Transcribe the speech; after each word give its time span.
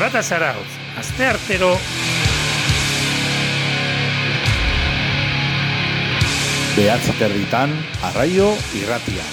Zarata 0.00 0.22
zarautz, 0.22 0.70
azte 0.96 1.26
artero... 1.28 1.74
Behatzi 6.72 7.12
terditan, 7.18 7.74
arraio 8.08 8.46
irratia. 8.80 9.26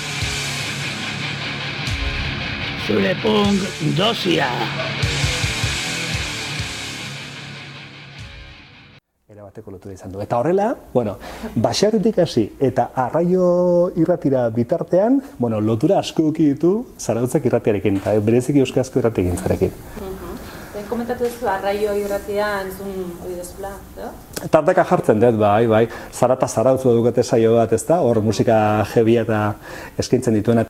Zure 2.84 3.14
punk 3.24 3.64
dosia. 3.96 4.50
Era 9.32 9.46
bateko 9.46 9.72
lotura 9.72 9.96
izan 9.96 10.12
du. 10.12 10.20
Eta 10.20 10.42
horrela, 10.42 10.74
bueno, 10.92 11.16
basaretik 11.56 12.20
hasi 12.26 12.44
eta 12.60 12.90
arraio 13.08 13.48
irratira 13.96 14.50
bitartean, 14.52 15.22
bueno, 15.40 15.64
lotura 15.64 16.04
asko 16.04 16.34
ditu 16.36 16.76
zarautzak 17.00 17.48
irratiarekin, 17.48 18.04
eta 18.04 18.20
bereziki 18.20 18.68
euskarazko 18.68 19.06
irratiarekin 19.06 19.46
zarekin. 19.46 20.17
Komentatu 20.90 21.26
duzu 21.28 21.50
arraio 21.52 21.94
irratia 22.00 22.48
entzun 22.64 22.94
hori 23.24 23.36
dezula, 23.40 23.74
no? 23.98 24.12
Tarteka 24.54 24.86
jartzen 24.88 25.22
dut, 25.24 25.40
bai, 25.42 25.68
bai. 25.68 25.84
Zarata 26.14 26.48
zarautzu 26.48 26.94
dukete 27.00 27.24
saio 27.24 27.56
bat, 27.58 27.74
ezta? 27.74 28.02
Hor 28.06 28.22
musika 28.26 28.58
jebia 28.94 29.26
eta 29.28 29.42
eskaintzen 29.98 30.38
dituena. 30.38 30.68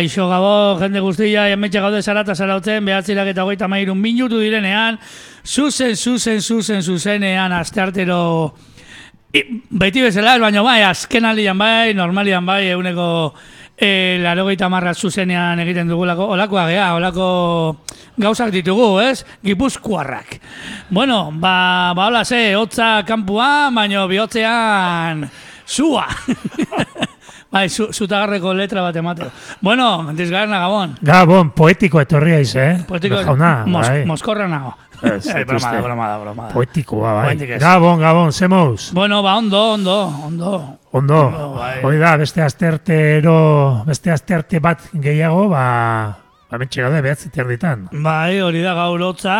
Gaixo 0.00 0.30
gabo, 0.30 0.78
jende 0.80 1.00
guztia, 1.04 1.42
emetxe 1.52 1.80
gaude 1.84 1.98
zarata 2.00 2.32
zarautzen, 2.32 2.86
behatzirak 2.88 3.28
eta 3.34 3.44
hogeita 3.44 3.66
mairun 3.68 3.98
minutu 4.00 4.38
direnean, 4.40 4.96
zuzen, 5.44 5.92
zuzen, 5.92 6.40
zuzen, 6.40 6.80
zuzenean, 6.80 7.52
asteartero, 7.52 8.54
I, 9.36 9.42
beti 9.68 10.00
bezala, 10.00 10.38
ez 10.38 10.40
baino 10.40 10.62
bai, 10.64 10.78
azken 10.88 11.28
alian 11.28 11.60
bai, 11.60 11.92
normalian 11.92 12.48
bai, 12.48 12.62
eguneko 12.70 13.10
e, 13.76 13.90
larogeita 14.24 14.70
marra 14.72 14.94
zuzenean 14.96 15.60
egiten 15.66 15.92
dugulako, 15.92 16.30
olakoa 16.32 16.64
gea, 16.72 16.88
olako 16.96 17.28
gauzak 18.16 18.56
ditugu, 18.56 18.88
ez? 19.04 19.20
Gipuzkoarrak. 19.44 20.38
Bueno, 20.88 21.26
ba, 21.30 21.92
ba 21.92 22.08
hola 22.08 22.24
ze, 22.24 22.56
hotza 22.56 23.04
kanpua, 23.04 23.68
baino 23.76 24.08
bihotzean, 24.08 25.28
zua. 25.68 26.08
bai, 27.50 27.68
zu, 27.68 27.88
zutagarreko 27.92 28.52
letra 28.54 28.82
bat 28.82 28.96
emateo. 28.96 29.30
Bueno, 29.60 30.10
dizgarna 30.14 30.60
gabon. 30.62 30.96
Gabon, 31.02 31.50
poetiko 31.50 32.00
etorri 32.00 32.34
aiz, 32.40 32.54
eh? 32.56 32.78
Poetiko, 32.88 33.22
Jauna, 33.26 33.64
mos, 33.66 33.88
bai. 33.88 34.04
moskorra 34.06 34.46
nago. 34.48 34.76
Ez, 35.02 35.26
Eh, 35.32 35.44
broma 35.48 35.58
da, 35.60 35.70
triste. 35.70 35.80
broma 35.82 36.08
da, 36.08 36.18
broma 36.18 36.46
da. 36.48 36.52
Poetikoa, 36.54 37.12
bai. 37.22 37.36
Gabon, 37.58 37.98
gabon, 38.00 38.32
zemouz. 38.32 38.90
Bueno, 38.92 39.22
ba, 39.22 39.36
ondo, 39.38 39.72
ondo, 39.72 39.98
ondo. 40.26 40.78
Ondo, 40.92 41.54
bai. 41.56 41.78
hoi 41.84 41.96
da, 41.98 42.16
beste 42.18 42.42
astertero, 42.42 43.82
beste 43.86 44.10
asterte 44.10 44.58
bat 44.60 44.80
gehiago, 44.92 45.48
ba, 45.48 46.16
ba 46.50 46.58
mentxe 46.58 46.82
gaude 46.82 47.00
behatzi 47.00 47.30
terditan. 47.30 47.88
Bai, 47.92 48.40
hori 48.42 48.60
da 48.60 48.74
gaur 48.74 49.00
hotza. 49.06 49.36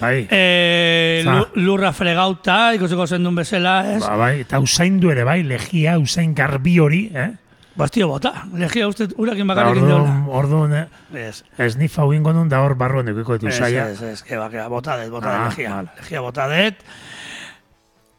Bai. 0.00 0.28
E, 0.30 1.24
lurra 1.58 1.90
fregauta, 1.92 2.72
ikusiko 2.78 3.06
zendun 3.06 3.34
bezala, 3.34 3.80
ez? 3.96 4.00
Ba, 4.06 4.16
bai, 4.16 4.34
eta 4.46 4.60
usaindu 4.62 5.10
ere, 5.10 5.24
bai, 5.26 5.42
legia, 5.42 5.98
usain 5.98 6.32
garbi 6.34 6.78
hori, 6.80 7.10
eh? 7.14 7.30
Bastio 7.74 8.06
bota, 8.08 8.32
legia 8.52 8.84
uste 8.86 9.06
urakin 9.16 9.46
Ba, 9.48 9.54
bakarrik 9.54 9.82
Orduan, 9.82 10.02
indola. 10.02 10.36
orduan, 10.38 10.74
eh? 10.76 10.86
Ez, 11.28 11.44
Ez 11.56 11.76
ni 11.80 11.88
fau 11.88 12.12
ingo 12.12 12.32
nun 12.36 12.48
da 12.50 12.60
hor 12.60 12.74
barruan 12.76 13.08
edukiko 13.08 13.38
ditu 13.38 13.48
ez, 13.48 13.54
usaia. 13.56 13.86
ez, 13.88 14.02
ez, 14.02 14.22
que 14.22 14.36
baka, 14.36 14.66
bota 14.68 14.96
det, 15.00 15.08
bota 15.10 15.30
Ah, 15.32 15.48
det, 15.48 15.56
legia. 15.56 15.74
vale. 15.76 15.88
Legia 16.02 16.20
bota 16.20 16.48
det. 16.48 16.76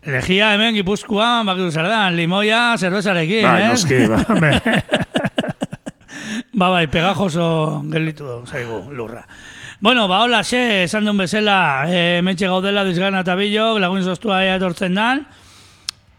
Legia 0.05 0.53
hemen 0.55 0.73
Gipuzkoan, 0.75 1.45
bakitu 1.45 1.69
zer 1.71 1.85
da, 1.87 2.09
limoia, 2.11 2.75
zerbezarekin, 2.77 3.45
Bai, 3.45 3.61
ez? 3.61 3.69
noski, 3.69 4.07
ba, 4.09 4.25
me- 4.41 4.83
Ba 6.53 6.69
bai, 6.69 6.87
pegajoso 6.87 7.83
gelitu 7.91 8.43
zaigu 8.45 8.91
lurra. 8.93 9.23
Bueno, 9.81 10.07
ba 10.07 10.21
hola 10.23 10.43
xe, 10.43 10.83
esan 10.85 11.03
duen 11.05 11.17
bezala, 11.17 11.85
e, 11.89 12.21
mentxe 12.23 12.47
gaudela 12.47 12.83
dizgana 12.87 13.21
eta 13.25 13.35
bilok, 13.35 13.79
lagun 13.81 14.03
zoztua 14.03 14.43
etortzen 14.55 14.93
dan. 14.95 15.25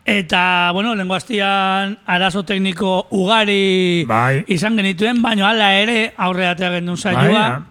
Eta, 0.05 0.71
bueno, 0.73 0.95
lengo 0.95 1.15
hastian 1.15 1.99
arazo 2.05 2.43
tekniko 2.45 3.07
ugari 3.11 4.05
Bai. 4.07 4.45
izan 4.53 4.77
genituen, 4.77 5.23
baino 5.23 5.47
hala 5.47 5.71
ere 5.81 6.13
aurreatea 6.17 6.71
gendun 6.77 6.99
saioa. 6.99 7.49
Bai, 7.49 7.63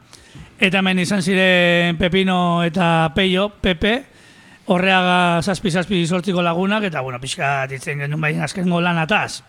Eta 0.63 0.79
hemen 0.79 0.99
izan 1.03 1.21
ziren 1.21 1.97
Pepino 1.99 2.63
eta 2.63 3.11
Peio, 3.16 3.49
Pepe, 3.61 3.97
horreaga 4.71 5.41
zazpi-zazpi 5.44 6.05
sortziko 6.07 6.41
lagunak, 6.41 6.85
eta, 6.88 7.01
bueno, 7.01 7.19
pixka 7.19 7.67
ditzen 7.67 7.99
genuen 7.99 8.21
bain 8.21 8.39
azkengo 8.41 8.79
lanataz. 8.81 9.44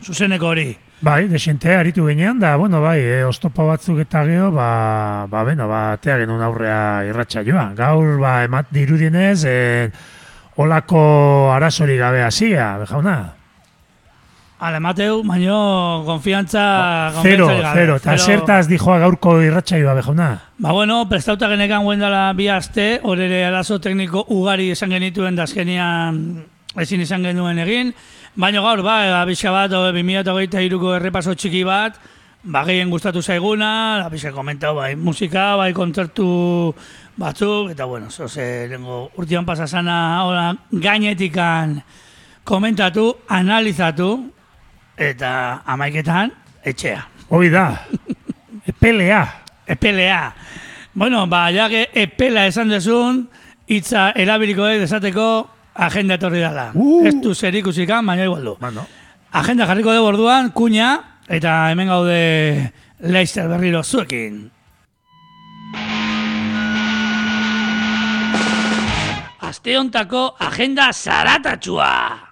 Zuzeneko 0.00 0.52
hori. 0.52 0.68
Bai, 1.02 1.26
desente 1.28 1.74
aritu 1.74 2.06
ginean, 2.06 2.38
da, 2.38 2.54
bueno, 2.56 2.80
bai, 2.80 2.98
e, 3.00 3.24
oztopa 3.24 3.64
batzuk 3.64 3.98
eta 4.04 4.22
geho, 4.28 4.50
ba, 4.52 5.26
ba, 5.28 5.42
beno, 5.48 5.66
ba, 5.68 5.80
atea 5.96 6.18
genuen 6.22 6.44
aurrea 6.44 7.02
irratxa 7.08 7.42
joa. 7.44 7.70
Gaur, 7.76 8.18
ba, 8.20 8.44
emat 8.44 8.70
dirudienez, 8.72 9.44
e, 9.48 9.90
olako 10.56 11.52
arazori 11.54 11.96
gabe 11.98 12.22
hasia, 12.22 12.78
jauna. 12.88 13.18
Ala, 14.60 14.76
Mateu, 14.80 15.22
baino, 15.24 16.02
konfiantza... 16.04 17.12
Zero, 17.22 17.46
konfiantzari 17.46 17.62
gabe. 17.62 17.80
zero, 17.80 17.96
eta 17.96 18.16
zertaz 18.18 18.66
dijoa 18.68 18.98
gaurko 19.00 19.38
irratxa 19.40 19.78
joa, 19.80 19.94
jauna. 20.04 20.28
Ba, 20.58 20.74
bueno, 20.76 20.98
prestauta 21.08 21.48
genekan 21.48 21.86
guen 21.86 22.02
dela 22.02 22.26
bi 22.36 22.50
aste, 22.52 22.98
hor 23.02 23.22
ere 23.24 23.46
arazo 23.48 23.78
tekniko 23.80 24.26
ugari 24.36 24.68
esan 24.74 24.92
genituen 24.92 25.38
da 25.38 25.48
azkenian 25.48 26.20
ezin 26.76 27.00
izan 27.00 27.24
genuen 27.24 27.58
egin. 27.64 27.94
Baina 28.36 28.60
gaur, 28.60 28.84
ba, 28.84 29.22
abixa 29.22 29.50
bat, 29.54 29.72
o, 29.72 29.86
2008ko 29.96 30.92
errepaso 30.98 31.32
txiki 31.34 31.64
bat, 31.64 31.96
ba, 32.44 32.66
gehien 32.68 32.92
gustatu 32.92 33.22
zaiguna, 33.22 34.04
abixa 34.04 34.34
komentau, 34.36 34.74
bai, 34.76 34.92
musika, 34.94 35.54
bai, 35.56 35.72
kontzertu 35.72 36.28
batzuk, 37.20 37.70
eta 37.74 37.84
bueno, 37.84 38.10
zoze, 38.10 38.66
lengo 38.70 39.10
urtian 39.20 39.44
pasasana, 39.44 40.24
hola, 40.24 40.46
gainetikan 40.72 41.76
komentatu, 42.44 43.12
analizatu, 43.28 44.08
eta 44.96 45.32
amaiketan, 45.68 46.32
etxea. 46.64 47.04
Hoi 47.28 47.50
da, 47.52 47.66
epelea. 48.72 49.22
Epelea. 49.70 50.22
Bueno, 50.94 51.26
ba, 51.30 51.50
ja 51.54 51.68
que 51.70 51.88
epela 51.94 52.46
esan 52.48 52.72
dezun, 52.72 53.28
hitza 53.68 54.10
erabiliko 54.18 54.66
ez 54.66 54.80
esateko 54.88 55.26
agenda 55.74 56.16
etorri 56.18 56.40
dela. 56.42 56.70
Uh. 56.74 57.04
Ez 57.06 57.14
du 57.22 57.34
zer 57.34 57.54
ikusikan, 57.60 58.06
baina 58.06 58.26
igual 58.26 58.48
du. 58.48 58.56
Bueno, 58.58 58.86
Agenda 59.30 59.62
jarriko 59.62 59.92
dugu 59.94 60.08
orduan, 60.10 60.48
kuña, 60.50 61.20
eta 61.30 61.70
hemen 61.70 61.86
gaude 61.86 62.72
Leicester 62.98 63.46
berriro 63.46 63.84
zuekin. 63.84 64.48
Aste 69.60 69.74
hontako 69.76 70.20
agenda 70.40 70.86
zaratatxua. 70.88 72.29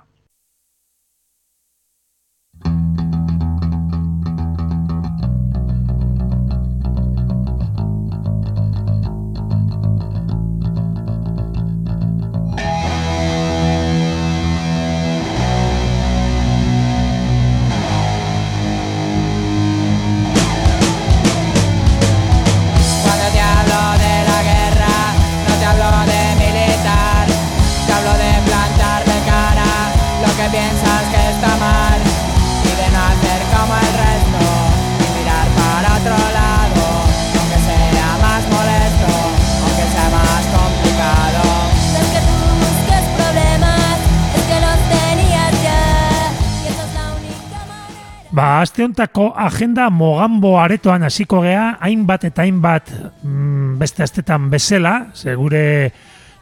Ba, 48.38 48.61
aste 48.62 48.85
hontako 48.85 49.32
agenda 49.35 49.88
mogambo 49.90 50.52
aretoan 50.62 51.02
hasiko 51.02 51.40
gea, 51.43 51.73
hainbat 51.82 52.29
eta 52.29 52.44
hainbat 52.44 52.93
mm, 53.25 53.73
beste 53.81 54.05
astetan 54.05 54.44
bezala, 54.52 55.08
segure 55.19 55.62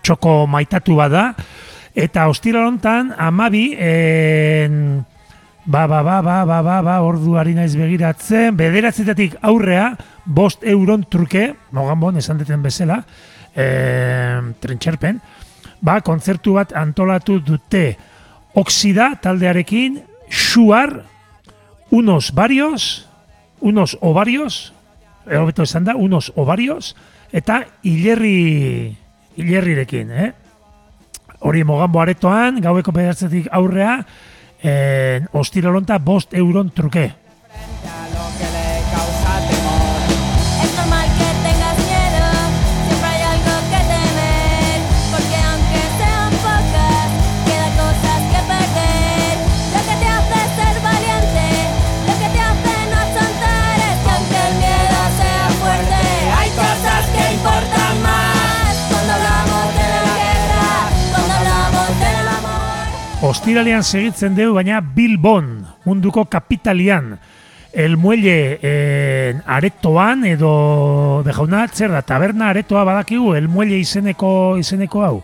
txoko 0.05 0.35
maitatu 0.45 0.99
bada, 0.99 1.31
eta 1.97 2.27
ostira 2.29 2.67
hontan 2.67 3.15
amabi, 3.17 3.71
en, 3.81 4.77
ba, 5.65 5.87
ba, 5.89 6.03
ba, 6.05 6.19
ba, 6.21 6.37
ba, 6.45 6.61
ba, 6.69 6.77
ba, 6.85 6.99
orduari 7.01 7.57
naiz 7.57 7.73
begiratzen, 7.81 8.53
bederatzetatik 8.61 9.41
aurrea, 9.41 9.89
bost 10.27 10.69
euron 10.69 11.09
truke, 11.09 11.49
mogambon 11.73 12.21
esan 12.21 12.45
deten 12.45 12.61
bezala, 12.61 13.01
en, 13.57 14.53
trentxerpen, 14.61 15.25
ba, 15.81 16.03
kontzertu 16.05 16.61
bat 16.61 16.77
antolatu 16.77 17.41
dute, 17.41 17.89
oksida 18.53 19.15
taldearekin, 19.17 20.03
xuar, 20.29 20.99
unos 21.91 22.33
varios, 22.33 23.09
unos 23.61 23.99
ovarios, 24.01 24.73
eh, 25.27 25.37
hobeto 25.37 25.63
esan 25.63 25.85
da, 25.85 25.97
unos 25.97 26.33
ovarios, 26.37 26.97
eta 27.33 27.67
hilerri, 27.83 28.97
hilerrirekin, 29.37 30.11
eh? 30.11 30.33
Hori 31.41 31.65
mogambo 31.65 32.01
aretoan, 32.01 32.61
gaueko 32.61 32.93
pedatzetik 32.93 33.49
aurrea, 33.53 34.01
eh, 34.63 35.21
ostirolonta 35.33 35.99
bost 35.99 36.35
euron 36.35 36.71
truke. 36.71 37.13
Ostiralean 63.27 63.83
segitzen 63.83 64.37
dugu, 64.37 64.55
baina 64.61 64.81
Bilbon, 64.81 65.65
munduko 65.85 66.27
kapitalian, 66.31 67.17
el 67.73 67.97
muelle 67.99 68.59
eh, 68.63 69.35
aretoan 69.45 70.23
edo 70.25 71.23
de 71.27 71.33
jauna 71.35 71.67
zer 71.69 71.91
da 71.93 72.03
taberna 72.07 72.49
aretoa 72.53 72.85
badakigu 72.89 73.35
el 73.37 73.49
muelle 73.49 73.77
izeneko 73.83 74.57
izeneko 74.63 75.03
hau. 75.05 75.19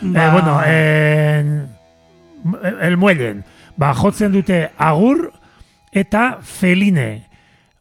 Ba- 0.00 0.26
Eh, 0.26 0.30
bueno, 0.32 0.60
en, 0.66 1.68
el 2.82 2.96
muellen. 2.98 3.44
Ba, 3.76 3.94
jotzen 3.94 4.32
dute 4.32 4.70
agur 4.76 5.32
eta 5.90 6.38
feline. 6.42 7.24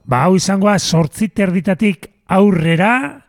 Ba, 0.05 0.23
hau 0.23 0.37
izangoa 0.39 0.79
sortzi 0.79 1.27
terditatik 1.29 2.07
aurrera 2.27 3.25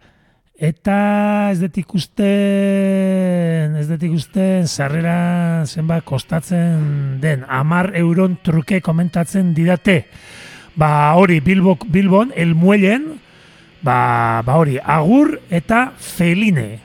eta 0.55 1.51
ez 1.51 1.59
dut 1.59 1.79
ikusten 1.83 3.75
ez 3.81 3.89
dut 3.91 4.03
ikusten 4.07 4.69
sarrera 4.71 5.67
zenbat 5.67 6.05
kostatzen 6.07 7.21
den. 7.21 7.45
Amar 7.49 7.93
euron 7.99 8.39
truke 8.43 8.81
komentatzen 8.81 9.55
didate. 9.55 10.05
Ba 10.77 11.15
hori 11.19 11.41
Bilbo, 11.41 11.79
Bilbon 11.87 12.33
el 12.37 12.55
muellen. 12.55 13.21
Ba, 13.83 14.43
ba 14.47 14.57
hori 14.57 14.79
agur 14.81 15.41
eta 15.51 15.93
feline 15.99 16.81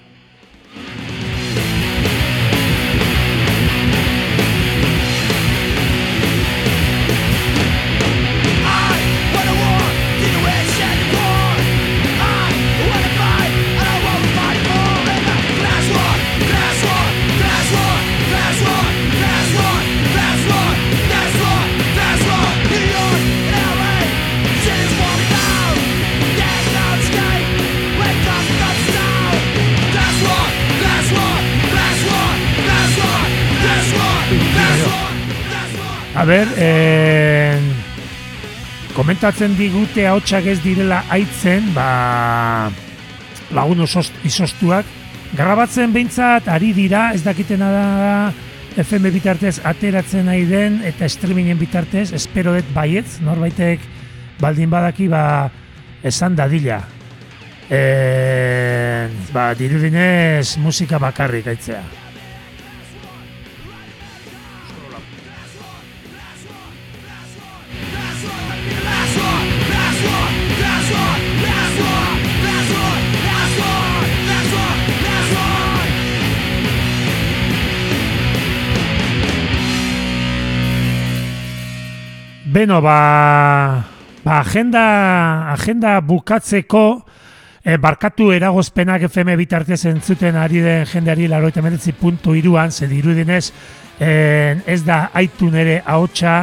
A 36.19 36.25
ber, 36.27 36.50
eh, 36.57 37.56
komentatzen 38.92 39.54
digute 39.56 40.04
ahotsak 40.04 40.50
ez 40.51 40.57
direla 40.60 40.98
aitzen, 41.16 41.69
ba, 41.71 42.68
lagun 43.56 43.86
osos, 43.86 44.10
izostuak, 44.27 44.83
grabatzen 45.39 45.94
behintzat 45.95 46.50
ari 46.51 46.74
dira, 46.75 47.13
ez 47.16 47.24
dakitena 47.24 47.69
da 47.71 47.86
FM 48.83 49.13
bitartez 49.16 49.62
ateratzen 49.63 50.27
nahi 50.27 50.44
den, 50.50 50.81
eta 50.83 51.07
streamingen 51.07 51.56
bitartez, 51.62 52.10
espero 52.12 52.51
dut 52.57 52.75
baietz, 52.75 53.21
norbaitek 53.24 53.88
baldin 54.44 54.75
badaki, 54.75 55.07
ba, 55.07 55.24
esan 56.04 56.36
dadila. 56.36 56.81
E, 57.71 57.81
ba, 59.31 59.54
dirudinez 59.56 60.57
musika 60.60 61.00
bakarrik 61.00 61.48
aitzea. 61.56 62.08
Beno, 82.59 82.81
ba, 82.81 83.85
ba 84.19 84.39
agenda, 84.42 85.54
agenda 85.54 85.94
bukatzeko 86.04 87.06
e, 87.63 87.78
barkatu 87.80 88.33
eragozpenak 88.35 89.06
FM 89.07 89.31
bitartez 89.39 89.85
entzuten 89.87 90.35
ari 90.35 90.59
den 90.66 90.83
jendeari 90.83 91.30
laroita 91.31 91.63
meretzi 91.63 91.94
puntu 91.95 92.35
iruan, 92.35 92.73
ze 92.75 92.89
dirudinez 92.92 93.54
eh, 94.01 94.59
ez 94.68 94.83
da 94.83 94.97
aitu 95.13 95.47
nere 95.47 95.78
ahotsa 95.85 96.33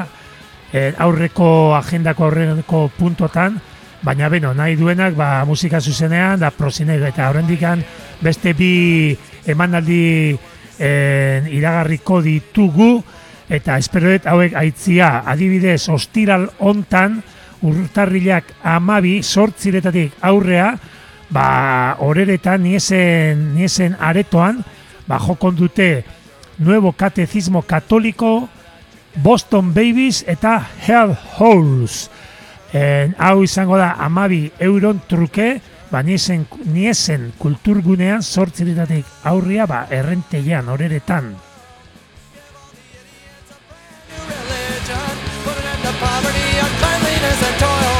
eh, 0.72 0.94
aurreko 0.96 1.76
agendako 1.76 2.30
aurreko 2.30 2.80
puntotan, 2.96 3.60
baina 4.00 4.32
beno, 4.32 4.54
nahi 4.56 4.80
duenak 4.80 5.12
ba, 5.20 5.44
musika 5.44 5.82
zuzenean 5.84 6.40
da 6.40 6.48
prosinek 6.48 7.10
eta 7.10 7.28
horrendikan 7.28 7.84
beste 8.24 8.56
bi 8.56 9.12
emanaldi 9.44 10.32
eh, 10.32 11.44
iragarriko 11.60 12.22
ditugu 12.24 13.02
eta 13.48 13.78
espero 13.78 14.10
dut 14.10 14.26
hauek 14.26 14.54
aitzia 14.58 15.22
adibidez 15.26 15.88
ostiral 15.92 16.48
hontan 16.58 17.20
urtarrilak 17.66 18.50
amabi 18.62 19.22
sortziretatik 19.22 20.18
aurrea 20.20 20.74
ba 21.30 21.96
horeretan 21.98 22.62
niesen, 22.62 23.54
niesen 23.54 23.96
aretoan 23.98 24.62
ba 25.06 25.18
jokon 25.18 25.56
dute 25.56 26.04
Nuevo 26.58 26.92
Catecismo 26.92 27.62
Católico 27.62 28.48
Boston 29.16 29.74
Babies 29.74 30.24
eta 30.26 30.68
Hell 30.86 31.16
Holes. 31.38 32.10
En, 32.72 33.14
hau 33.18 33.42
izango 33.44 33.76
da 33.76 33.92
amabi 34.00 34.50
euron 34.58 35.00
truke 35.08 35.60
ba 35.90 36.02
niesen, 36.02 36.46
niesen 36.66 37.32
kulturgunean 37.38 38.22
sortziretatik 38.22 39.06
aurria 39.24 39.66
ba 39.66 39.86
errentean 39.90 40.68
horeretan 40.68 41.45
poverty, 46.00 46.48
uncleanliness 46.60 47.40
and 47.40 47.56
toil. 47.56 47.98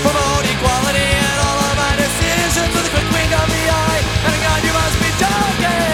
Promote 0.00 0.44
equality 0.48 1.08
and 1.08 1.38
all 1.44 1.58
of 1.60 1.74
my 1.76 1.92
decisions 1.96 2.70
with 2.72 2.88
a 2.88 2.92
quick 2.92 3.08
wink 3.12 3.32
of 3.32 3.46
the 3.48 3.64
eye. 3.68 4.00
And 4.28 4.38
God, 4.44 4.60
you 4.64 4.72
must 4.72 4.96
be 5.00 5.10
joking. 5.20 5.84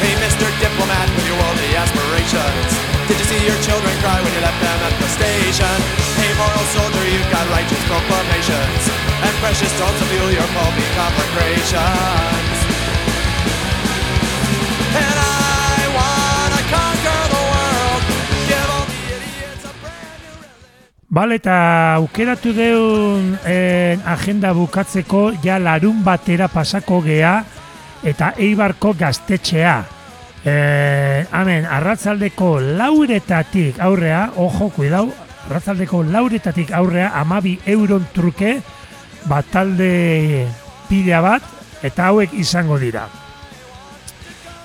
Hey, 0.00 0.14
Mr. 0.24 0.46
Diplomat 0.60 1.08
with 1.16 1.26
your 1.28 1.36
aspirations. 1.76 2.72
Did 3.08 3.16
you 3.20 3.26
see 3.28 3.40
your 3.44 3.58
children 3.62 3.92
cry 4.00 4.18
when 4.22 4.32
you 4.34 4.40
moral 6.36 6.66
soldier, 6.76 7.04
you've 7.08 7.30
got 7.32 7.44
righteous 7.48 7.82
proclamations 7.88 8.82
and 9.24 9.34
precious 9.40 9.72
stones 9.72 9.98
to 10.00 10.04
fuel 10.12 10.30
your 10.30 10.48
pulpy 10.52 10.86
conflagrations. 10.92 12.56
And 15.00 15.16
I 15.16 15.80
wanna 15.96 16.62
conquer 16.76 17.22
the 17.32 17.42
world, 17.52 18.02
give 18.48 18.70
all 18.76 18.86
the 18.92 19.00
idiots 19.16 19.64
a 19.64 19.72
brand 19.80 20.12
new 20.20 20.36
religion. 20.44 21.08
Bale, 21.08 21.40
eta 21.40 21.56
aukeratu 21.96 22.52
deun 22.52 23.36
eh, 23.44 23.96
agenda 24.04 24.52
bukatzeko 24.52 25.32
ja 25.44 25.58
larun 25.58 26.04
batera 26.04 26.48
pasako 26.52 27.00
gea 27.08 27.36
eta 28.04 28.34
Eibarko 28.36 28.92
gaztetxea. 28.92 29.76
Eh, 30.46 31.26
amen, 31.32 31.64
arratzaldeko 31.66 32.60
lauretatik 32.60 33.80
aurrea, 33.82 34.28
ojo, 34.36 34.68
kuidau, 34.76 35.08
arratzaldeko 35.46 36.02
lauretatik 36.10 36.72
aurrea 36.74 37.12
amabi 37.20 37.56
euron 37.66 38.06
truke 38.14 38.58
batalde 39.30 40.46
pila 40.88 41.20
bat 41.22 41.46
eta 41.86 42.10
hauek 42.10 42.34
izango 42.34 42.78
dira. 42.78 43.06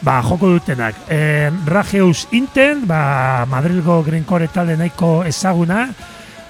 Ba, 0.02 0.18
joko 0.26 0.50
dutenak. 0.56 0.96
E, 1.14 1.52
Rajeus 1.70 2.26
Inten, 2.34 2.88
ba, 2.90 3.46
Madrilgo 3.46 4.00
Grinkore 4.04 4.48
talde 4.50 4.78
nahiko 4.78 5.22
ezaguna, 5.30 5.92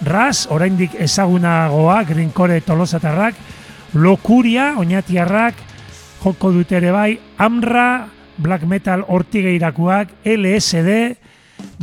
Ras, 0.08 0.48
oraindik 0.50 0.96
ezagunagoa, 0.96 2.00
Grinkore 2.08 2.62
tolosatarrak, 2.64 3.36
Lokuria, 3.94 4.72
oinatiarrak, 4.80 5.60
joko 6.24 6.54
dute 6.56 6.80
ere 6.80 6.96
bai, 6.96 7.20
Amra, 7.44 8.08
Black 8.38 8.64
Metal 8.64 9.04
hortigeirakuak, 9.04 10.16
LSD, 10.24 11.18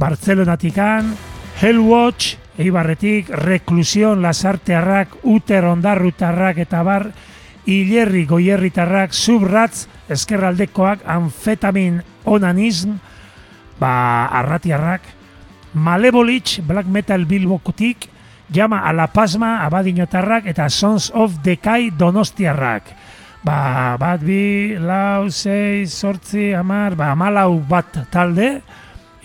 Bartzelonatikan, 0.01 1.13
Hellwatch, 1.59 2.37
Eibarretik, 2.55 3.31
Reklusion, 3.35 4.23
Lasartearrak, 4.23 5.17
Uter 5.27 5.65
Ondarrutarrak 5.67 6.61
eta 6.63 6.85
bar, 6.87 7.09
Ilerri 7.67 8.23
Goierritarrak, 8.31 9.11
Subratz, 9.11 9.89
Eskerraldekoak, 10.09 11.03
Amfetamin 11.03 11.99
Onanism, 12.31 12.95
ba, 13.81 14.27
Arratiarrak, 14.39 15.03
Malevolich, 15.75 16.63
Black 16.63 16.87
Metal 16.87 17.27
Bilbokotik, 17.27 18.07
Llama 18.55 18.87
a 18.87 18.93
la 18.93 19.09
Pasma, 19.09 19.65
Abadinotarrak, 19.67 20.47
eta 20.47 20.71
Sons 20.71 21.11
of 21.11 21.43
Decay 21.43 21.91
Donostiarrak. 21.91 22.95
Ba, 23.43 23.97
bat 23.99 24.23
bi, 24.23 24.79
lau, 24.79 25.27
sei, 25.31 25.87
sortzi, 25.91 26.53
amar, 26.55 26.95
ba, 26.95 27.11
amalau 27.19 27.59
bat 27.67 28.07
talde, 28.15 28.63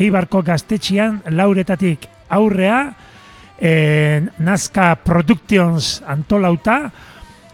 Eibarko 0.02 0.42
gaztetxian 0.42 1.22
lauretatik 1.30 2.10
aurrea, 2.34 2.94
e, 3.60 4.26
Nazca 4.40 4.96
Productions 4.96 6.02
antolauta, 6.08 6.92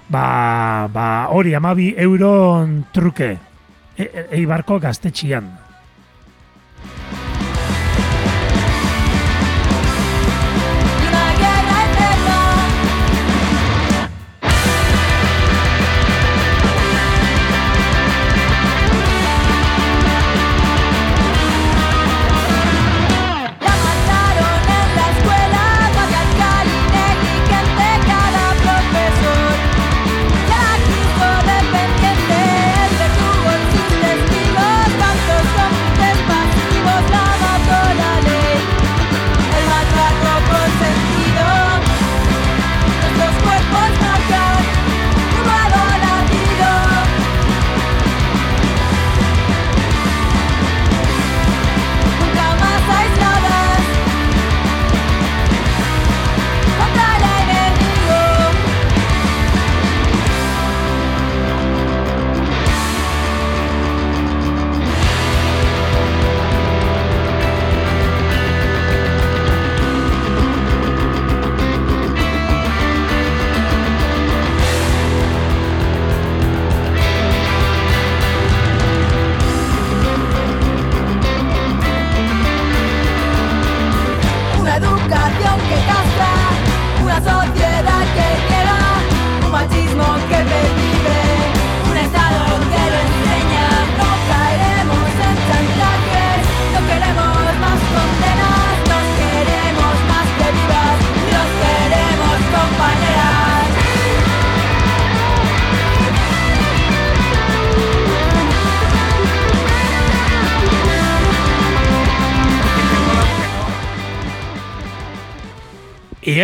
ba, 0.09 0.89
ba 0.91 1.29
hori 1.29 1.53
amabi 1.53 1.93
euron 1.97 2.85
truke, 2.93 3.37
e, 3.97 4.03
e, 4.03 4.27
Eibarko 4.39 4.79
gaztetxian. 4.79 5.58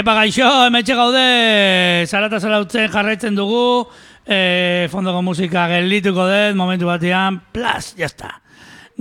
Iepa 0.06 0.20
gaixo, 0.22 0.48
emetxe 0.70 0.94
gaude, 0.94 1.22
zarata 2.06 2.38
zarautzen 2.38 2.92
jarraitzen 2.94 3.34
dugu, 3.34 3.88
e, 4.22 4.86
fondoko 4.92 5.24
musika 5.26 5.64
geldituko 5.72 6.28
dut, 6.30 6.54
momentu 6.60 6.86
batean, 6.86 7.40
plas, 7.50 7.96
jazta. 7.98 8.30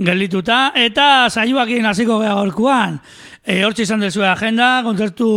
Geldituta, 0.01 0.71
eta 0.73 1.27
saioakin 1.29 1.85
hasiko 1.85 2.17
geha 2.23 2.33
gorkuan. 2.39 2.97
E, 3.45 3.59
hortxe 3.67 3.85
izan 3.85 4.01
dezue 4.01 4.25
agenda, 4.25 4.79
kontzertu 4.81 5.29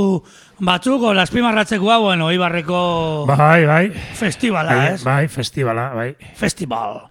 batzuk, 0.65 1.05
o 1.05 1.13
laspimarratzekoa, 1.13 1.99
bueno, 2.01 2.33
Ibarreko 2.33 3.27
Bai, 3.29 3.67
bai. 3.69 3.85
festivala, 3.93 4.73
Bai, 4.73 4.91
ez? 4.95 5.05
bai, 5.05 5.29
festivala, 5.29 5.91
bai. 5.93 6.15
festival. 6.35 7.03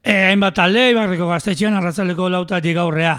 E, 0.00 0.16
hainbat 0.32 0.56
talde, 0.64 0.88
Ibarreko 0.96 1.28
gaztetxean, 1.28 1.76
arratzaleko 1.76 2.32
lautatik 2.32 2.80
aurrea. 2.88 3.18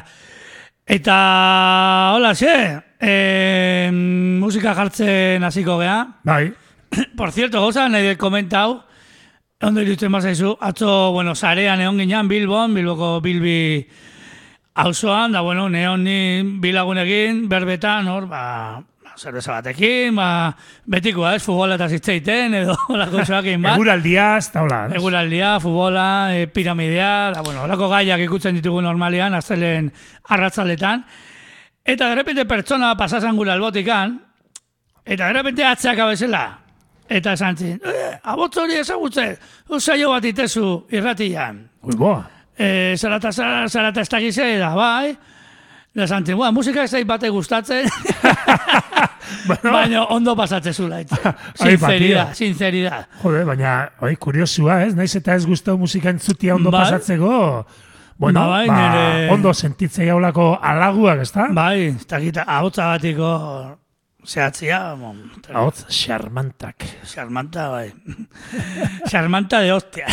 Eta, 0.85 2.11
hola, 2.13 2.33
xe, 2.35 2.83
e, 2.99 3.89
musika 3.93 4.73
jartzen 4.75 5.43
hasiko 5.43 5.77
gea. 5.79 6.19
Bai, 6.23 6.53
Por 7.17 7.31
cierto, 7.31 7.61
goza, 7.61 7.87
nahi 7.89 8.09
dut 8.09 8.19
komentau, 8.19 8.81
ondo 9.63 9.81
irutzen 9.81 10.11
bazaizu, 10.11 10.57
atzo, 10.59 11.11
bueno, 11.15 11.35
zarean 11.35 11.81
egon 11.81 12.01
ginean 12.03 12.27
Bilbon, 12.27 12.73
Bilboko 12.75 13.21
Bilbi 13.21 13.87
auzoan, 14.75 15.31
da, 15.31 15.41
bueno, 15.41 15.69
neon 15.69 16.03
ni 16.03 16.43
bilagunekin, 16.59 17.47
berbetan, 17.49 18.11
hor, 18.11 18.27
ba, 18.27 18.83
zerbeza 19.17 19.53
batekin, 19.53 20.15
ba, 20.15 20.53
betikoa, 20.89 21.35
ez, 21.37 21.43
futbola 21.43 21.75
eta 21.77 21.87
zitzeiten, 21.89 22.53
edo 22.63 22.75
lako 23.01 23.25
zoakin 23.25 23.61
bat. 23.61 23.77
eguraldiaz, 23.77 24.49
eta 24.49 24.63
hola. 24.63 24.79
ez? 24.87 24.97
Eguraldia, 24.99 25.53
futbola, 25.63 26.07
e, 26.35 26.47
piramidea, 26.47 27.31
da, 27.35 27.43
bueno, 27.45 27.63
horako 27.63 27.89
gaiak 27.93 28.23
ikutzen 28.25 28.57
ditugu 28.59 28.81
normalian, 28.81 29.35
aztelen 29.37 29.91
arratzaletan. 30.29 31.05
Eta 31.83 32.09
de 32.09 32.15
repente 32.15 32.45
pertsona 32.45 32.95
pasasan 32.97 33.35
gure 33.37 33.51
albotikan, 33.51 34.17
eta 35.05 35.27
de 35.27 35.33
repente 35.33 35.65
atzeak 35.65 35.99
abezela. 35.99 36.45
Eta 37.09 37.33
esan 37.33 37.57
zin, 37.57 37.81
eh, 37.83 38.13
abotz 38.23 38.55
hori 38.57 38.79
ezagutzen, 38.79 39.35
saio 39.79 40.09
bat 40.13 40.25
itezu 40.25 40.87
irratian. 40.95 41.59
Ui, 41.83 41.95
boa. 41.99 42.23
E, 42.55 42.95
zarata, 42.97 43.31
zarata, 43.31 43.67
zarata 43.67 44.19
ez 44.19 44.59
da, 44.59 44.73
bai. 44.75 45.17
Da 45.93 46.03
esan 46.07 46.25
zin, 46.25 46.35
"Buah, 46.39 46.49
musika 46.51 46.83
ez 46.83 46.89
zait 46.91 47.05
bate 47.05 47.29
gustatzen, 47.29 47.85
baina 49.63 50.05
ondo 50.09 50.33
pasatzen 50.35 50.73
zula. 50.73 50.95
Ai, 50.97 51.05
Sinceridad, 51.55 52.27
patio. 52.27 52.35
sinceridad. 52.39 53.07
Jode, 53.21 53.43
baina, 53.45 53.73
oi, 54.01 54.15
kuriosua, 54.15 54.79
ez? 54.87 54.95
Naiz 54.97 55.13
eta 55.19 55.35
ez 55.37 55.45
guztau 55.45 55.77
musika 55.77 56.09
entzutia 56.09 56.55
ondo 56.55 56.71
Bai. 56.71 56.81
pasatzeko, 56.81 57.65
bueno, 58.17 58.39
Ba, 58.41 58.47
bai, 58.47 58.67
ba, 58.67 58.79
nire- 58.79 59.29
ondo 59.33 59.53
sentitzei 59.53 60.09
haulako 60.09 60.57
alaguak, 60.61 61.21
ezta? 61.27 61.47
Bai, 61.53 61.87
ez 61.93 62.07
dakit, 62.07 62.37
ahotsa 62.45 62.87
batiko 62.95 63.29
zehatzia, 64.25 64.95
bon, 64.95 65.17
Ahotz, 65.53 65.85
xarmantak. 65.91 66.85
Xarmanta, 67.05 67.69
bai. 67.69 67.91
Xarmanta 69.11 69.59
de 69.59 69.71
hostia. 69.73 70.07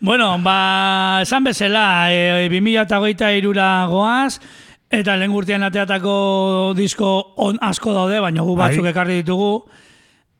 Bueno, 0.00 0.38
ba, 0.42 1.20
esan 1.22 1.44
bezala, 1.44 2.12
e, 2.12 2.48
2008 2.48 3.32
irura 3.38 3.86
goaz, 3.90 4.40
eta 4.90 5.16
lehen 5.16 5.32
gurtian 5.34 5.66
ateatako 5.66 6.74
disko 6.76 7.10
on 7.42 7.58
asko 7.62 7.94
daude, 7.94 8.20
baina 8.20 8.44
gu 8.46 8.56
batzuk 8.56 8.86
Bai. 8.86 8.92
ekarri 8.94 9.20
ditugu, 9.22 9.66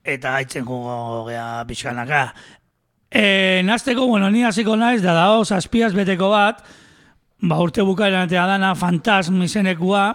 eta 0.06 0.36
haitzen 0.38 0.64
gugo 0.64 1.24
gea 1.28 1.64
pixkanaka. 1.66 2.28
E, 3.10 3.62
nazteko, 3.64 4.06
bueno, 4.06 4.30
ni 4.30 4.44
hasiko 4.44 4.76
naiz, 4.76 5.00
da 5.02 5.14
dao, 5.14 5.44
zazpiaz 5.44 5.92
beteko 5.94 6.30
bat, 6.30 6.62
ba, 7.40 7.58
urte 7.62 7.82
bukaeran 7.86 8.26
atea 8.26 8.46
dana, 8.46 8.74
fantasm 8.74 9.42
izenekua, 9.46 10.06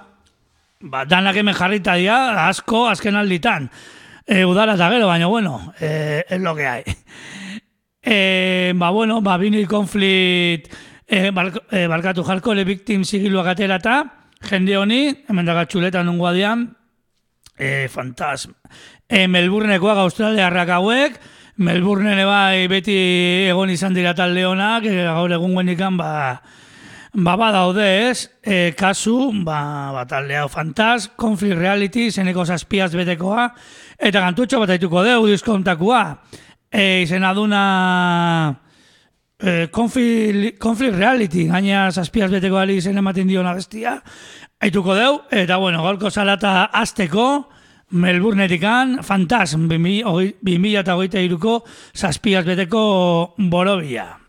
ba, 0.82 1.06
danak 1.06 1.40
hemen 1.42 1.58
jarrita 1.58 1.96
dira, 2.00 2.48
asko, 2.48 2.88
azken 2.92 3.20
alditan. 3.20 3.70
E, 4.28 4.44
udara 4.46 4.76
eta 4.78 4.90
gero, 4.94 5.08
baina 5.10 5.28
bueno, 5.28 5.74
e, 5.80 6.24
es 6.30 6.40
lo 6.40 6.56
que 6.56 6.68
hay. 6.68 6.84
E, 8.04 8.74
ba, 8.76 8.90
bueno, 8.90 9.22
ba, 9.22 9.38
vinyl 9.38 9.68
conflict 9.68 10.74
e, 11.06 11.30
bark, 11.30 11.62
e, 11.70 11.86
barkatu 11.88 12.24
jarko 12.26 12.56
le 12.58 12.64
victim 12.66 13.04
sigiluak 13.06 13.52
aterata, 13.54 13.98
jende 14.42 14.78
honi, 14.78 15.04
hemen 15.30 15.46
daga 15.46 15.68
txuleta 15.70 16.02
nungoa 16.04 16.32
dian, 16.34 16.66
e, 17.58 17.86
fantasm. 17.94 18.56
E, 19.06 19.28
Melbournekoak 19.28 20.02
australiarrak 20.02 20.74
hauek, 20.80 21.22
Melbourne 21.62 22.26
bai 22.26 22.66
beti 22.72 22.98
egon 23.52 23.70
izan 23.70 23.94
dira 23.94 24.16
talde 24.18 24.48
honak, 24.50 24.88
e, 24.90 25.06
gaur 25.06 25.38
egun 25.38 25.54
guenikan, 25.60 26.02
ba, 26.02 26.12
Ba, 27.12 27.34
ba 27.36 27.50
daude 27.52 27.84
ez, 28.08 28.30
e, 28.40 28.72
kasu, 28.72 29.34
ba, 29.44 29.92
ba 29.92 30.06
talde 30.08 30.38
hau 30.40 30.46
fantaz, 30.48 31.10
conflict 31.20 31.58
reality, 31.60 32.06
zeneko 32.08 32.46
zazpiaz 32.46 32.94
betekoa, 32.96 33.50
eta 34.00 34.22
gantutxo 34.24 34.62
bat 34.62 34.72
aituko 34.72 35.04
deu 35.04 35.26
diskontakua. 35.28 36.22
E, 36.72 37.02
izena 37.04 37.34
duna 37.36 37.64
e, 39.38 39.68
conflict, 39.72 40.58
conflict 40.60 40.96
reality, 40.96 41.48
gaina 41.52 41.90
zazpiaz 41.92 42.32
betekoa 42.32 42.66
izen 42.72 42.98
ematen 42.98 43.28
diona 43.28 43.54
bestia, 43.54 43.98
aituko 44.62 44.96
deu, 44.96 45.20
eta 45.32 45.58
bueno, 45.58 45.84
gaurko 45.84 46.10
salata 46.10 46.70
azteko, 46.72 47.50
Melbournetikan, 47.92 49.02
fantaz, 49.04 49.52
2008 49.60 51.26
iruko 51.26 51.58
zazpiaz 51.92 52.46
beteko 52.48 53.36
borobia. 53.36 54.21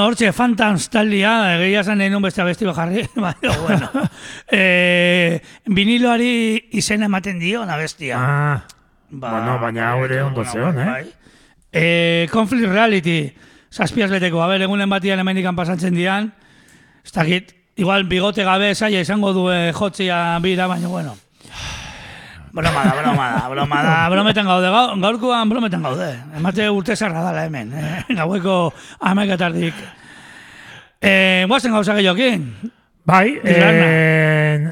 Bueno, 0.00 0.14
hortxe, 0.14 0.32
Phantoms 0.32 0.86
taldia, 0.88 1.30
egia 1.60 1.82
zen 1.84 1.98
nahi 2.00 2.08
beste 2.24 2.40
abesti 2.40 2.64
jarri, 2.64 3.02
baina, 3.16 3.56
bueno. 3.60 3.90
eh, 4.50 5.42
viniloari 5.66 6.70
izena 6.72 7.04
ematen 7.04 7.38
dio, 7.38 7.66
na 7.66 7.76
bestia. 7.76 8.16
Ah, 8.16 8.64
bueno, 9.10 9.58
baina 9.60 9.90
hau 9.90 10.06
ere 10.06 10.22
ondo 10.22 10.42
zeon, 10.42 10.80
eh? 10.80 10.86
Bai. 10.86 11.04
Eh, 11.70 12.28
conflict 12.32 12.72
reality, 12.72 13.34
zazpiaz 13.70 14.08
beteko, 14.10 14.40
a 14.40 14.48
ber, 14.48 14.62
egunen 14.64 14.88
batian 14.88 15.20
hemendikan 15.20 15.54
pasatzen 15.54 15.92
dian, 15.92 16.32
ez 17.04 17.12
dakit, 17.12 17.52
igual 17.76 18.08
bigote 18.08 18.42
gabe 18.48 18.72
zaila 18.74 19.04
izango 19.04 19.34
du 19.36 19.50
eh, 19.52 19.74
jotzia 19.76 20.38
bira, 20.40 20.66
baina, 20.66 20.88
bueno. 20.88 21.18
Broma 22.52 22.82
da, 22.84 22.94
broma 22.98 23.26
da, 23.30 23.48
broma 23.48 23.82
da, 23.82 24.08
brometan 24.12 24.46
gaude, 24.46 24.70
Gau- 24.74 24.98
gaurkoan 25.00 25.48
brometan 25.48 25.82
gaude. 25.86 26.10
Emate 26.36 26.66
urte 26.70 26.96
zarra 26.96 27.22
dala 27.22 27.44
hemen, 27.46 27.72
eh? 27.72 28.04
gaueko 28.18 28.72
amaikatardik. 29.00 29.74
Eh, 31.00 31.44
guazen 31.48 31.72
gauza 31.72 31.94
gehiokin. 31.94 32.48
Bai, 33.06 33.38
en, 33.44 34.66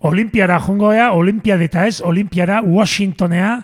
Olimpiara 0.00 0.58
jongoea, 0.60 1.12
Olimpiadeta 1.12 1.86
ez, 1.86 2.00
Olimpiara 2.00 2.62
Washingtonea, 2.64 3.60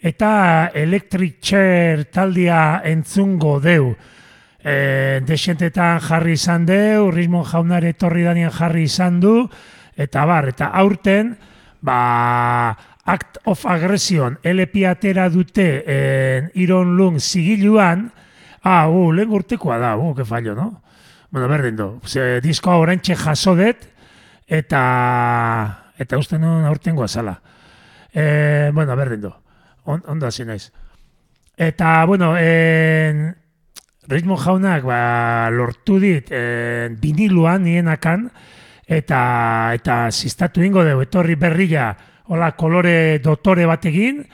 eta 0.00 0.70
Electric 0.74 1.38
Chair 1.40 2.04
taldia 2.12 2.80
entzungo 2.84 3.58
deu. 3.60 3.90
E, 4.66 5.20
desentetan 5.28 6.00
jarri 6.02 6.32
izan 6.34 6.64
deu, 6.66 7.10
Rismon 7.12 7.44
jaunare 7.46 7.92
etorri 7.94 8.24
danien 8.26 8.50
jarri 8.50 8.86
izan 8.88 9.20
du, 9.20 9.34
eta 9.96 10.24
bar, 10.26 10.48
eta 10.48 10.70
aurten, 10.80 11.34
ba, 11.84 12.72
Act 13.06 13.38
of 13.44 13.64
Aggression, 13.70 14.38
LP 14.42 14.84
atera 14.86 15.28
dute 15.30 15.66
en, 15.86 16.50
Iron 16.54 16.96
Lung 16.96 17.20
zigiluan, 17.20 18.10
ah, 18.66 18.88
uh, 18.90 19.12
lehen 19.14 19.30
urtekoa 19.30 19.78
da, 19.78 19.94
uh, 19.96 20.14
que 20.14 20.24
fallo, 20.26 20.56
no? 20.58 20.82
Bueno, 21.30 21.46
berdin 21.48 21.76
du, 21.76 21.86
ze 22.04 22.40
diskoa 22.42 22.80
orantxe 22.82 23.14
jaso 23.14 23.54
dut, 23.54 23.86
eta, 24.46 24.82
eta 25.98 26.18
uste 26.18 26.38
nun 26.38 26.66
aurtengoa 26.66 27.06
zala. 27.06 27.36
E, 28.10 28.70
bueno, 28.74 28.96
berdin 28.96 29.26
du, 29.28 29.32
On, 29.86 30.02
ondo 30.10 30.26
hasi 30.26 30.44
naiz. 30.44 30.72
Eta, 31.56 32.04
bueno, 32.06 32.34
en, 32.36 33.36
Ritmo 34.08 34.36
jaunak 34.38 34.82
ba, 34.86 35.50
lortu 35.50 36.00
dit 36.02 36.26
en, 36.34 36.98
viniluan 36.98 37.62
nienakan, 37.62 38.28
eta, 38.86 39.20
eta 39.78 40.10
zistatu 40.10 40.62
ingo 40.66 40.82
dugu, 40.86 41.06
etorri 41.06 41.38
berria, 41.38 41.92
hola 42.28 42.52
kolore 42.58 43.18
dotore 43.22 43.66
batekin, 43.66 44.24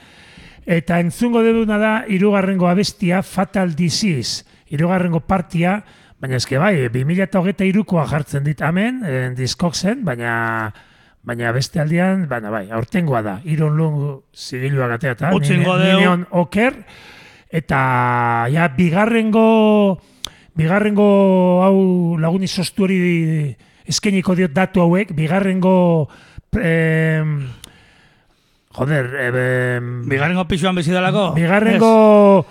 eta 0.66 1.00
entzungo 1.02 1.42
duguna 1.44 1.78
da, 1.78 1.92
irugarrengo 2.08 2.68
abestia, 2.68 3.22
Fatal 3.22 3.74
Disease, 3.76 4.44
irugarrengo 4.72 5.20
partia, 5.20 5.82
baina 6.22 6.38
eske 6.38 6.58
bai, 6.58 6.88
2008 6.88 7.66
irukoa 7.66 8.06
jartzen 8.08 8.44
dit 8.46 8.60
hemen, 8.62 9.02
en, 9.04 9.34
diskok 9.36 9.74
zen, 9.76 10.04
baina 10.06 10.72
baina 11.22 11.52
beste 11.54 11.78
aldian, 11.78 12.26
baina 12.30 12.50
bai, 12.50 12.64
aurtengoa 12.74 13.22
da, 13.22 13.36
Iron 13.44 13.76
Lung 13.78 14.22
Utzingo 15.36 15.76
nine- 15.76 15.84
deu. 15.86 15.98
Nineon 15.98 16.26
Oker, 16.30 16.80
eta 17.50 18.48
ja, 18.50 18.68
bigarrengo, 18.74 20.00
bigarrengo 20.58 21.62
hau 21.62 22.18
laguni 22.18 22.48
sosturi 22.48 23.56
eskeniko 23.86 24.34
diot 24.34 24.52
datu 24.52 24.80
hauek, 24.80 25.12
bigarrengo... 25.14 26.08
Eh, 26.60 27.22
joder, 28.72 29.10
eh, 29.18 29.80
Bigarrengo 30.04 30.46
pisuan 30.48 30.74
bizidalako? 30.74 31.32
bigarrengo 31.34 32.46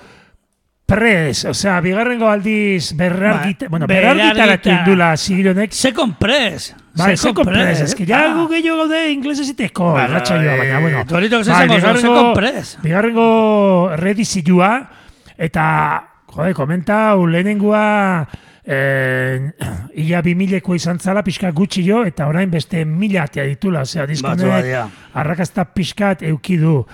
pres, 0.85 1.45
osea, 1.45 1.79
bigarrengo 1.79 2.27
aldiz 2.27 2.93
berrargita, 2.97 3.65
Ba, 3.65 3.69
bueno, 3.69 3.87
berrargita- 3.87 4.33
berrargitaratu 4.33 4.69
indula 4.69 5.15
zigironek, 5.17 5.71
Second 5.71 6.15
press. 6.19 6.75
Bai, 6.93 7.15
second 7.15 7.47
press, 7.49 7.79
es 7.79 7.95
que 7.95 8.05
ja 8.05 8.25
Ah. 8.25 8.33
gu 8.35 8.49
gehiago 8.49 8.77
gaude 8.79 9.09
inglés 9.11 9.39
eziteko, 9.39 9.93
Bai, 9.93 10.09
irratsaioa, 10.09 10.57
baina, 10.57 10.73
bai, 10.73 10.81
bueno. 10.81 11.05
Torito, 11.05 11.37
bai, 11.37 11.41
esango 11.43 11.95
zu, 11.95 12.01
second 12.01 12.33
press. 12.35 12.77
Bigarrengo 12.83 13.91
redizioa, 13.95 14.89
eta, 15.37 16.09
jode, 16.27 16.53
komentau, 16.53 17.25
lehenengoa, 17.25 18.27
eh, 18.65 19.51
ia 20.05 20.21
bimileko 20.21 20.75
izan 20.75 20.99
zala, 20.99 21.23
pixka 21.23 21.51
gutxi 21.55 21.83
jo, 21.87 22.03
eta 22.07 22.27
orain 22.29 22.51
beste 22.51 22.85
mila 22.85 23.25
atea 23.25 23.45
ditula, 23.49 23.83
diskonek, 24.07 24.47
badia. 24.47 24.85
arrakazta 25.13 25.65
pixkat 25.65 26.23
eukidu. 26.29 26.85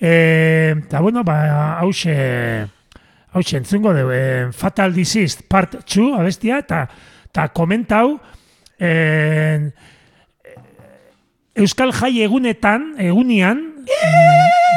Eh, 0.00 0.74
eta, 0.76 1.00
bueno, 1.00 1.24
ba, 1.24 1.78
hause, 1.80 2.14
hause, 3.32 3.56
entzungo 3.56 3.92
dugu, 3.94 4.12
eh, 4.14 4.48
Fatal 4.52 4.94
Disease 4.94 5.42
Part 5.48 5.80
2, 5.84 6.12
abestia, 6.18 6.58
eta, 6.62 6.86
eta 7.26 7.48
komentau, 7.50 8.20
eh, 8.78 9.70
Euskal 11.58 11.90
Jai 11.90 12.20
egunetan, 12.22 12.92
egunian, 13.02 13.77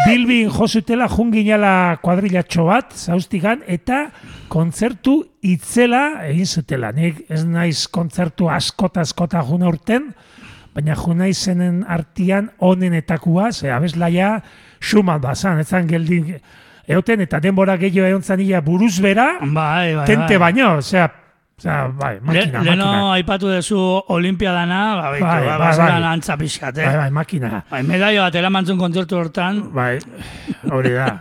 Bilbin 0.06 0.50
josutela 0.50 1.08
junginala 1.12 1.97
kuadrilatxo 2.02 2.65
bat, 2.67 2.93
zauztigan, 2.97 3.62
eta 3.69 4.08
kontzertu 4.52 5.19
itzela 5.45 6.24
egin 6.30 6.47
zutela. 6.50 6.89
Nik 6.95 7.21
ez 7.30 7.43
naiz 7.45 7.86
kontzertu 7.91 8.50
askota 8.50 9.04
askota 9.06 9.43
juna 9.45 9.69
urten, 9.69 10.10
baina 10.74 10.95
juna 10.97 11.28
izenen 11.30 11.84
artian 11.88 12.50
onenetakua, 12.60 13.52
ze 13.52 13.71
abeslaia 13.71 14.39
suman 14.82 15.21
bazan, 15.21 15.60
etzan 15.62 15.88
geldin 15.88 16.34
eoten, 16.91 17.21
eta 17.21 17.39
denbora 17.39 17.78
gehiago 17.78 18.08
egon 18.10 18.24
zanila 18.24 18.62
buruz 18.65 18.97
bera, 19.04 19.36
Bai, 19.41 19.93
bai, 19.95 20.06
tente 20.08 20.38
bai. 20.38 20.52
baino, 20.52 20.78
osea, 20.82 21.08
osea, 21.62 21.88
bai, 21.93 22.15
Le, 22.15 22.21
makina, 22.26 22.63
leno 22.65 22.86
makina. 22.89 23.13
aipatu 23.13 23.47
dezu 23.54 23.78
olimpiadana, 24.10 24.80
ba, 24.97 25.10
baitu, 25.13 25.26
Bai, 25.26 25.45
ba, 25.45 25.58
bai, 25.58 25.67
bazelan 25.67 26.02
bai. 26.02 26.13
antza 26.15 26.38
pixkat, 26.38 26.78
eh? 26.82 26.86
Bai, 26.89 26.97
bai, 27.06 27.12
makina. 27.12 27.63
Bai, 27.69 27.84
medaio 27.86 28.21
bat 28.26 28.36
eramantzun 28.36 28.80
kontzertu 28.82 29.17
hortan, 29.19 29.62
Bai, 29.74 30.00
hori 30.71 30.93
da. 30.97 31.12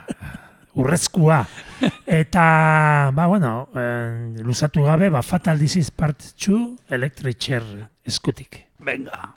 Urrezkua. 0.81 1.45
Eta, 2.07 3.11
ba, 3.13 3.27
bueno, 3.27 3.69
eh, 3.75 4.33
luzatu 4.45 4.85
gabe, 4.85 5.11
ba, 5.11 5.23
Fatal 5.23 5.59
Disease 5.59 5.91
Part 5.95 6.23
2, 6.39 6.77
Electric 6.89 7.39
Chair 7.39 7.63
eskutik. 8.05 8.67
venga. 8.79 9.35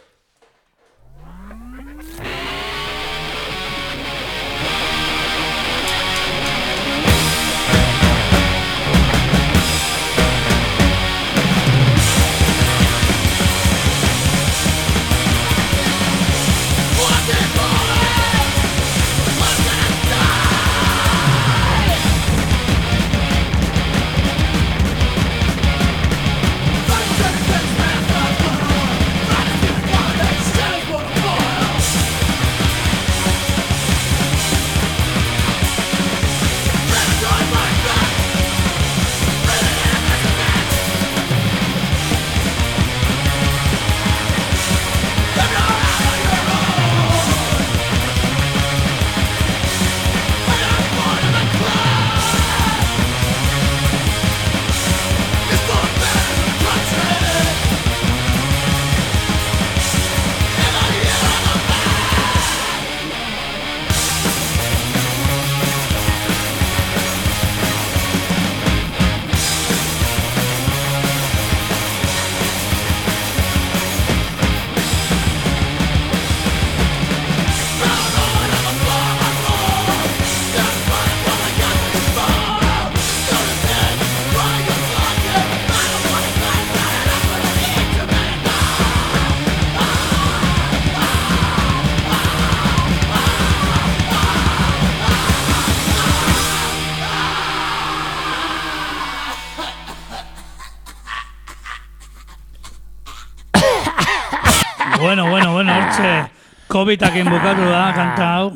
COVID-akin 106.83 107.23
bukatu 107.31 107.63
da, 107.63 107.83
kanta 107.95 108.25
hau. 108.35 108.47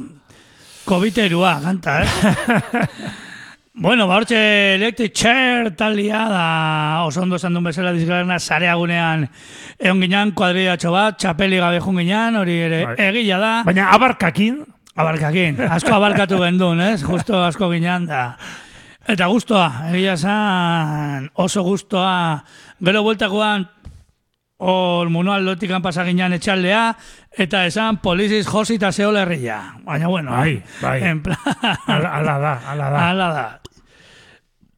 COVID-erua, 0.84 1.62
kanta, 1.64 2.02
eh? 2.04 2.08
bueno, 3.86 4.04
ba, 4.04 4.18
hortxe 4.18 4.40
Electric 4.76 5.14
Chair 5.16 5.70
talia 5.80 6.26
da, 6.28 6.48
oso 7.08 7.22
ondo 7.24 7.40
esan 7.40 7.56
duen 7.56 7.70
bezala 7.70 7.94
dizgarna, 7.96 8.36
zareagunean 8.36 9.24
egon 9.80 10.04
ginen, 10.04 10.34
kuadriatxo 10.36 10.92
bat, 10.92 11.16
txapeli 11.24 11.62
gabe 11.64 11.80
jun 11.80 12.02
ginen, 12.04 12.36
hori 12.42 12.58
ere 12.68 12.82
Bai. 12.90 12.98
egila 13.08 13.40
da. 13.40 13.54
Baina 13.70 13.88
abarkakin, 13.96 14.66
Abarkakin, 14.98 15.60
asko 15.72 15.94
abarkatu 15.96 16.40
gendun, 16.44 16.82
ez? 16.84 17.00
Justo 17.06 17.40
asko 17.48 17.72
ginen 17.72 18.10
da. 18.12 18.32
Eta 19.08 19.30
gustoa, 19.32 19.70
egia 19.94 20.18
esan 20.20 21.30
oso 21.40 21.64
gustoa. 21.64 22.42
Gero 22.84 23.06
bueltakoan, 23.08 23.64
hor 24.58 25.10
munual 25.10 25.46
lotikan 25.46 25.82
pasaginan 25.82 26.34
etxaldea, 26.34 26.96
eta 27.38 27.66
esan 27.70 28.00
poliziz 28.02 28.48
josi 28.48 28.76
eta 28.76 28.90
herria. 28.90 29.76
Baina, 29.84 30.08
bueno, 30.08 30.32
Bai, 30.32 30.64
bai. 30.82 31.04
en 31.04 31.22
plan, 31.22 31.38
ala, 31.88 32.10
ala 32.18 32.40
da, 32.40 32.54
ala 32.66 32.90
da. 32.90 33.10
ala 33.10 33.28
da. 33.34 33.62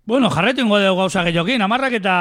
Bueno, 0.05 0.29
jarretu 0.29 0.61
ingo 0.61 0.79
dugu 0.79 0.97
gauza 0.97 1.23
gehiokin, 1.23 1.61
amarrak 1.61 1.93
eta 1.93 2.15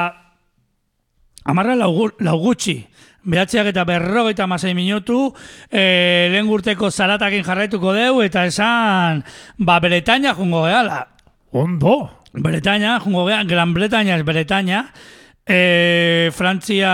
amarra 1.43 1.75
lau, 1.75 2.11
lau 2.19 2.37
gutxi. 2.37 2.87
Behatziak 3.23 3.67
eta 3.67 3.83
berrogeita 3.83 4.47
masei 4.47 4.73
minutu, 4.73 5.33
e, 5.69 6.29
lehen 6.31 6.47
gurteko 6.47 6.89
zaratakin 6.91 7.43
jarraituko 7.43 7.91
deu, 7.93 8.21
eta 8.21 8.45
esan, 8.45 9.25
ba, 9.57 9.79
Bretaña 9.79 10.33
jungo 10.33 10.63
gehala. 10.65 11.07
Ondo. 11.51 12.23
Bretaña, 12.31 12.99
jungo 12.99 13.25
gea, 13.27 13.43
Gran 13.43 13.73
Bretaña 13.73 14.15
ez 14.15 14.23
Bretaña, 14.23 14.93
e, 15.49 16.29
Frantzia 16.31 16.93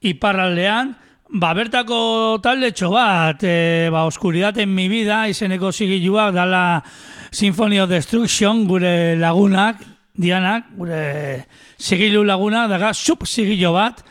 iparraldean, 0.00 0.94
ba, 1.28 1.52
bertako 1.58 2.38
talde 2.42 2.70
bat, 2.88 3.42
e, 3.42 3.88
ba, 3.90 4.04
Oscuridad 4.04 4.56
en 4.58 4.74
mi 4.74 4.88
vida, 4.88 5.28
izeneko 5.28 5.72
zigiluak, 5.72 6.32
dala 6.34 6.84
Symphony 7.30 7.80
of 7.80 7.90
Destruction, 7.90 8.66
gure 8.68 9.16
lagunak, 9.16 9.82
dianak, 10.14 10.70
gure 10.76 11.46
zigilu 11.78 12.22
lagunak, 12.24 12.70
daga, 12.70 12.94
sub 12.94 13.26
zigilu 13.26 13.72
bat, 13.72 14.04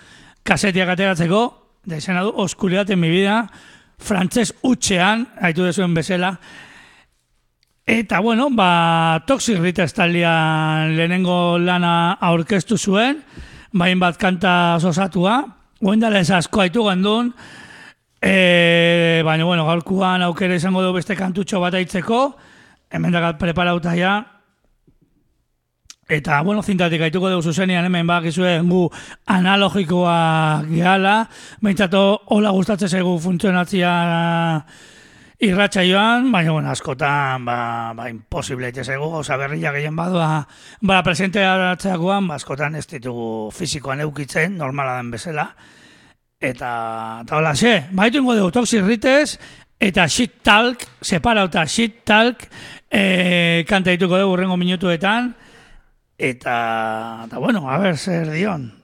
kasetiak 0.43 0.89
ateratzeko, 0.89 1.43
da 1.85 1.97
izena 1.97 2.23
du, 2.23 2.33
Oscuridad 2.35 2.89
en 2.91 2.99
mi 2.99 3.09
vida, 3.09 3.45
frantzes 3.97 4.51
utxean, 4.63 5.27
haitu 5.39 5.63
dezuen 5.63 5.93
bezala, 5.93 6.35
Eta, 7.91 8.21
bueno, 8.21 8.47
ba, 8.49 9.21
Toxic 9.27 9.59
Rita 9.59 9.83
estalian 9.83 10.93
lehenengo 10.95 11.57
lana 11.59 12.13
aurkeztu 12.23 12.77
zuen, 12.79 13.17
bain 13.75 13.99
bat 13.99 14.15
kanta 14.15 14.77
osatua, 14.79 15.33
guendala 15.83 16.21
ez 16.23 16.29
asko 16.31 16.61
haitu 16.63 16.85
gandun, 16.85 17.33
e, 18.23 19.19
baina, 19.27 19.43
bueno, 19.43 19.65
gaurkuan 19.67 20.23
aukera 20.23 20.55
izango 20.55 20.85
du 20.85 20.93
beste 20.95 21.17
kantutxo 21.19 21.59
bat 21.59 21.75
aitzeko, 21.81 22.21
hemen 22.95 23.11
dakat 23.11 23.41
preparauta 23.43 23.97
ja, 23.99 24.13
Eta, 26.11 26.41
bueno, 26.43 26.63
zintatik 26.63 26.99
gaituko 26.99 27.29
dugu 27.31 27.43
zuzenean 27.43 27.85
hemen 27.87 28.07
bakizue 28.07 28.57
gu 28.67 28.85
analogikoa 29.31 30.63
gehala, 30.67 31.27
baintzato 31.59 32.01
hola 32.35 32.55
gustatzen 32.55 32.91
zaigu 32.91 33.19
funtzionatzia 33.19 33.93
irratxa 35.41 35.83
joan, 35.83 36.31
baina, 36.31 36.51
bueno, 36.53 36.69
askotan, 36.69 37.45
ba, 37.45 37.93
ba 37.97 38.07
imposible 38.11 38.69
ite 38.69 38.83
zaigu, 38.85 39.09
gauza 39.09 39.37
berria 39.41 39.71
gehien 39.73 39.95
badua, 39.97 40.45
ba, 40.85 41.01
presenteatzeakoan, 41.03 42.27
ba, 42.29 42.37
askotan 42.37 42.77
ez 42.77 42.85
ditugu 42.87 43.49
fizikoan 43.55 44.03
eukitzen, 44.05 44.57
normala 44.57 44.99
den 44.99 45.09
bezala, 45.11 45.47
eta, 46.37 46.71
eta 47.23 47.39
hola, 47.39 47.55
xe, 47.57 47.87
baitu 47.97 48.21
ingo 48.21 48.37
dugu 48.37 48.51
Toxic 48.51 48.85
eta 49.81 50.07
Shit 50.07 50.43
Talk, 50.43 50.85
separauta 51.01 51.65
Shit 51.65 52.03
Talk, 52.05 52.45
e, 52.91 53.65
kanta 53.67 53.89
dituko 53.89 54.19
dugu 54.21 54.35
urrengo 54.35 54.57
minutuetan, 54.57 55.33
eta, 56.17 57.25
eta 57.25 57.39
bueno, 57.39 57.65
a 57.69 57.79
ver, 57.79 57.97
zer 57.97 58.29
dion. 58.29 58.80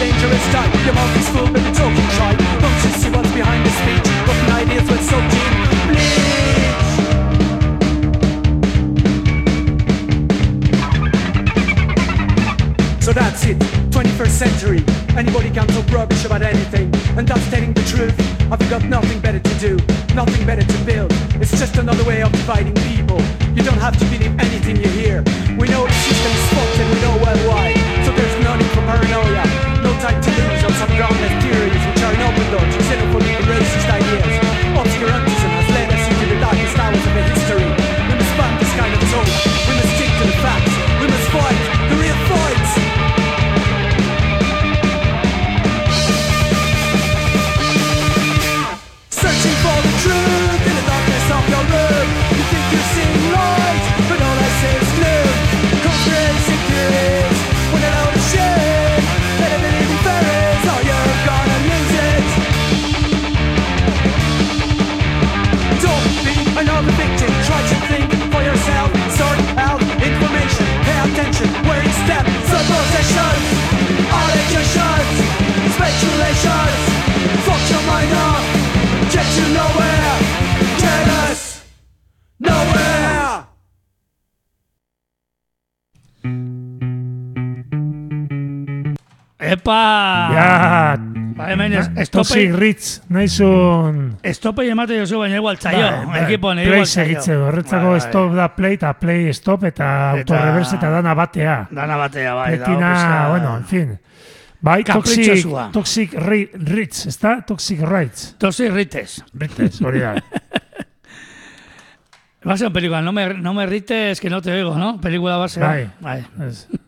Dangerous 0.00 0.46
type. 0.52 0.74
Your 0.84 0.94
mouth 0.94 1.16
is 1.16 1.28
full, 1.28 1.46
but 1.52 1.62
you're 1.62 1.74
talking 1.74 2.08
tripe. 2.16 2.38
Don't 2.60 2.80
you 2.84 2.92
see 3.00 3.10
what's 3.10 3.32
behind 3.32 3.64
the 3.64 3.70
speech? 3.70 4.06
Rotten 4.26 4.52
ideas 4.52 4.90
with 4.90 5.04
soaked 5.08 5.39
So 13.50 13.56
it, 13.56 13.58
21st 13.90 14.30
century. 14.30 14.84
Anybody 15.16 15.50
can 15.50 15.66
talk 15.66 15.90
rubbish 15.90 16.24
about 16.24 16.42
anything, 16.42 16.92
and 17.16 17.26
that's 17.26 17.48
telling 17.50 17.72
the 17.72 17.82
truth. 17.82 18.14
I've 18.52 18.70
got 18.70 18.84
nothing 18.84 19.20
better 19.20 19.40
to 19.40 19.54
do, 19.58 19.76
nothing 20.14 20.46
better 20.46 20.62
to 20.62 20.84
build? 20.84 21.12
It's 21.40 21.50
just 21.58 21.76
another 21.76 22.04
way 22.04 22.22
of 22.22 22.32
dividing 22.32 22.74
people. 22.74 23.20
You 23.54 23.62
don't 23.62 23.78
have 23.78 23.98
to 23.98 24.04
believe 24.06 24.38
anything 24.38 24.76
you 24.76 24.88
hear. 24.88 25.22
We 25.58 25.68
know 25.68 25.86
the 25.86 25.92
system 25.92 26.32
is 26.32 26.48
fucked 26.50 26.78
and 26.78 26.94
we 26.94 27.00
know 27.00 27.18
well 27.22 27.48
why. 27.48 27.89
Pay 71.40 71.48
where 71.68 71.82
you 71.82 71.92
step. 72.04 72.24
Suppositions, 72.52 73.46
allegations, 74.12 75.16
speculations. 75.74 76.80
Fuck 77.46 77.62
your 77.70 77.82
mind 77.88 78.12
up. 78.12 78.44
Get 79.10 79.26
you 79.38 79.46
nowhere. 79.54 80.16
Get 80.76 81.08
us 81.24 81.64
nowhere. 82.38 83.46
Epa! 89.38 90.28
Ja, 90.34 91.09
Ba, 91.40 91.48
hemen 91.52 91.72
ez, 91.72 91.86
Toxic 91.88 92.02
estopei, 92.02 92.52
Ritz, 92.52 93.00
naizun... 93.08 94.00
estopei 94.22 94.68
emate 94.70 94.98
jozu, 95.00 95.18
baina 95.22 95.36
igual 95.40 95.56
Bai, 96.06 96.22
ekipo 96.26 96.48
bai, 96.48 96.56
igual 96.64 96.66
play 96.68 96.84
tzaio. 96.84 97.06
segitzeu, 97.06 97.40
horretzako 97.48 97.90
Bai, 97.90 97.98
bai. 97.98 98.08
stop 98.08 98.34
da 98.36 98.48
play 98.56 98.74
eta 98.78 98.92
play 99.00 99.28
stop 99.32 99.64
eta 99.64 99.88
autoreverse 100.12 100.76
eta 100.76 100.90
dana 100.90 101.14
batea. 101.14 101.56
Dana 101.70 101.96
batea, 101.96 102.34
bai. 102.34 102.50
Betina, 102.58 102.92
pixka- 102.94 103.28
bueno, 103.30 103.56
en 103.56 103.64
fin. 103.64 103.98
Bai, 104.60 104.84
toxic, 104.84 105.46
toxic 105.72 106.12
ri- 106.20 106.50
Ritz, 106.52 107.06
ezta? 107.06 107.40
Toxic 107.46 107.80
Rights. 107.80 108.34
Toxic 108.38 108.70
Rites. 108.74 109.24
Ritz, 109.32 109.80
hori 109.80 110.00
da. 110.00 110.14
Va 112.46 112.54
a 112.54 112.56
ser 112.56 112.66
una 112.68 112.72
película, 112.72 113.02
no 113.02 113.12
me, 113.12 113.34
no 113.34 113.52
me 113.52 113.66
rites 113.66 114.18
que 114.20 114.30
no 114.30 114.40
te 114.40 114.50
oigo, 114.52 114.74
¿no? 114.76 114.98
Película 115.00 115.36
va 115.36 115.44
a 115.44 115.48
ser. 115.48 115.62
Bai. 115.62 115.90
Bai. 116.00 116.26
Ez. 116.48 116.68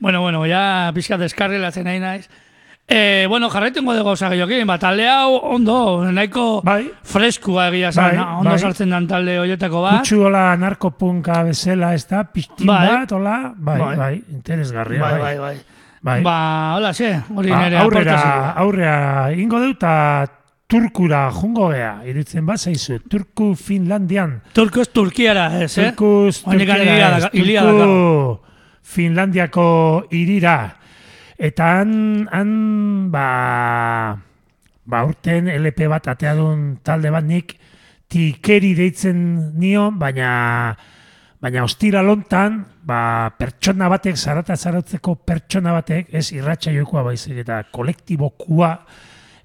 Bueno, 0.00 0.20
bueno, 0.22 0.44
ya 0.46 0.90
pixka 0.94 1.16
deskarrilatzen 1.18 1.84
nahi 1.84 2.00
naiz. 2.00 2.28
Eh, 2.92 3.26
bueno, 3.28 3.48
jarraitengo 3.48 3.92
dugu 3.94 4.04
gauza 4.08 4.28
gehiokin, 4.32 4.66
ba, 4.66 4.74
talde 4.82 5.04
hau 5.08 5.36
ondo, 5.54 6.02
nahiko 6.10 6.60
Bai. 6.66 6.88
freskua 7.06 7.68
egia 7.68 7.92
zan, 7.92 8.16
Bai, 8.16 8.24
ondo 8.40 8.50
bai. 8.50 8.58
sartzen 8.58 8.90
dan 8.90 9.06
talde 9.06 9.36
horietako 9.38 9.82
bat. 9.84 10.00
Kutsu 10.00 10.24
hola 10.26 10.56
narkopunka 10.58 11.44
bezala, 11.46 11.92
ez 11.94 12.08
da? 12.10 12.24
Piztin 12.24 12.66
Bai. 12.66 12.88
bat, 12.88 13.12
hola? 13.14 13.52
Bai, 13.54 13.78
Bai. 13.78 13.96
bai, 13.96 14.24
interesgarria, 14.34 15.00
bai, 15.04 15.12
bai. 15.12 15.20
bai, 15.20 15.38
bai. 15.38 15.60
Bai. 16.02 16.22
Ba, 16.24 16.34
hola, 16.80 16.90
xe, 16.96 17.12
hori 17.36 17.50
Ba, 17.54 17.60
nire 17.62 17.76
aurrera, 17.78 18.12
aportazioa. 18.18 18.50
aurrera, 18.64 19.32
ingo 19.38 19.60
dut 19.60 19.76
eta 19.76 20.26
Turkura 20.66 21.30
jungo 21.30 21.68
gea, 21.70 22.00
iritzen 22.06 22.44
bat 22.46 22.58
zaizu, 22.58 22.98
Turku 23.08 23.54
Finlandian. 23.54 24.40
Turko 24.52 24.80
ez 24.80 24.88
Turkiara, 24.88 25.46
ez, 25.62 25.78
eh? 25.78 25.92
Turkuz, 25.92 26.42
Turkiara 26.42 27.30
Turku 27.30 28.40
Finlandiako 28.82 30.06
irira. 30.10 30.76
Eta 31.40 31.66
han, 31.78 31.92
han 32.28 32.50
ba, 33.08 33.26
ba 34.84 34.98
urten 35.08 35.48
LP 35.48 35.86
bat 35.88 36.10
ateadun 36.12 36.74
talde 36.84 37.08
bat 37.14 37.24
nik 37.24 37.54
tikeri 38.12 38.74
deitzen 38.76 39.22
nion, 39.56 39.96
baina 39.96 40.76
baina 41.40 41.64
ostira 41.64 42.02
lontan, 42.04 42.60
ba, 42.84 43.32
pertsona 43.38 43.88
batek, 43.88 44.18
zarata 44.20 44.56
zarautzeko 44.56 45.16
pertsona 45.24 45.72
batek, 45.78 46.12
ez 46.12 46.26
irratxa 46.36 46.74
jokoa 46.76 47.06
baizik 47.08 47.40
eta 47.40 47.62
kolektibokua 47.72 48.74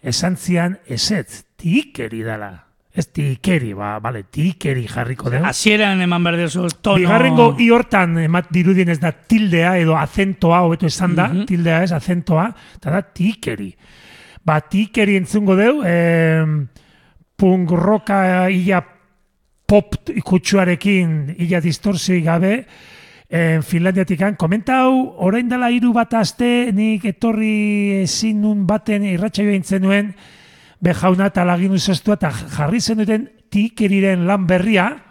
esan 0.04 0.36
zian 0.36 0.76
ezetz, 0.92 1.46
tikeri 1.56 2.26
dala. 2.28 2.65
Ez 2.96 3.10
tikeri, 3.12 3.74
ba, 3.76 3.98
bale, 4.00 4.22
tikeri 4.32 4.86
jarriko 4.88 5.28
dugu. 5.30 5.44
Hasieran 5.44 6.00
eman 6.06 6.24
behar 6.24 6.38
duzu 6.46 6.70
tono... 6.82 6.96
Bigarrengo 7.02 7.50
i 7.60 7.68
hortan 7.76 8.18
emat 8.24 8.48
dirudien 8.56 8.90
ez 8.94 9.00
da 9.02 9.12
tildea 9.12 9.74
edo 9.82 9.98
azentoa, 10.00 10.62
hobeto 10.64 10.88
esan 10.88 11.16
da, 11.16 11.28
Mhm. 11.28 11.46
tildea 11.50 11.84
ez, 11.84 11.92
azentoa, 11.92 12.48
eta 12.78 12.92
da 12.92 13.02
tikeri. 13.02 13.74
Ba, 14.46 14.62
tikeri 14.62 15.18
entzungo 15.20 15.58
deu, 15.60 15.82
eh, 15.84 16.46
punk 17.36 17.72
roka 17.72 18.50
illa 18.50 18.80
pop 19.68 19.96
ikutsuarekin 20.16 21.36
illa 21.38 21.60
distorsioi 21.60 22.22
gabe, 22.22 22.66
eh, 23.28 23.60
Finlandiatikan, 23.62 24.36
komentau, 24.38 25.16
orain 25.18 25.50
dela 25.50 25.68
hiru 25.70 25.92
bat 25.92 26.14
aste, 26.14 26.72
nik 26.72 27.04
etorri 27.06 28.04
ezin 28.04 28.42
nun 28.42 28.66
baten 28.66 29.04
irratsaio 29.04 29.52
eintzen 29.52 29.82
nuen, 29.82 30.14
bejauna 30.82 31.28
eta 31.28 31.46
lagin 31.46 31.72
uzostua, 31.72 32.16
eta 32.16 32.32
jarri 32.32 32.82
zen 32.82 32.98
duten 32.98 33.30
tikeriren 33.50 34.26
lan 34.28 34.46
berria, 34.48 35.02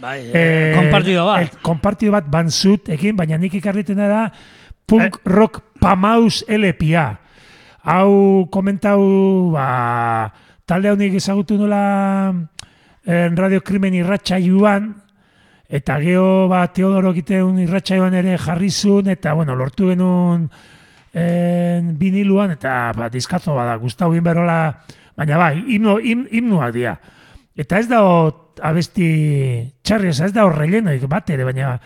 Bai, 0.00 0.20
Eh, 0.20 0.32
eh, 0.34 0.74
konpartido 0.76 1.24
bat. 1.26 1.42
eh, 1.42 1.50
konpartido 1.62 2.12
bat 2.12 2.24
banzut, 2.28 2.88
ekin, 2.88 3.16
baina 3.16 3.38
nik 3.38 3.54
ikarriten 3.54 3.96
da 3.96 4.30
punk 4.86 5.16
Eh. 5.16 5.20
rock 5.24 5.62
pamaus 5.80 6.44
LPA. 6.48 7.20
Hau 7.84 8.48
komentau, 8.50 9.52
ba, 9.52 10.32
talde 10.66 10.88
hau 10.88 10.96
nik 10.96 11.14
ezagutu 11.14 11.56
nola 11.56 12.34
en 13.06 13.36
Radio 13.36 13.60
Krimen 13.62 13.94
irratxa 13.94 14.38
joan, 14.40 14.96
Eta 15.66 15.96
geho, 15.98 16.46
ba, 16.46 16.66
Teodoro 16.68 17.10
egiteun 17.10 17.58
irratxaioan 17.58 18.14
ere 18.14 18.36
jarri 18.38 18.68
zuen, 18.70 19.08
eta, 19.08 19.32
bueno, 19.32 19.56
lortu 19.56 19.88
genuen 19.88 20.50
en, 21.14 21.94
biniluan, 21.98 22.50
eta, 22.58 22.92
ba, 22.96 23.08
diskazo 23.08 23.54
bada, 23.54 23.76
Gustavo 23.78 24.16
Inberola, 24.18 24.58
baina 25.16 25.38
bai, 25.38 25.54
himno, 25.70 25.98
him, 26.02 26.26
himnuak 26.30 26.74
dira. 26.74 26.96
Eta 27.54 27.78
ez 27.78 27.86
da 27.88 28.00
abesti 28.66 29.08
txarri, 29.86 30.10
ez 30.10 30.32
da 30.34 30.48
rellenoik 30.50 31.06
bat 31.10 31.30
ere, 31.30 31.46
baina 31.46 31.76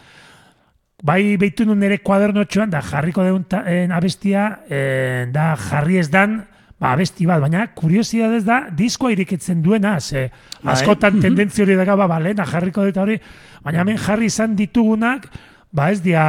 bai 1.05 1.37
behitu 1.39 1.67
nun 1.69 1.79
nire 1.79 2.01
kuadernotxoan, 2.03 2.73
da 2.73 2.81
jarriko 2.83 3.23
deun 3.23 3.45
ta, 3.45 3.63
en, 3.71 3.93
abestia, 3.95 4.49
en, 4.69 5.35
da 5.35 5.53
jarri 5.69 6.01
ez 6.01 6.09
dan, 6.11 6.41
ba, 6.81 6.95
abesti 6.95 7.29
bat, 7.29 7.43
baina 7.45 7.67
kuriosidadez 7.77 8.43
da, 8.47 8.63
diskoa 8.75 9.13
irikitzen 9.13 9.61
duena, 9.63 9.99
ze 10.01 10.31
askotan 10.65 11.21
tendentzio 11.21 11.67
hori 11.67 11.77
daga, 11.79 11.97
ba, 12.01 12.09
ba, 12.11 12.19
lehena 12.23 12.49
jarriko 12.49 12.87
dut 12.89 12.99
hori, 12.99 13.21
baina 13.63 13.85
hemen 13.85 14.01
jarri 14.01 14.33
izan 14.33 14.57
ditugunak, 14.57 15.29
ba, 15.71 15.91
ez 15.93 16.01
dia, 16.03 16.25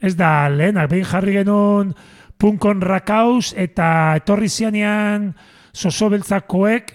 ez 0.00 0.14
da 0.16 0.48
lehenak, 0.48 0.88
behin 0.90 1.04
jarri 1.04 1.36
genuen 1.38 1.92
punkon 2.40 2.80
rakaus, 2.82 3.52
eta 3.52 4.16
etorri 4.20 4.48
zianean 4.48 5.30
sosobeltzakoek, 5.76 6.92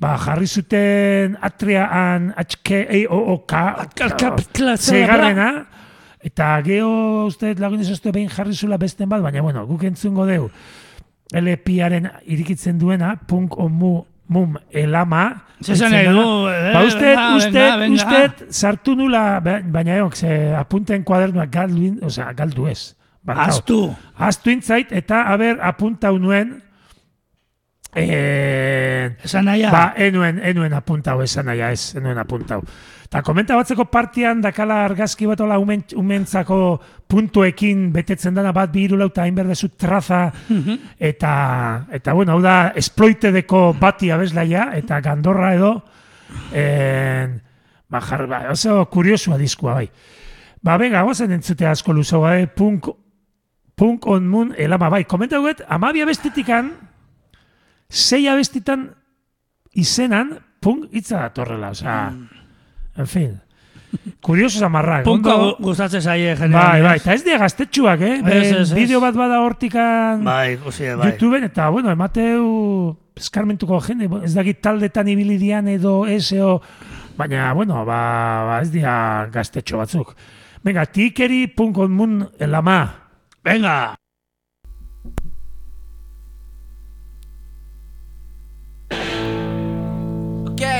ba, 0.00 0.16
jarri 0.20 0.48
zuten 0.48 1.36
atriaan 1.44 2.32
HK-E-O-O-K, 2.36 3.52
zeigarrena, 4.76 5.50
eta 6.24 6.50
geho 6.64 7.26
uste 7.28 7.52
lagun 7.60 7.84
izaztu 7.84 8.12
behin 8.12 8.32
jarri 8.32 8.56
zula 8.56 8.80
besten 8.80 9.08
bat, 9.08 9.22
baina 9.22 9.44
bueno, 9.44 9.66
guk 9.68 9.84
entzungo 9.88 10.26
deu, 10.26 10.50
LP-aren 11.36 12.08
irikitzen 12.24 12.78
duena, 12.78 13.16
punk 13.28 13.58
omu 13.60 13.98
mum 14.28 14.56
elama. 14.70 15.42
Zesan 15.62 15.90
deitzen 15.90 16.10
edu, 16.10 16.22
dena. 16.46 16.68
eh, 16.68 16.72
Ba, 16.74 16.80
venga, 16.82 17.76
venga. 17.76 17.94
usted, 17.94 18.46
sartu 18.50 18.94
nula, 18.96 19.40
ba- 19.40 19.62
baina 19.64 19.94
eok, 19.96 20.14
ze 20.16 20.54
apunten 20.54 21.02
kuadernuak 21.04 21.50
galdu, 21.50 21.82
in- 21.82 22.00
osea, 22.04 22.32
galdu 22.32 22.66
ez. 22.68 22.94
Barkau. 23.24 23.44
Aztu. 23.48 23.96
Aztu 24.18 24.50
intzait, 24.50 24.92
eta, 24.92 25.22
haber, 25.32 25.58
apuntau 25.62 26.18
nuen, 26.18 26.62
eh, 27.94 29.16
Esan 29.24 29.44
naia. 29.46 29.70
Ba, 29.70 29.94
enuen, 29.96 30.38
enuen 30.44 30.72
apuntau 30.76 31.22
esan 31.22 31.46
naia 31.46 31.70
ez, 31.72 31.94
enuen 31.96 32.18
apuntau. 32.18 32.62
Ta 33.10 33.22
komenta 33.22 33.56
batzeko 33.56 33.86
partian 33.86 34.40
dakala 34.42 34.80
argazki 34.84 35.28
bat 35.30 35.40
ola 35.40 35.58
umen, 35.62 35.84
umentzako 35.94 36.58
puntuekin 37.06 37.92
betetzen 37.94 38.34
dana 38.34 38.52
bat 38.52 38.72
bi 38.72 38.82
hiru 38.84 38.98
lau 38.98 39.08
eta 39.12 39.22
hain 39.22 39.34
berdezu 39.34 39.68
traza. 39.78 40.32
Eta, 40.98 41.32
eta 41.92 42.12
bueno, 42.12 42.32
hau 42.32 42.42
da 42.42 42.72
esploitedeko 42.74 43.76
bati 43.78 44.10
abeslaia 44.10 44.70
eta 44.74 45.00
gandorra 45.00 45.54
edo 45.54 45.72
en, 46.52 47.40
ba, 47.88 48.00
jar, 48.00 48.26
ba, 48.26 48.42
oso 48.50 48.84
kuriosua 48.90 49.38
diskua 49.38 49.74
bai. 49.74 49.88
Ba, 50.62 50.76
venga, 50.76 51.02
gozen 51.06 51.30
entzute 51.30 51.66
asko 51.66 51.92
luzo, 51.94 52.20
bai, 52.24 52.46
punk, 52.50 52.88
punk 53.76 54.06
on 54.10 54.26
moon 54.26 54.54
elama, 54.58 54.88
bai, 54.90 55.04
komenta 55.04 55.38
guet, 55.38 55.62
amabia 55.68 56.06
bestitikan, 56.08 56.72
sei 57.88 58.26
abestitan 58.26 58.88
izenan 59.78 60.38
punk 60.60 60.88
hitza 60.90 61.20
datorrela, 61.20 61.70
osea, 61.76 62.00
en 62.98 63.06
fin. 63.06 63.40
Kurioso 64.20 64.58
zamarrak. 64.58 65.04
Punko 65.04 65.30
ondo- 65.34 65.56
gustatzen 65.60 66.02
zaie 66.02 66.34
Bai, 66.34 66.82
bai, 66.82 66.96
eta 66.98 67.14
ez 67.14 67.22
dira 67.24 67.38
gaztetxuak, 67.38 68.00
eh? 68.00 68.16
Ez, 68.24 68.46
ez, 68.46 68.52
ez. 68.60 68.72
Bideo 68.74 69.00
bat 69.00 69.14
bada 69.14 69.40
hortikan 69.40 70.24
Bai, 70.24 70.54
ikusi, 70.54 70.90
bai. 70.94 71.12
YouTubeen, 71.12 71.44
eta, 71.44 71.68
bueno, 71.70 71.90
emateu 71.90 72.96
eskarmentuko 73.16 73.80
jende, 73.80 74.08
ez 74.24 74.34
dakit 74.34 74.60
taldetan 74.60 75.08
ibili 75.08 75.38
dian 75.38 75.68
edo 75.68 76.04
eseo, 76.06 76.60
baina, 77.16 77.52
bueno, 77.54 77.84
ba, 77.86 78.00
ba 78.48 78.60
ez 78.60 78.70
dira 78.74 79.28
gaztetxo 79.32 79.78
batzuk. 79.78 80.14
Venga, 80.66 80.84
tikeri 80.84 81.46
punkon 81.46 81.92
mun 81.92 82.26
elama. 82.42 82.80
Venga. 83.44 83.94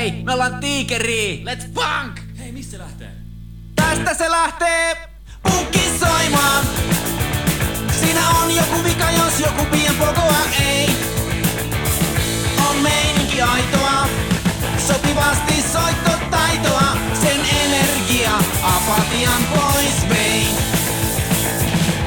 Okei, 0.07 0.23
me 0.23 0.33
ollaan 0.33 0.59
tiikeri. 0.59 1.43
Let's 1.45 1.67
funk! 1.73 2.19
Hei, 2.39 2.51
missä 2.51 2.77
lähtee? 2.77 3.11
Tästä 3.75 4.13
se 4.13 4.31
lähtee 4.31 5.09
punkki 5.43 5.79
soimaan. 5.99 6.65
Siinä 7.99 8.29
on 8.29 8.55
joku 8.55 8.83
vika, 8.83 9.11
jos 9.11 9.39
joku 9.39 9.65
pien 9.71 9.95
polkoa 9.95 10.37
ei. 10.59 10.89
On 12.69 12.75
meininki 12.75 13.41
aitoa, 13.41 14.07
sopivasti 14.87 15.63
soittotaitoa. 15.73 16.97
Sen 17.21 17.41
energia 17.65 18.31
apatian 18.63 19.43
pois 19.43 20.09
vei. 20.09 20.47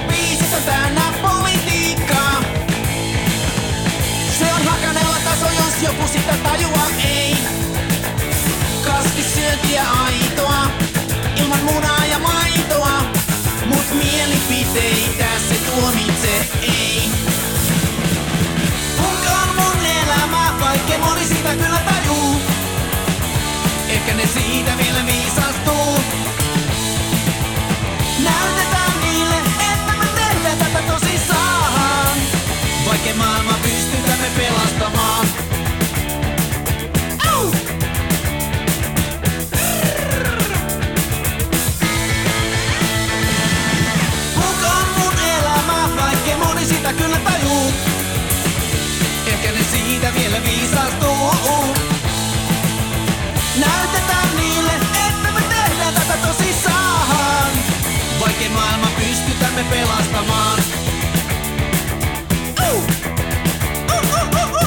Biisit 0.08 0.52
on 0.56 0.62
täynnä 0.62 1.12
politiikkaa. 1.22 2.42
Se 4.38 4.44
on 4.54 4.64
hakanella 4.64 5.16
taso, 5.24 5.46
jos 5.46 5.82
joku 5.82 6.08
sitä 6.08 6.36
tajua 6.42 6.86
ei. 7.04 7.59
Kasvissyöntiä 9.50 9.82
aitoa, 10.04 10.70
ilman 11.36 11.58
munaa 11.64 12.04
ja 12.10 12.18
maitoa. 12.18 13.02
Mut 13.66 13.86
mielipiteitä 13.94 15.26
se 15.48 15.54
tuomitse 15.54 16.48
ei. 16.62 17.10
Punk 18.96 19.26
on 19.42 19.48
mun 19.56 19.86
elämä, 19.86 20.54
vaikka 20.60 20.98
moni 20.98 21.24
sitä 21.24 21.54
kyllä 21.54 21.78
tajuu. 21.78 22.40
Ehkä 23.88 24.14
ne 24.14 24.26
siitä 24.26 24.78
vielä 24.78 25.06
viisastuu. 25.06 26.00
Näytetään 28.24 29.00
niille, 29.00 29.36
että 29.72 29.92
me 29.98 30.06
tehdään 30.14 30.58
tätä 30.58 30.92
tosissaan. 30.92 32.18
Vaikka 32.86 33.14
maailma 33.16 33.59
Näytetään 53.60 54.36
niille, 54.36 54.72
että 55.08 55.30
me 55.34 55.40
tehdään 55.48 55.94
tätä 55.94 56.16
tosissaan. 56.26 57.50
Maailma 58.54 58.90
pelastamaan. 59.70 60.58
Uh, 62.60 62.66
uh, 62.66 64.12
uh. 64.14 64.60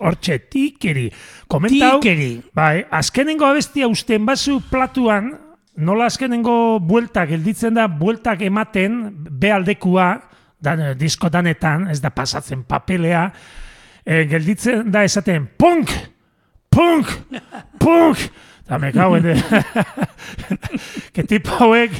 Hortxe, 0.00 0.38
tikeri. 0.38 1.10
Komenta 1.48 1.84
hau, 1.84 2.00
Tikeri. 2.00 2.42
bai, 2.54 2.86
azkenengo 2.90 3.44
abestia 3.46 3.88
usten 3.88 4.26
bazu 4.26 4.62
platuan, 4.70 5.38
nola 5.80 6.06
azkenengo 6.10 6.78
bueltak, 6.80 7.30
gelditzen 7.32 7.74
da 7.78 7.86
bueltak 7.88 8.42
ematen, 8.46 9.00
bealdekua, 9.40 10.12
dan, 10.60 10.84
disko 11.00 11.30
danetan, 11.32 11.88
ez 11.90 12.00
da 12.02 12.12
pasatzen 12.14 12.62
papelea, 12.68 13.26
e, 14.04 14.24
gelditzen 14.30 14.90
da 14.92 15.04
esaten, 15.06 15.48
punk, 15.58 15.92
punk, 16.70 17.10
punk, 17.80 18.24
eta 18.64 18.78
me 18.78 18.92
cauen, 18.94 19.28
que 21.12 21.24
tipo 21.30 21.56
hauek 21.58 21.96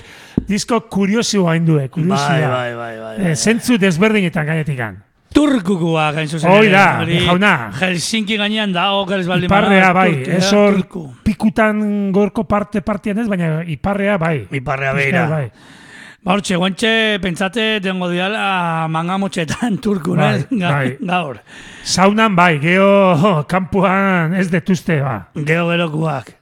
disko 0.51 0.83
kuriosioa 0.91 1.57
indue, 1.59 1.89
kuriosioa. 1.89 2.27
Bai, 2.29 2.43
bai, 2.43 2.75
bai, 2.75 2.97
bai, 2.99 3.15
bai. 3.19 3.31
Eh, 3.31 3.37
zentzu 3.37 3.79
desberdinetan 3.81 4.47
gainetikan. 4.47 5.01
Turkukua 5.35 6.11
gain 6.13 6.29
zuzen. 6.29 6.51
Hoi 6.51 6.71
da, 6.73 6.85
hori 7.03 7.21
jauna. 7.25 7.53
Helsinki 7.81 8.37
gainean 8.41 8.73
da, 8.75 8.89
oker 8.99 9.21
ez 9.23 9.29
baldin 9.31 9.47
Iparrea 9.51 9.93
bai, 9.95 10.09
ez 10.39 10.49
hor 10.53 10.81
pikutan 11.25 12.11
gorko 12.13 12.45
parte 12.51 12.83
partian 12.83 13.19
ez, 13.23 13.29
baina 13.31 13.61
iparrea 13.63 14.17
bai. 14.19 14.49
Iparrea 14.51 14.93
beira. 14.97 15.27
Bai. 15.31 15.45
Ba, 16.21 16.35
hortxe, 16.35 16.57
guantxe, 16.61 16.91
pentsate, 17.23 17.79
tengo 17.81 18.11
diala 18.11 18.87
mangamotxetan 18.93 19.79
turku, 19.85 20.17
Bai? 20.19 20.43
Ga- 20.51 20.73
bai. 20.75 20.97
Gaur. 21.13 21.39
Saunan 21.87 22.35
bai, 22.37 22.59
geho 22.61 23.45
kanpuan 23.49 24.35
ez 24.37 24.51
detuzte 24.53 24.99
ba. 25.01 25.15
Gero 25.39 25.69
gerokuak. 25.71 26.35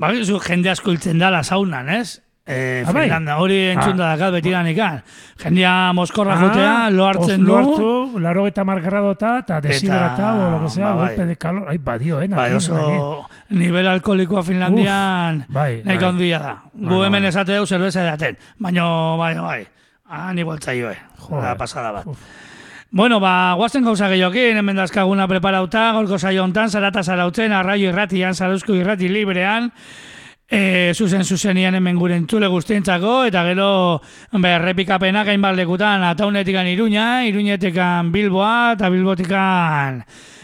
Ba, 0.00 0.14
zu 0.24 0.38
jende 0.40 0.70
asko 0.72 0.94
hiltzen 0.94 1.18
dala 1.20 1.42
saunan, 1.44 1.90
ez? 1.92 2.20
E, 2.44 2.82
Ah, 2.84 2.90
bai? 2.90 3.04
Finlanda, 3.06 3.36
hori 3.38 3.56
entzun 3.70 3.96
da 3.96 4.16
dakat 4.16 4.32
beti 4.34 4.50
ganikan. 4.50 4.96
Jendea 5.38 5.92
moskorra 5.94 6.34
Ah, 6.34 6.40
jotea, 6.40 6.90
lo 6.90 7.06
hartzen 7.06 7.42
os- 7.42 7.46
du. 7.46 7.46
Lo 7.46 7.58
hartu, 7.58 8.18
laro 8.18 8.46
eta 8.48 8.64
margradota, 8.64 9.38
eta 9.38 9.60
desiderata, 9.60 10.34
o 10.34 10.50
lo 10.50 10.62
que 10.64 10.70
sea, 10.70 10.86
ba, 10.90 10.94
bai. 10.94 11.06
golpe 11.14 11.26
de 11.26 11.36
calor. 11.36 11.68
Ai, 11.68 11.78
badio, 11.78 12.20
eh, 12.20 12.26
Bai, 12.26 12.50
nakin, 12.50 12.56
oso 12.56 13.28
nivel 13.50 13.86
alkoholikoa 13.86 14.42
Finlandian 14.42 15.44
Uf, 15.48 15.54
bai, 15.54 15.82
nahiko 15.84 16.00
bai. 16.06 16.10
handia 16.10 16.38
da. 16.40 16.62
Gu 16.74 16.88
Bai, 16.98 17.06
hemen 17.06 17.22
bai. 17.22 17.28
esate 17.28 17.54
dugu 17.54 17.66
zerbeza 17.66 18.02
edaten. 18.02 18.36
Baina, 18.58 18.84
bai, 19.16 19.34
bai. 19.38 19.66
Ah, 20.10 20.32
ni 20.34 20.42
boltzaioe. 20.42 20.96
Joder. 21.18 21.42
Da 21.44 21.54
pasada 21.56 21.92
bat. 21.92 22.06
Uf. 22.06 22.18
Bueno, 22.90 23.20
ba, 23.20 23.54
guazen 23.56 23.84
gauza 23.84 24.08
gehiokin, 24.08 24.56
hemen 24.58 24.76
dazkaguna 24.76 25.28
preparauta, 25.28 25.92
golko 25.92 26.18
saio 26.18 26.42
hontan, 26.44 26.68
zarata 26.68 27.02
zarautzen, 27.02 27.52
arraio 27.52 27.88
irratian, 27.88 28.34
zarauzko 28.34 28.74
irrati 28.74 29.08
librean, 29.08 29.72
e, 30.52 30.92
zuzen 30.94 31.24
zuzenian 31.24 31.74
hemen 31.78 31.96
gure 31.96 32.16
entzule 32.18 32.48
guztientzako, 32.52 33.22
eta 33.30 33.44
gero, 33.48 33.68
be, 34.36 34.50
errepikapenak 34.58 35.32
hainbat 35.32 35.56
lekutan, 35.56 36.04
ataunetikan 36.04 36.68
iruña, 36.68 37.24
iruñetikan 37.28 38.12
bilboa, 38.12 38.74
eta 38.76 38.90
bilbotikan 38.92 40.02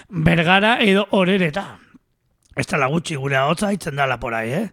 bergara 0.08 0.78
edo 0.80 1.04
orereta. 1.18 1.66
Ez 2.56 2.66
da 2.66 2.88
gutxi 2.90 3.18
gure 3.20 3.38
hotza 3.38 3.70
hitzen 3.70 4.00
dala 4.00 4.16
porai, 4.18 4.48
eh? 4.50 4.68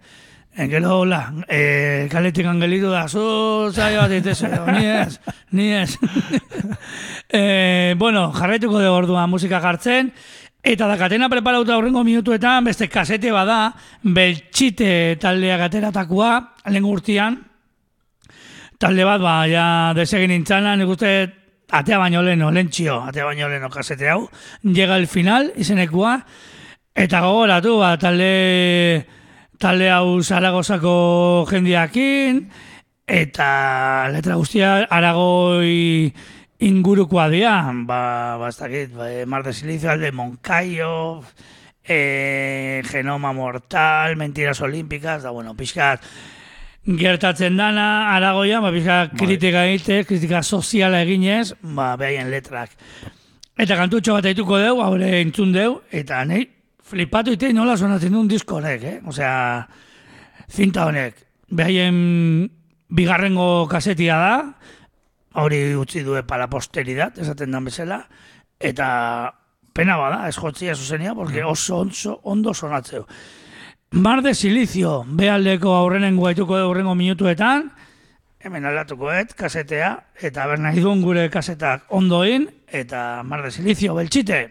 En 0.55 0.69
gero, 0.71 1.01
hola, 1.01 1.33
eh, 1.51 2.07
kaletik 2.07 2.47
angelitu 2.47 2.87
da, 2.87 3.09
zu, 3.09 3.73
zaio 3.75 3.99
bat 4.05 4.13
itezu, 4.15 4.47
ni 4.71 4.85
ez, 4.87 5.19
ni 5.51 5.67
ez. 5.75 5.97
eh, 7.29 7.93
bueno, 7.99 8.29
jarraituko 8.31 8.79
de 8.79 8.87
ordua 8.87 9.27
musika 9.27 9.59
jartzen, 9.59 10.13
eta 10.65 10.87
dakatena 10.89 11.29
preparauta 11.29 11.75
aurrengo 11.75 12.01
minutuetan, 12.03 12.65
beste 12.65 12.87
kasete 12.89 13.29
bada, 13.31 13.69
beltxite 14.01 15.15
taldeak 15.21 15.61
ateratakoa, 15.67 16.31
lehen 16.73 16.87
urtian, 16.89 17.37
talde 18.81 19.05
bat, 19.05 19.21
ba, 19.21 19.35
ja, 19.45 19.67
desegin 19.95 20.33
nintzana, 20.33 20.73
nik 20.75 20.89
uste, 20.89 21.11
atea 21.69 21.99
baino 22.01 22.23
leno, 22.25 22.49
lentxio, 22.51 22.97
atea 23.11 23.27
baino 23.29 23.49
leno 23.51 23.69
kasete 23.69 24.09
hau, 24.09 24.23
llega 24.63 24.97
el 24.97 25.05
final, 25.07 25.51
izenekua, 25.55 26.17
eta 26.97 27.21
gogoratu, 27.21 27.77
ba, 27.83 27.93
talde, 28.01 29.05
talde 29.61 29.91
hau 29.93 30.17
Zaragozako 30.23 31.45
jendiakin, 31.51 32.41
eta 33.05 34.09
letra 34.09 34.41
guztia 34.41 34.79
aragoi 34.89 36.09
ingurukoa 36.65 37.29
dira, 37.29 37.59
ba, 37.85 38.37
ba, 38.41 38.49
ez 38.49 38.57
dakit, 38.57 38.93
ba, 38.95 39.09
Mar 39.29 39.43
de 39.43 39.53
Silicio, 39.53 39.91
alde 39.91 40.11
Moncayo, 40.11 41.23
e, 41.85 42.81
Genoma 42.89 43.33
Mortal, 43.33 44.15
Mentiras 44.15 44.61
Olímpicas, 44.61 45.23
da, 45.23 45.29
bueno, 45.29 45.53
pixkat, 45.55 46.01
gertatzen 46.85 47.57
dana, 47.57 48.15
aragoia, 48.15 48.59
ba, 48.63 48.71
pixkat 48.73 49.13
kritika 49.17 49.65
egite, 49.69 50.03
kritika 50.09 50.41
soziala 50.41 51.03
eginez, 51.05 51.53
ba, 51.61 51.93
behaien 52.01 52.31
letrak. 52.33 52.73
Eta 53.55 53.77
kantutxo 53.77 54.17
bat 54.17 54.25
aituko 54.25 54.57
deu, 54.59 54.81
haure 54.83 55.21
entzun 55.21 55.53
deu, 55.53 55.79
eta 55.93 56.23
nahi, 56.25 56.47
flipatu 56.85 57.35
ite 57.37 57.53
nola 57.53 57.77
sonatzen 57.77 58.13
duen 58.13 58.27
disko 58.27 58.57
honek, 58.57 58.83
eh? 58.83 58.97
Osea, 59.05 59.35
zinta 60.49 60.89
honek, 60.89 61.21
behaien 61.53 62.49
bigarrengo 62.89 63.67
kasetia 63.69 64.17
da, 64.17 64.35
hori 65.35 65.75
utzi 65.75 66.01
due 66.03 66.23
para 66.23 66.49
posteridad, 66.49 67.17
esaten 67.19 67.51
dan 67.51 67.65
bezala, 67.65 68.05
eta 68.59 68.87
pena 69.75 69.97
bada, 69.99 70.27
ez 70.29 70.37
jotzia 70.37 70.75
zuzenia, 70.75 71.15
porque 71.15 71.43
oso 71.43 71.83
oso 71.83 72.19
ondo 72.23 72.53
sonatzeu. 72.53 73.05
Mar 73.91 74.21
de 74.23 74.33
Silicio, 74.33 75.03
behaldeko 75.07 75.75
aurrenengo 75.75 76.27
aituko 76.27 76.57
aurrengo 76.57 76.95
minutuetan, 76.95 77.71
hemen 78.39 78.65
aldatukoet, 78.65 79.33
kasetea, 79.33 79.95
eta 80.21 80.45
ber 80.47 80.59
nahi 80.59 80.83
duen 80.83 81.01
gure 81.01 81.29
kasetak 81.29 81.89
ondoin, 81.89 82.49
eta 82.67 83.23
Mar 83.23 83.43
de 83.43 83.51
Silicio, 83.51 83.95
beltxite! 83.95 84.45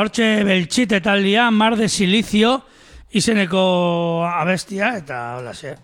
Hortxe 0.00 0.44
beltxite 0.44 1.00
taldia, 1.00 1.50
mar 1.50 1.76
de 1.76 1.88
silicio, 1.88 2.60
izeneko 3.10 4.24
abestia, 4.26 4.94
eta 4.98 5.36
hola 5.38 5.54
ze. 5.54 5.74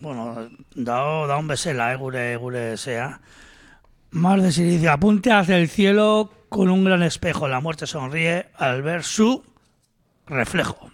Bueno, 0.00 0.48
dao, 0.74 1.26
daun 1.26 1.48
bezala, 1.48 1.92
eh, 1.92 1.96
gure, 1.96 2.24
gure 2.36 2.76
zea. 2.76 3.20
Mar 4.10 4.40
de 4.40 4.52
silicio, 4.52 4.92
apunte 4.92 5.32
hacia 5.32 5.58
el 5.58 5.68
cielo 5.68 6.30
con 6.48 6.70
un 6.70 6.84
gran 6.84 7.02
espejo. 7.02 7.48
La 7.48 7.60
muerte 7.60 7.86
sonríe 7.86 8.46
al 8.56 8.82
ver 8.82 9.02
su 9.02 9.42
reflejo. 10.26 10.90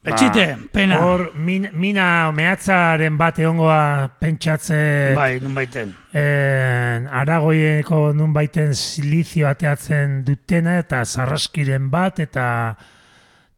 Beltxite, 0.00 0.56
pena. 0.72 0.96
Hor, 1.04 1.26
min, 1.36 1.66
mina 1.76 2.30
mehatzaren 2.32 3.18
bat 3.20 3.36
egongoa 3.36 4.08
pentsatzen 4.16 5.12
Bai, 5.12 5.34
nun 5.42 5.52
baiten. 5.52 5.90
en, 6.16 7.04
aragoieko 7.20 8.14
nun 8.16 8.32
baiten 8.32 8.72
silizio 8.72 9.50
ateatzen 9.50 10.22
dutena 10.24 10.78
eta 10.80 11.02
zarraskiren 11.04 11.90
bat 11.92 12.22
eta 12.24 12.46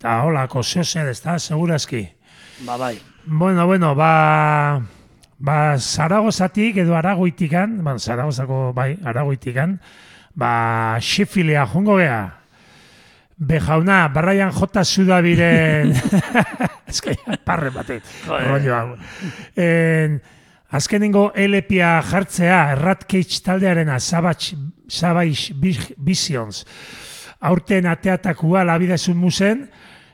eta 0.01 0.17
holako 0.27 0.65
zeozer, 0.67 1.07
ez 1.15 1.21
da, 1.23 1.39
segurazki. 1.39 2.09
Ba, 2.67 2.77
bai. 2.77 2.97
Bueno, 3.25 3.67
bueno, 3.67 3.95
ba, 3.95 4.83
ba 5.39 5.79
Zaragozatik 5.79 6.83
edo 6.83 6.97
Aragoitikan, 6.99 7.85
ba, 7.85 7.95
Zaragozako, 8.01 8.73
bai, 8.75 8.97
Aragoitikan, 9.05 9.79
ba, 10.35 10.99
Sheffieldea 10.99 11.69
jongo 11.71 12.01
gea. 12.03 12.42
Bejauna, 13.43 14.07
barraian 14.15 14.53
jota 14.55 14.85
zudabiren... 14.85 15.91
Ez 16.93 17.01
que, 17.03 17.17
parre 17.43 17.73
batet, 17.75 18.07
rollo 18.29 18.75
hau. 18.77 18.85
En, 19.59 20.21
azkenengo 20.71 21.31
elepia 21.35 21.97
jartzea, 22.07 22.75
Rat 22.79 23.07
Cage 23.11 23.41
taldearena, 23.43 23.99
Savage, 23.99 24.55
Savage 24.87 25.57
Visions, 25.97 26.63
aurten 27.41 27.89
ateatakua 27.91 28.63
labidezun 28.69 29.19
musen, 29.19 29.67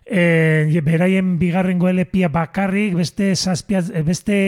e, 0.09 0.81
beraien 0.85 1.37
bigarrengo 1.39 1.91
LPa 1.93 2.33
bakarrik, 2.33 2.97
beste 2.97 3.35
zazpiaz, 3.37 3.91
e, 3.93 4.03
beste 4.07 4.39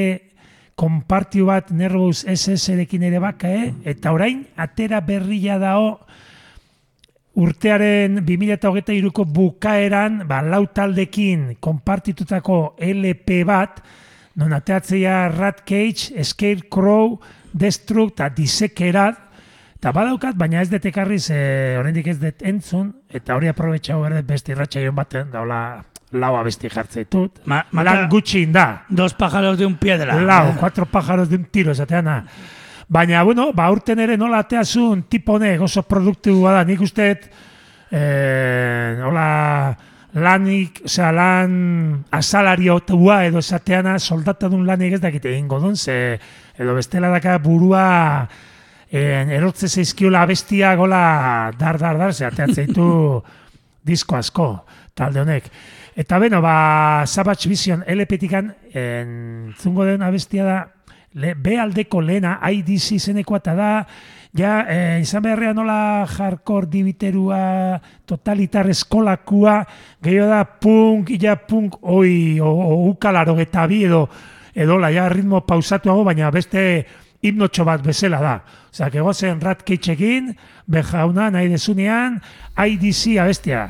konpartio 0.81 1.51
bat 1.51 1.68
Nervous 1.76 2.24
SS-erekin 2.24 3.05
ere 3.11 3.20
baka, 3.20 3.51
eh? 3.53 3.72
eta 3.93 4.14
orain, 4.16 4.47
atera 4.57 5.03
berria 5.05 5.59
dao, 5.61 5.99
urtearen 7.39 8.20
2023ko 8.26 9.24
bukaeran, 9.24 10.22
ba, 10.28 10.41
lau 10.43 10.64
taldekin 10.74 11.57
konpartitutako 11.62 12.76
LP 12.78 13.45
bat, 13.47 13.81
non 14.41 14.53
ateatzea 14.57 15.28
Rat 15.35 15.62
Cage, 15.66 16.22
Scarecrow, 16.24 17.18
Destruct 17.53 18.18
eta 18.20 18.28
Dissekerat, 18.35 19.18
eta 19.81 19.93
badaukat, 19.97 20.37
baina 20.39 20.61
ez 20.62 20.68
detekarriz, 20.70 21.31
e, 21.31 21.76
oraindik 21.81 22.07
ez 22.12 22.18
det 22.20 22.43
entzun, 22.47 22.93
eta 23.09 23.35
hori 23.39 23.49
aprobetxau 23.51 24.03
gara 24.03 24.20
beste 24.22 24.53
irratxaion 24.53 24.95
baten, 24.95 25.31
daula 25.33 25.85
lau 26.12 26.33
abesti 26.37 26.68
jartzeitut. 26.68 27.41
Ma- 27.47 27.64
mata- 27.70 27.95
Lan 28.03 28.09
gutxi 28.11 28.45
da. 28.51 28.85
Dos 28.89 29.14
pájaros 29.14 29.57
de 29.59 29.66
un 29.66 29.76
piedra. 29.78 30.16
Lau, 30.20 30.57
cuatro 30.59 30.85
pájaros 30.87 31.28
de 31.31 31.37
un 31.37 31.45
tiro, 31.45 31.70
esatean 31.72 32.05
da. 32.05 32.24
Baina, 32.91 33.22
bueno, 33.22 33.53
ba, 33.55 33.68
urten 33.70 34.01
ere 34.03 34.16
nola 34.18 34.41
ateazun 34.43 35.05
tipo 35.07 35.36
honek 35.36 35.61
oso 35.62 35.84
produktibua 35.86 36.57
da. 36.57 36.64
Nik 36.66 36.80
usteet, 36.82 37.28
eh, 37.95 38.97
nola 38.99 39.76
lanik, 40.18 40.80
osea, 40.88 41.12
lan 41.14 41.53
asalariotua 42.11 43.20
edo 43.28 43.38
esateana 43.38 43.95
soldatadun 44.03 44.64
lanik 44.66 44.97
ez 44.97 45.01
dakite 45.05 45.30
egingo 45.30 45.61
duen, 45.62 45.76
ze 45.76 46.18
edo 46.59 46.74
bestela 46.74 47.12
daka 47.14 47.36
burua 47.38 48.26
en, 48.91 49.30
erotze 49.38 49.68
zeizkiola 49.68 50.24
abestia 50.26 50.74
gola 50.74 51.53
dar, 51.59 51.78
dar, 51.78 51.97
dar, 51.97 52.12
ze 52.12 52.26
ateatzeitu 52.26 53.22
disko 53.86 54.18
asko, 54.18 54.49
talde 54.99 55.22
honek. 55.22 55.47
Eta 55.95 56.18
beno, 56.18 56.43
ba, 56.43 57.07
Savage 57.07 57.47
Vision 57.49 57.84
LP-tikan 57.86 58.51
entzungo 58.74 59.86
den 59.86 60.03
abestia 60.03 60.45
da 60.45 60.59
le, 61.14 61.34
B 61.34 61.58
aldeko 61.58 62.00
lehena, 62.00 62.38
IDC 62.50 62.92
izenekoa 62.96 63.40
eta 63.40 63.54
da, 63.58 63.70
ja, 64.36 64.52
eh, 64.68 65.00
izan 65.02 65.24
beharrean 65.24 65.56
nola 65.58 66.06
hardcore 66.06 66.70
dibiterua, 66.70 67.80
totalitar 68.06 68.70
eskolakua, 68.70 69.61
gehiago 70.02 70.30
da 70.30 70.44
punk, 70.62 71.14
ja 71.20 71.36
punk, 71.36 71.80
oi, 71.82 72.38
o, 72.40 72.50
o 72.50 72.78
ukalaro 72.90 73.38
eta 73.42 73.66
bi 73.70 73.84
edo, 73.88 74.06
edo 74.54 74.78
la, 74.78 74.92
ja 74.94 75.08
ritmo 75.11 75.42
pausatuago, 75.46 76.04
baina 76.06 76.30
beste 76.30 76.86
hipnotxo 77.22 77.66
bat 77.66 77.84
bezala 77.84 78.20
da. 78.22 78.38
Osea, 78.70 78.90
que 78.90 79.02
gozen 79.02 79.40
rat 79.42 79.64
keitxekin, 79.66 80.34
bejauna 80.70 81.30
nahi 81.34 81.50
dezunean, 81.50 82.20
IDC 82.54 83.18
abestia. 83.20 83.66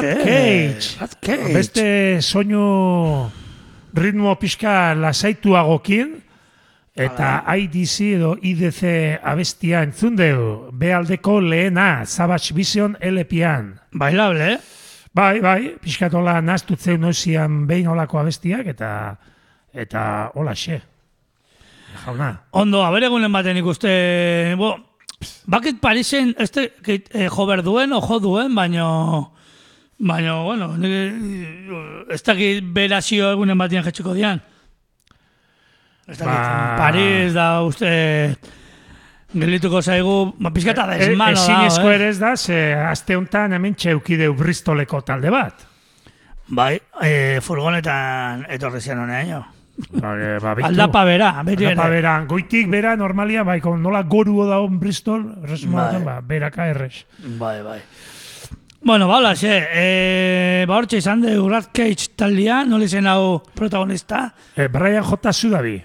Cage. 0.00 0.96
Rat 1.00 1.14
Cage. 1.20 1.52
Beste 1.54 1.84
soinu 2.22 3.30
ritmo 3.94 4.34
pixka 4.40 4.94
lasaituagokin, 4.94 6.16
eta 7.00 7.44
IDC 7.56 7.96
edo 8.16 8.34
IDC 8.36 8.82
abestia 9.22 9.84
entzun 9.86 10.18
dugu, 10.18 10.70
bealdeko 10.72 11.40
lehena, 11.40 12.04
Savage 12.06 12.54
Vision 12.54 12.96
LP-an. 13.00 13.74
Bailable, 13.92 14.52
eh? 14.54 14.58
Bai, 15.12 15.40
bai, 15.42 15.74
pixkatola 15.82 16.38
naztutzeu 16.44 16.94
noizian 16.98 17.64
behin 17.66 17.88
olako 17.90 18.20
abestiak, 18.20 18.68
eta 18.74 18.92
eta 19.74 20.30
hola 20.34 20.54
xe. 20.54 20.80
Jauna. 22.04 22.30
Ondo, 22.54 22.84
aberegunen 22.86 23.32
baten 23.32 23.58
ikuste, 23.58 24.54
bo, 24.58 24.76
bakit 25.50 25.80
Parisen, 25.82 26.34
este, 26.38 26.70
que, 26.82 27.02
eh, 27.10 27.28
jo 27.28 27.46
berduen, 27.46 27.92
ojo 27.92 28.20
duen, 28.20 28.54
baino, 28.54 29.32
baino, 30.00 30.44
bueno, 30.44 30.70
nik- 30.80 32.08
ez 32.10 32.22
dakit 32.24 32.64
berazio 32.74 33.30
egunen 33.34 33.58
batean 33.60 33.84
jetxiko 33.84 34.14
dian. 34.16 34.40
Ez 36.08 36.16
dakit, 36.18 36.26
Ba- 36.26 36.76
Paris 36.78 37.34
da 37.36 37.62
uste 37.62 38.36
gelituko 39.32 39.82
zaigu, 39.82 40.34
ba, 40.42 40.50
pizkata 40.50 40.86
desmano 40.90 41.36
da, 41.36 41.42
Ezinezko 41.44 41.90
eh? 41.90 41.94
ere 41.94 42.08
ez 42.10 42.18
da, 42.18 42.32
ze 42.36 42.74
aste 42.74 43.14
honetan 43.16 43.52
hemen 43.54 43.76
txeukideu 43.78 44.34
Bristoleko 44.34 45.02
talde 45.06 45.30
bat. 45.30 45.66
Bai, 46.50 46.80
eh, 47.06 47.38
furgonetan 47.40 48.46
etorri 48.50 48.80
zen 48.80 48.98
honean, 48.98 49.28
jo. 49.30 49.44
Ba, 50.00 50.16
e, 50.18 50.32
ba. 50.42 50.56
Aldapa 50.66 51.04
bera, 51.06 51.28
beti 51.46 51.64
Aldapa 51.64 51.86
ere. 51.86 51.94
bera, 52.00 52.16
goitik 52.28 52.66
bera 52.68 52.96
normalia, 52.96 53.44
bai, 53.44 53.60
nola 53.78 54.02
goruo 54.02 54.46
da 54.48 54.58
on 54.60 54.80
Bristol, 54.80 55.22
resmo 55.46 55.76
Bai. 55.78 56.02
ba, 56.02 56.20
beraka 56.20 56.66
errex. 56.68 57.04
Bai, 57.38 57.62
bai. 57.62 57.78
Bueno, 58.82 59.08
ba, 59.08 59.18
hola, 59.18 59.34
xe, 59.36 59.68
e, 59.76 60.64
ba, 60.64 60.78
hortxe 60.78 60.96
izan 61.02 61.20
de 61.20 61.34
Rat 61.36 61.68
Cage 61.76 62.16
taldia, 62.16 62.64
nola 62.64 62.86
izen 62.88 63.04
hau 63.04 63.42
protagonista? 63.52 64.32
E, 64.56 64.68
Brian 64.72 65.04
J. 65.04 65.32
Sudabi. 65.36 65.76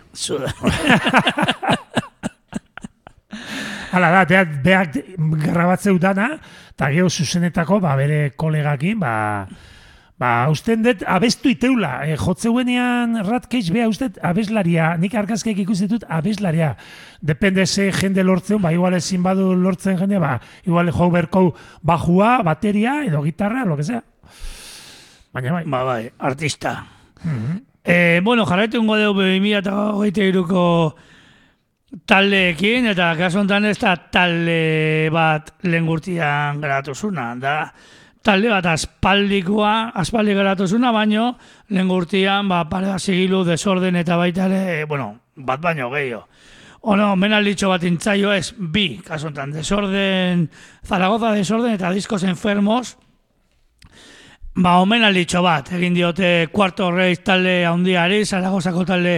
Hala 3.92 4.12
da, 4.14 4.24
beak, 4.24 4.64
beak 4.64 4.96
grabatzeu 5.44 6.00
dana, 6.00 6.40
eta 6.72 6.88
geho 6.96 7.10
zuzenetako, 7.12 7.82
ba, 7.84 7.98
bere 8.00 8.32
kolegakin, 8.32 9.00
ba, 9.04 9.44
ba, 10.22 10.48
usten 10.52 10.84
dut, 10.86 11.04
abestu 11.08 11.52
iteula, 11.52 12.06
e, 12.08 12.16
jotzeuenean 12.20 13.18
Rat 13.28 13.50
Cage, 13.52 13.74
bea, 13.76 13.88
usted, 13.92 14.20
abeslaria, 14.24 14.94
nik 15.02 15.16
argazkeik 15.20 15.60
ikusten 15.66 15.92
dut, 15.92 16.06
abeslaria, 16.08 16.76
depende 17.20 17.66
ze 17.68 17.92
jende 17.92 18.24
lortzen, 18.24 18.62
ba, 18.64 18.72
igual 18.74 18.96
ezin 18.96 19.24
badu 19.24 19.54
lortzen 19.60 20.00
jende, 20.00 20.20
ba, 20.20 20.38
igual 20.64 20.92
jo 20.92 21.10
berko 21.12 21.44
bajua, 21.82 22.38
bateria, 22.44 23.02
edo 23.06 23.24
gitarra, 23.24 23.66
lo 23.66 23.76
que 23.76 23.84
sea. 23.84 24.04
Baina 25.34 25.52
bai, 25.52 25.66
Ba, 25.68 25.84
bai, 25.84 26.12
artista. 26.18 26.86
Eh, 27.84 28.22
bueno, 28.24 28.46
jarraitu 28.46 28.80
ingo 28.80 28.96
dugu 28.98 29.22
2023ko 29.22 30.96
taldeekin, 32.08 32.88
eta 32.92 33.12
kasu 33.20 33.42
honetan 33.42 33.68
ez 33.70 33.78
da 33.80 33.98
talde 34.12 35.10
bat 35.14 35.52
lengurtian 35.68 36.62
garatuzuna, 36.64 37.34
da 37.36 37.58
talde 38.26 38.50
bat 38.50 38.66
aspaldikoa, 38.74 39.92
aspaldi 40.02 40.34
garatuzuna, 40.34 40.92
baino 40.96 41.36
lengurtian, 41.76 42.50
ba, 42.50 42.64
pare 42.70 42.90
bat 42.90 43.02
zigilu 43.02 43.44
desorden 43.46 43.96
eta 44.02 44.18
baita 44.18 44.50
ere, 44.50 44.82
eh, 44.82 44.86
bueno, 44.90 45.12
bat 45.36 45.62
baino 45.62 45.92
gehiago. 45.94 46.26
Ono, 46.90 47.16
menalditxo 47.18 47.70
bat 47.70 47.86
intzaio 47.86 48.34
ez, 48.34 48.54
bi, 48.58 49.00
kasu 49.06 49.30
honetan, 49.30 49.54
desorden, 49.56 50.46
Zaragoza 50.86 51.32
desorden 51.34 51.74
eta 51.78 51.92
diskos 51.94 52.24
enfermos, 52.24 52.98
Ba, 54.56 54.78
omenalditxo 54.80 55.42
bat, 55.44 55.68
egin 55.76 55.92
diote 55.98 56.48
Cuarto 56.48 56.86
Reis 56.88 57.18
talde 57.28 57.66
handiari, 57.68 58.22
Zaragozako 58.24 58.86
talde 58.88 59.18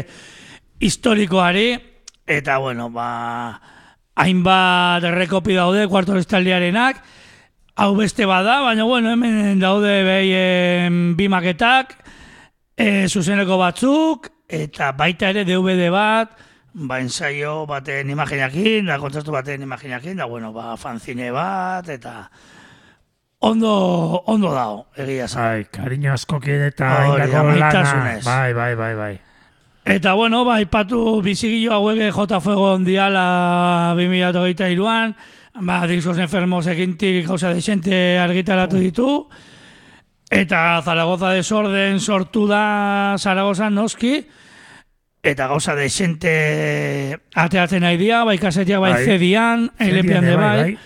historikoari, 0.82 1.68
eta, 2.26 2.56
bueno, 2.58 2.88
ba, 2.90 3.52
hainbat 4.18 5.06
errekopi 5.06 5.54
daude 5.54 5.86
Cuarto 5.86 6.18
Reis 6.18 6.26
taldearenak, 6.26 7.04
hau 7.78 7.96
beste 7.96 8.26
bada, 8.26 8.62
baina, 8.66 8.84
bueno, 8.84 9.12
hemen 9.14 9.60
daude 9.62 10.02
behien 10.04 11.14
bi 11.16 11.28
maketak, 11.30 11.94
e, 12.74 13.06
zuzeneko 13.08 13.60
batzuk, 13.62 14.32
eta 14.50 14.92
baita 14.98 15.30
ere 15.30 15.46
DVD 15.46 15.92
bat, 15.94 16.34
ba, 16.74 16.98
ensaio 17.00 17.68
baten 17.70 18.10
imaginakin, 18.10 18.90
da, 18.90 18.98
kontzertu 19.02 19.36
baten 19.36 19.62
imaginakin, 19.62 20.18
da, 20.18 20.26
bueno, 20.26 20.50
ba, 20.58 20.74
fanzine 20.82 21.30
bat, 21.32 21.88
eta 21.94 22.16
ondo, 23.46 24.24
ondo 24.26 24.54
dago, 24.58 24.84
egia 24.98 25.30
zan. 25.30 25.44
bai, 25.46 25.70
kariño 25.70 26.18
askokin 26.18 26.68
eta 26.72 26.92
indako 27.14 27.56
lana. 27.62 28.20
Bai, 28.26 28.54
bai, 28.58 28.74
bai, 28.76 28.94
bai. 28.98 29.16
Eta 29.88 30.18
bueno, 30.18 30.44
ba, 30.44 30.58
ipatu 30.60 31.22
bizigillo 31.24 31.78
hauek 31.78 32.10
J 32.12 32.42
Fuego 32.42 32.74
ondiala 32.74 33.94
2023an, 33.96 35.14
ba, 35.62 35.88
Discos 35.88 36.18
Enfermos 36.18 36.68
egintik 36.68 37.26
gauza 37.28 37.54
desente 37.54 38.18
argitaratu 38.20 38.78
ditu, 38.78 39.28
eta 40.30 40.82
Zaragoza 40.84 41.32
desorden 41.32 42.00
sortu 42.00 42.48
da 42.48 43.16
Zaragozan 43.18 43.76
noski, 43.76 44.20
eta 45.24 45.48
gauza 45.48 45.76
desente 45.76 47.18
ateatzen 47.36 47.82
nahi 47.84 47.98
dia, 47.98 48.24
bai 48.24 48.38
kasetiak 48.38 48.80
bai 48.82 48.94
Bai. 48.94 49.06
zedian, 49.06 49.70
elepian 49.80 50.26
de 50.26 50.36
bai, 50.36 50.78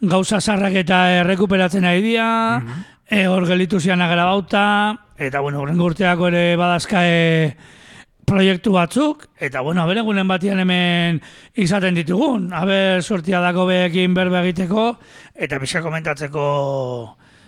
gauza 0.00 0.40
zarrak 0.40 0.74
eta 0.74 1.00
errekuperatzen 1.20 1.82
nahi 1.82 2.02
dia, 2.02 2.60
Mhm. 2.60 2.84
e, 3.10 3.26
hor 3.26 3.46
gelitu 3.46 3.80
zian 3.80 4.00
agrabauta, 4.02 4.98
eta 5.18 5.40
bueno, 5.40 5.60
horrengo 5.60 5.84
urteako 5.84 6.28
ere 6.28 6.56
badazkae 6.56 7.56
proiektu 8.30 8.72
batzuk, 8.76 9.26
eta 9.42 9.62
bueno, 9.66 9.82
haber 9.82 10.04
egunen 10.04 10.28
batian 10.30 10.62
hemen 10.62 11.18
izaten 11.58 11.98
ditugun, 11.98 12.52
haber 12.54 13.02
sortia 13.02 13.42
dako 13.42 13.66
beekin 13.66 14.14
berbe 14.14 14.38
egiteko, 14.44 14.92
eta 15.34 15.58
pixka 15.58 15.82
komentatzeko 15.82 16.46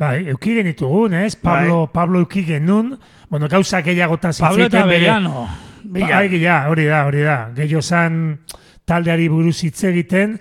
Bai, 0.03 0.25
euki 0.33 0.57
genitugun, 0.57 1.15
ez? 1.15 1.37
Pablo, 1.39 1.85
Pablo 1.93 2.23
euki 2.25 2.43
genuen, 2.47 2.97
bueno, 3.31 3.47
gauza 3.49 3.83
gehiagotan 3.87 4.33
Pablo 4.39 4.67
eta 4.67 4.83
Beriano. 4.89 5.45
Bila. 5.85 6.09
Bai, 6.17 6.41
ja, 6.41 6.57
hori 6.71 6.87
da, 6.89 7.05
hori 7.07 7.23
da. 7.23 7.37
Gehiago 7.55 7.83
zan 7.83 8.17
taldeari 8.89 9.29
buruz 9.31 9.61
hitz 9.63 9.85
egiten, 9.93 10.39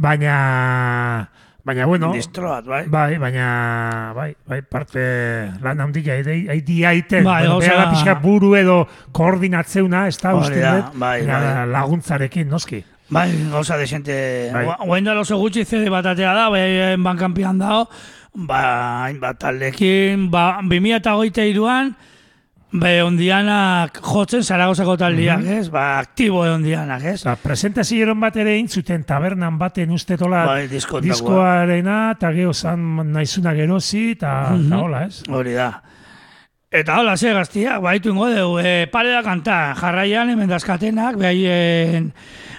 baina, 0.00 1.28
baina, 1.64 1.86
bueno, 1.86 2.12
Distroat, 2.12 2.66
bai. 2.66 2.82
bai, 2.86 3.16
baina, 3.18 4.12
bai, 4.14 4.34
bai, 4.46 4.60
parte 4.62 5.50
lan 5.62 5.80
handia, 5.80 6.14
haidi 6.52 6.84
aiten, 6.84 7.24
Bai, 7.24 7.46
bueno, 7.46 7.58
gauza- 7.58 7.74
da 7.76 7.90
pixka 7.90 8.14
buru 8.20 8.54
edo 8.56 8.86
koordinatzeuna, 9.12 10.06
ez 10.08 10.18
da, 10.20 10.34
uste 10.34 10.60
da, 10.60 10.74
dut, 10.76 10.98
bai, 11.00 11.24
bai. 11.26 11.66
laguntzarekin, 11.72 12.48
noski. 12.48 12.84
Bai, 13.08 13.30
gauza 13.50 13.76
desente. 13.76 14.50
Bai. 14.52 14.64
Bai. 14.66 14.76
Oain 14.88 15.04
da 15.04 15.18
oso 15.20 15.36
gutxi 15.38 15.64
CD 15.64 15.88
bat 15.92 16.06
atea 16.06 16.32
da, 16.34 16.48
bai, 16.50 16.96
bankanpian 16.96 17.58
dao, 17.58 17.88
ba, 18.34 19.04
hainbat 19.04 19.38
taldekin, 19.38 20.30
ba, 20.30 20.60
2023an, 20.62 21.94
be 22.74 22.90
ondianak 23.06 24.00
jotzen 24.02 24.42
Zaragozako 24.42 24.96
taldiak, 24.98 25.38
Mhm. 25.40 25.58
ez? 25.60 25.68
Ba, 25.70 25.98
aktibo 26.00 26.40
ondianak, 26.42 27.04
ez? 27.04 27.20
Eta 27.20 27.36
presentazioeron 27.36 28.18
bat 28.20 28.36
ere 28.36 28.56
intzuten 28.58 29.04
tabernan 29.04 29.58
baten 29.58 29.90
ustetola 29.94 30.44
diskotakoa. 30.66 31.00
diskoarena, 31.06 31.98
eta 32.16 32.32
geho 32.32 32.52
zan 32.52 33.12
naizuna 33.12 33.54
gerozi, 33.54 34.10
eta 34.16 34.50
Mhm. 34.50 34.66
eta 34.66 34.78
hola, 34.78 35.04
ez? 35.06 35.22
Hori 35.28 35.52
da. 35.52 35.82
Eta 36.70 36.98
hola, 36.98 37.16
ze 37.16 37.32
gaztiak, 37.32 37.80
baitu 37.80 38.10
ingo 38.10 38.28
dugu, 38.28 38.58
e, 38.58 38.88
pare 38.90 39.10
da 39.10 39.22
kanta, 39.22 39.74
jarraian 39.78 40.30
hemen 40.30 40.48
dazkatenak, 40.48 41.16
behaien 41.16 42.12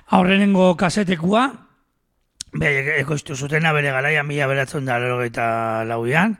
aurrenengo 0.07 0.77
kasetekua, 0.77 1.51
behaien 2.53 3.01
ekoiztu 3.01 3.35
zutena 3.35 3.73
bere 3.73 3.91
garaian 3.91 4.25
mila 4.25 4.47
beratzen 4.47 4.85
da 4.85 4.97
lauian, 5.83 6.37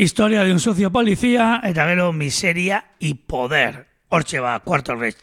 Historia 0.00 0.44
de 0.44 0.52
un 0.52 0.60
socio 0.60 0.90
policía, 0.90 1.60
eta 1.62 1.86
gero 1.86 2.14
miseria 2.14 2.96
y 2.98 3.12
poder. 3.12 3.86
Hortxe 4.08 4.40
ba, 4.40 4.60
Cuarto 4.60 4.96
Reich 4.96 5.18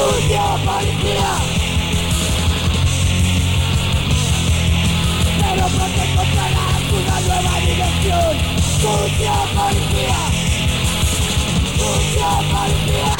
sucia 0.00 0.42
policía 0.64 1.30
Pero 5.40 5.66
pronto 5.66 6.02
encontrarás 6.02 6.82
una 6.92 7.20
nueva 7.20 7.54
dimensión. 7.66 8.34
Sucia 8.80 9.36
policía 9.54 10.20
Sucia 11.76 12.30
policía 12.50 13.19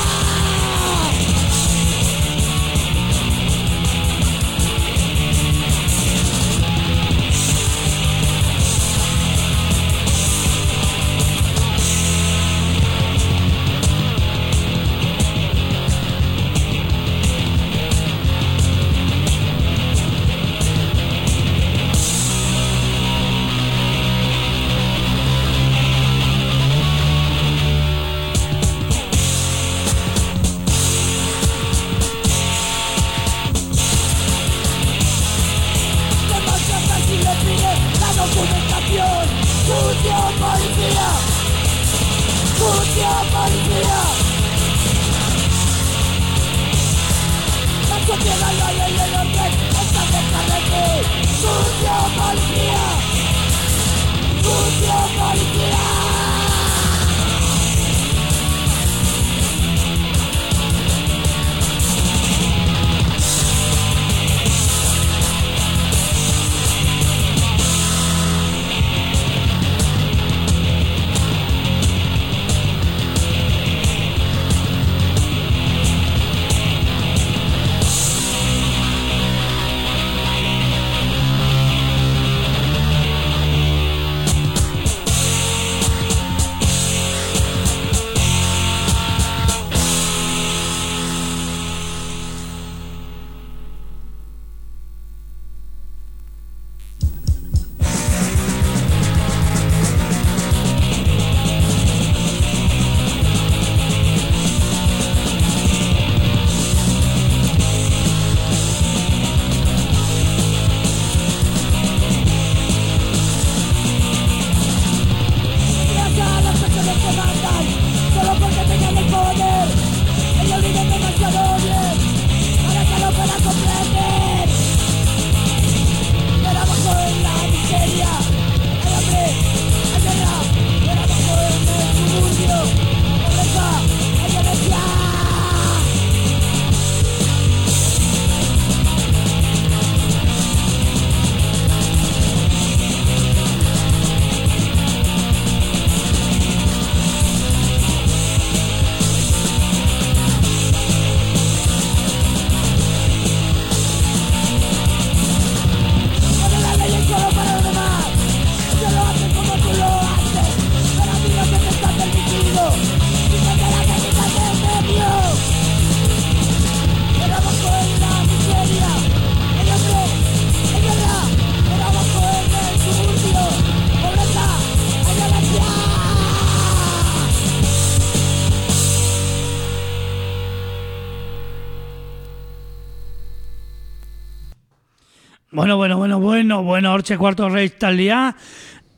bueno, 186.41 186.63
bueno, 186.63 186.93
hortxe 186.93 187.17
cuarto 187.19 187.49
reich 187.49 187.77
taldia, 187.77 188.35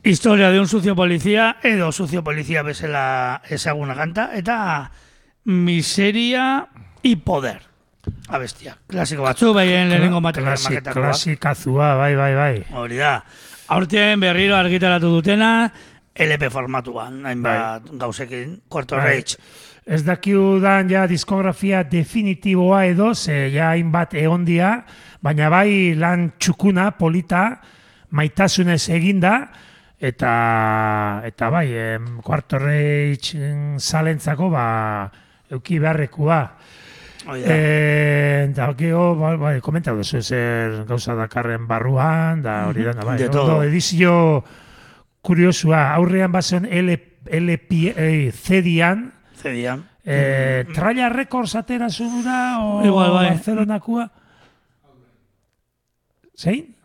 historia 0.01 0.49
de 0.49 0.61
un 0.61 0.67
sucio 0.67 0.95
policía, 0.95 1.57
edo 1.61 1.91
sucio 1.91 2.23
policía 2.23 2.61
bezala 2.63 3.41
ezaguna 3.49 3.95
kanta, 3.95 4.31
eta 4.33 4.91
miseria 5.43 6.69
y 7.01 7.17
poder. 7.17 7.61
Abestia, 8.29 8.77
klasiko 8.87 9.23
batzu, 9.23 9.53
behien 9.53 9.89
lehenengo 9.89 10.21
material 10.21 10.53
Klasik, 10.53 10.69
maketakoak. 10.71 11.03
klasikazua, 11.03 11.95
bai, 11.95 12.15
bai, 12.15 12.33
bai. 12.35 12.63
Hori 12.75 12.95
da. 12.97 13.23
Aurten 13.67 14.19
berriro 14.19 14.55
argitaratu 14.55 15.09
dutena, 15.11 15.71
LP 16.15 16.49
formatuan, 16.49 17.25
hainbat 17.25 17.89
gauzekin, 17.91 18.61
Cuarto 18.69 18.95
Bai. 18.95 19.05
Reich. 19.05 19.35
Ez 19.83 19.99
dakiudan 20.07 20.87
ja 20.87 21.03
diskografia 21.11 21.83
definitiboa 21.83 22.85
edo, 22.87 23.13
ze 23.13 23.49
ja 23.51 23.73
hainbat 23.73 24.13
egondia, 24.15 24.77
baina 25.21 25.49
bai 25.51 25.93
lan 25.99 26.29
txukuna, 26.39 26.91
polita, 26.95 27.43
maitasunez 28.15 28.87
eginda, 28.95 29.33
eta 29.99 30.31
eta 31.27 31.49
bai, 31.51 31.67
em, 31.75 32.05
Quarto 32.23 32.59
Reich 32.59 33.35
em, 33.35 33.75
zalentzako, 33.79 34.49
ba, 34.53 34.65
euki 35.51 35.79
beharrekua. 35.79 36.39
Hori 37.27 37.41
da. 37.43 37.55
Eh, 37.55 38.53
gero, 38.77 39.15
bai, 39.15 39.35
bai, 39.37 39.53
komentau 39.63 39.95
duzu 39.95 40.21
zer 40.21 40.83
gauza 40.87 41.15
dakarren 41.15 41.67
barruan, 41.67 42.41
da 42.43 42.67
hori 42.67 42.83
da, 42.83 42.93
bai. 42.99 43.17
De 43.17 43.27
ondo, 43.27 43.45
todo. 43.45 43.63
edizio 43.63 44.43
kuriosua, 45.23 45.93
aurrean 45.95 46.31
bazen 46.31 46.67
LP, 46.67 47.93
eh, 47.95 48.31
CD-an, 48.31 49.11
Zedian. 49.35 49.87
Eh, 50.05 50.65
Tralla 50.73 51.09
Records 51.09 51.55
atera 51.55 51.89
zura 51.89 52.59
o 52.59 52.83
Igual, 52.85 53.11
bai. 53.11 53.29
Barcelonakua? 53.29 54.11
Zein? 56.35 56.75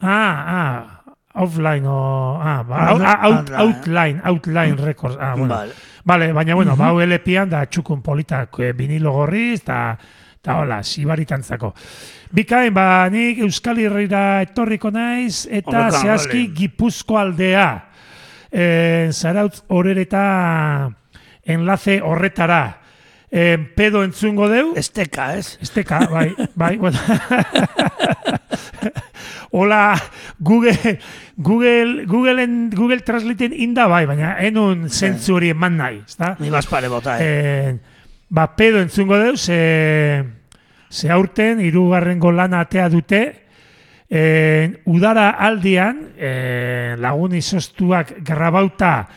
Ah, 0.00 0.36
ah, 0.46 1.02
offline 1.34 1.86
o... 1.86 2.38
Ah, 2.40 2.62
ba, 2.62 2.90
out, 2.90 3.00
Outline. 3.02 3.18
out, 3.20 3.50
outline, 3.50 4.20
outline 4.24 4.76
records. 4.76 5.16
Ah, 5.20 5.34
bueno. 5.36 5.54
Vale. 5.54 5.72
Vale, 6.04 6.32
baina, 6.32 6.54
bueno, 6.54 6.76
bau 6.76 7.00
LP-an 7.00 7.50
da 7.50 7.66
txukun 7.68 8.00
politak 8.02 8.56
eh, 8.64 8.72
vinilo 8.72 9.12
gorriz, 9.12 9.60
eta 9.60 9.98
eta 10.40 10.56
hola, 10.56 10.78
sibaritantzako. 10.82 11.74
Bikain, 12.32 12.72
ba, 12.72 13.04
nik 13.12 13.42
Euskal 13.44 13.82
Herrira 13.82 14.40
etorriko 14.46 14.88
naiz, 14.90 15.44
eta 15.50 15.74
Horretan, 15.74 16.00
zehazki 16.00 16.46
vale. 16.46 16.54
Gipuzko 16.56 17.18
aldea. 17.20 17.66
E, 18.50 18.64
zarautz 19.12 19.60
horereta 19.68 20.22
enlace 21.52 22.00
horretara. 22.02 22.80
E, 23.30 23.58
pedo 23.78 24.02
entzungo 24.02 24.48
deu. 24.50 24.72
Esteka, 24.74 25.36
ez? 25.38 25.54
Esteka, 25.62 26.00
bai, 26.10 26.34
bai, 26.54 26.76
bueno. 26.76 26.98
Hola, 29.52 30.00
Google, 30.38 30.98
Google, 31.36 32.06
Googleen, 32.06 32.70
Google 32.70 33.00
Translateen 33.00 33.52
inda 33.54 33.86
bai, 33.90 34.04
baina 34.06 34.36
enun 34.46 34.88
zentzu 34.90 35.34
hori 35.38 35.50
eman 35.54 35.78
nahi, 35.78 36.02
ezta? 36.06 36.36
Ni 36.38 36.50
baspare 36.54 36.90
bota, 36.90 37.16
eh? 37.18 37.26
Eh, 37.26 37.72
ba, 38.30 38.48
pedo 38.56 38.78
entzungo 38.82 39.18
deu, 39.18 39.36
ze, 39.36 40.24
ze 40.90 41.10
aurten, 41.10 41.60
irugarrengo 41.66 42.30
lana 42.30 42.60
atea 42.66 42.88
dute, 42.90 43.22
eh, 44.10 44.82
udara 44.86 45.30
aldian, 45.30 45.98
eh, 46.16 46.94
lagun 46.98 47.34
izostuak 47.34 48.20
grabauta, 48.26 49.08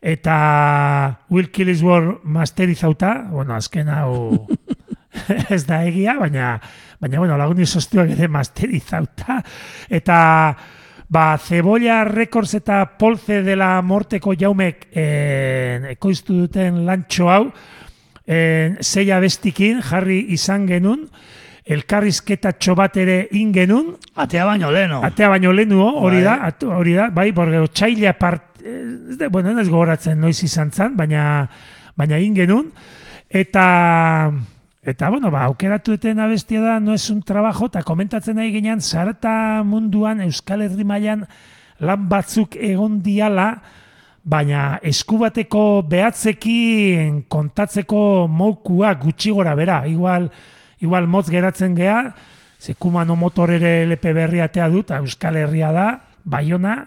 eta 0.00 1.24
Will 1.30 1.50
Killisworth 1.50 2.24
masterizauta, 2.24 3.28
bueno, 3.30 3.54
azken 3.54 3.88
hau 3.88 4.46
ez 5.54 5.64
da 5.66 5.82
egia, 5.86 6.18
baina, 6.18 6.56
baina 7.00 7.22
bueno, 7.22 7.38
lagun 7.38 7.62
izostuak 7.64 8.12
ere 8.14 8.28
masterizauta, 8.30 9.40
eta 9.90 10.18
ba, 11.08 11.24
Cebolla 11.38 12.02
Records 12.04 12.54
eta 12.60 12.84
Polce 12.98 13.42
de 13.42 13.56
la 13.56 13.80
Morteko 13.82 14.34
jaumek 14.38 14.88
eh, 14.92 15.94
ekoiztu 15.94 16.44
duten 16.44 16.84
lantxo 16.86 17.30
hau, 17.32 17.42
eh, 18.26 18.76
zeia 18.82 19.18
bestikin 19.24 19.82
jarri 19.82 20.20
izan 20.36 20.68
genun, 20.68 21.08
elkarrizketa 21.68 22.52
bat 22.76 22.96
ere 22.96 23.28
ingenun, 23.32 23.96
Atea 24.16 24.44
baino 24.48 24.70
leno. 24.72 25.02
Atea 25.04 25.28
baino 25.28 25.52
lehenu, 25.52 25.82
hori 25.84 26.16
Bai. 26.16 26.24
da, 26.24 26.36
atu- 26.48 26.72
hori 26.72 26.94
da, 26.94 27.10
bai, 27.10 27.30
borge, 27.32 27.58
otxaila 27.60 28.12
part, 28.18 28.42
ez 28.64 29.16
da, 29.18 29.28
bueno, 29.28 29.52
ez 29.60 29.68
gogoratzen 29.68 30.18
noiz 30.20 30.42
izan 30.42 30.70
zan, 30.72 30.96
baina, 30.96 31.48
baina 31.96 32.16
egin 32.16 32.34
genuen, 32.34 32.70
eta, 33.28 34.32
eta, 34.82 35.10
bueno, 35.10 35.30
ba, 35.30 35.44
aukeratu 35.44 35.92
duten 35.92 36.18
abestia 36.20 36.60
da, 36.60 36.80
no 36.80 36.94
es 36.94 37.10
un 37.10 37.22
trabajo, 37.22 37.66
eta 37.66 37.82
komentatzen 37.82 38.36
nahi 38.36 38.50
ginean, 38.52 38.80
zarata 38.80 39.62
munduan, 39.64 40.22
Euskal 40.24 40.62
Herri 40.62 40.84
mailan 40.84 41.26
lan 41.80 42.08
batzuk 42.08 42.56
egon 42.56 43.02
diala, 43.02 43.60
baina 44.24 44.78
eskubateko 44.82 45.82
behatzekin 45.88 47.22
kontatzeko 47.28 48.26
moukua 48.28 48.94
gutxi 49.00 49.30
gora 49.30 49.54
bera, 49.54 49.82
igual, 49.86 50.30
igual 50.80 51.06
motz 51.06 51.28
geratzen 51.30 51.74
gea, 51.76 52.14
ze 52.58 52.74
Kumano 52.74 53.16
motor 53.16 53.50
ere 53.54 53.84
LP 53.86 54.12
berri 54.14 54.40
atea 54.40 54.68
dut, 54.68 54.90
Euskal 54.90 55.36
Herria 55.36 55.70
da, 55.72 56.00
Baiona, 56.24 56.86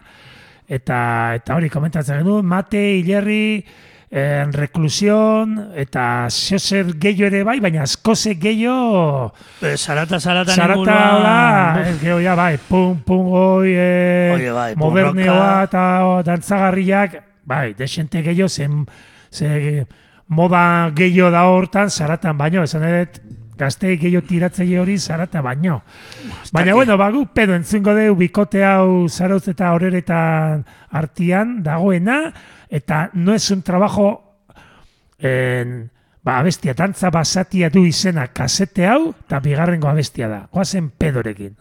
eta 0.67 0.97
eta 1.35 1.55
hori 1.55 1.69
komentatzen 1.69 2.19
genuen, 2.21 2.45
Mate, 2.45 2.79
Hilerri, 2.99 3.65
en 4.11 4.51
reklusion, 4.51 5.53
eta 5.79 6.27
zeozer 6.29 6.89
gehiago 6.99 7.29
ere 7.29 7.45
bai, 7.47 7.59
baina 7.63 7.83
askoze 7.85 8.33
gehiago 8.35 9.31
Eh, 9.61 9.77
Zarata, 9.77 10.19
zarata, 10.19 10.51
Zarata, 10.51 10.75
inguruan- 10.81 11.15
hola, 11.15 11.83
ez 11.87 11.99
geho 12.01 12.19
ja, 12.19 12.35
bai, 12.35 12.57
pum, 12.67 12.97
pum, 13.05 13.29
goi, 13.31 13.71
eh, 13.71 14.31
Oie, 14.35 14.51
bai, 14.51 14.75
moderneoa 14.75 15.61
rocka. 15.61 15.63
eta 15.63 16.23
dantzagarriak, 16.27 17.21
bai, 17.45 17.73
desente 17.73 18.21
gehiago, 18.21 18.49
zen, 18.49 18.85
ze, 19.31 19.85
moda 20.27 20.91
gehiago 20.93 21.31
da 21.31 21.45
hortan, 21.47 21.89
zaratan 21.89 22.37
baino, 22.37 22.63
esan 22.63 22.83
edet, 22.83 23.21
gazte 23.61 23.95
gehiago 24.01 24.25
tiratzaile 24.27 24.79
hori 24.81 24.97
zarata 24.99 25.43
baino. 25.45 25.81
Baina, 26.51 26.73
bueno, 26.73 26.97
bagu 26.97 27.27
pedo 27.33 27.55
entzungo 27.55 27.93
deu 27.97 28.15
bikote 28.17 28.65
hau 28.65 29.07
zarautz 29.07 29.47
eta 29.53 29.71
horeretan 29.75 30.65
artian 30.89 31.61
dagoena, 31.63 32.19
eta 32.69 33.09
no 33.13 33.33
es 33.33 33.49
un 33.51 33.61
trabajo 33.61 34.07
en, 35.19 35.91
ba, 36.23 36.39
abestia, 36.39 36.73
tantza 36.75 37.11
basatia 37.13 37.69
du 37.69 37.85
izena 37.85 38.27
kasete 38.33 38.87
hau, 38.87 39.13
eta 39.25 39.39
bigarrengo 39.39 39.89
abestia 39.89 40.29
da. 40.31 40.47
Goazen 40.51 40.89
pedorekin. 40.97 41.55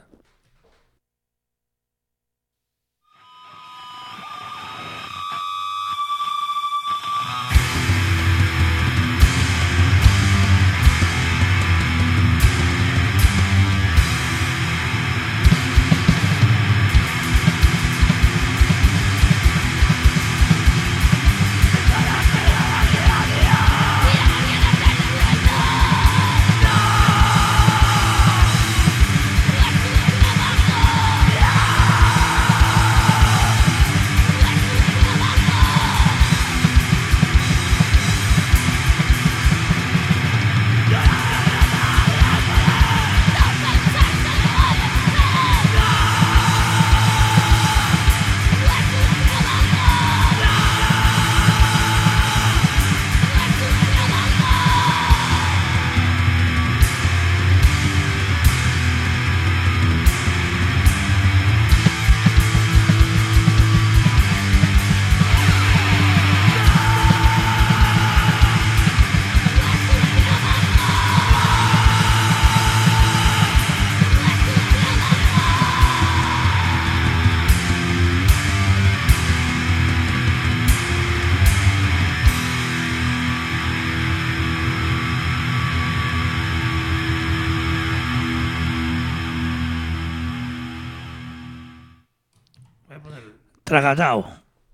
Tragatau. 93.70 94.24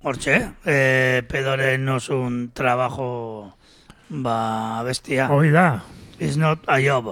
Hortxe, 0.06 0.36
eh, 0.64 1.20
pedoren 1.28 1.84
osun 1.92 2.50
trabajo 2.56 3.52
ba, 4.08 4.82
bestia. 4.86 5.26
Hoi 5.28 5.50
da, 5.52 5.82
It's 6.18 6.36
not 6.40 6.60
a 6.66 6.78
job. 6.80 7.10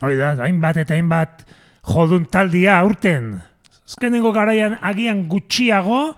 hoi 0.00 0.14
da, 0.14 0.36
hainbat 0.44 0.76
eta 0.84 0.94
hainbat 0.94 1.42
jodun 1.82 2.26
taldia 2.30 2.78
aurten. 2.78 3.40
Azkenengo 3.86 4.30
garaian 4.32 4.78
agian 4.82 5.24
gutxiago, 5.28 6.14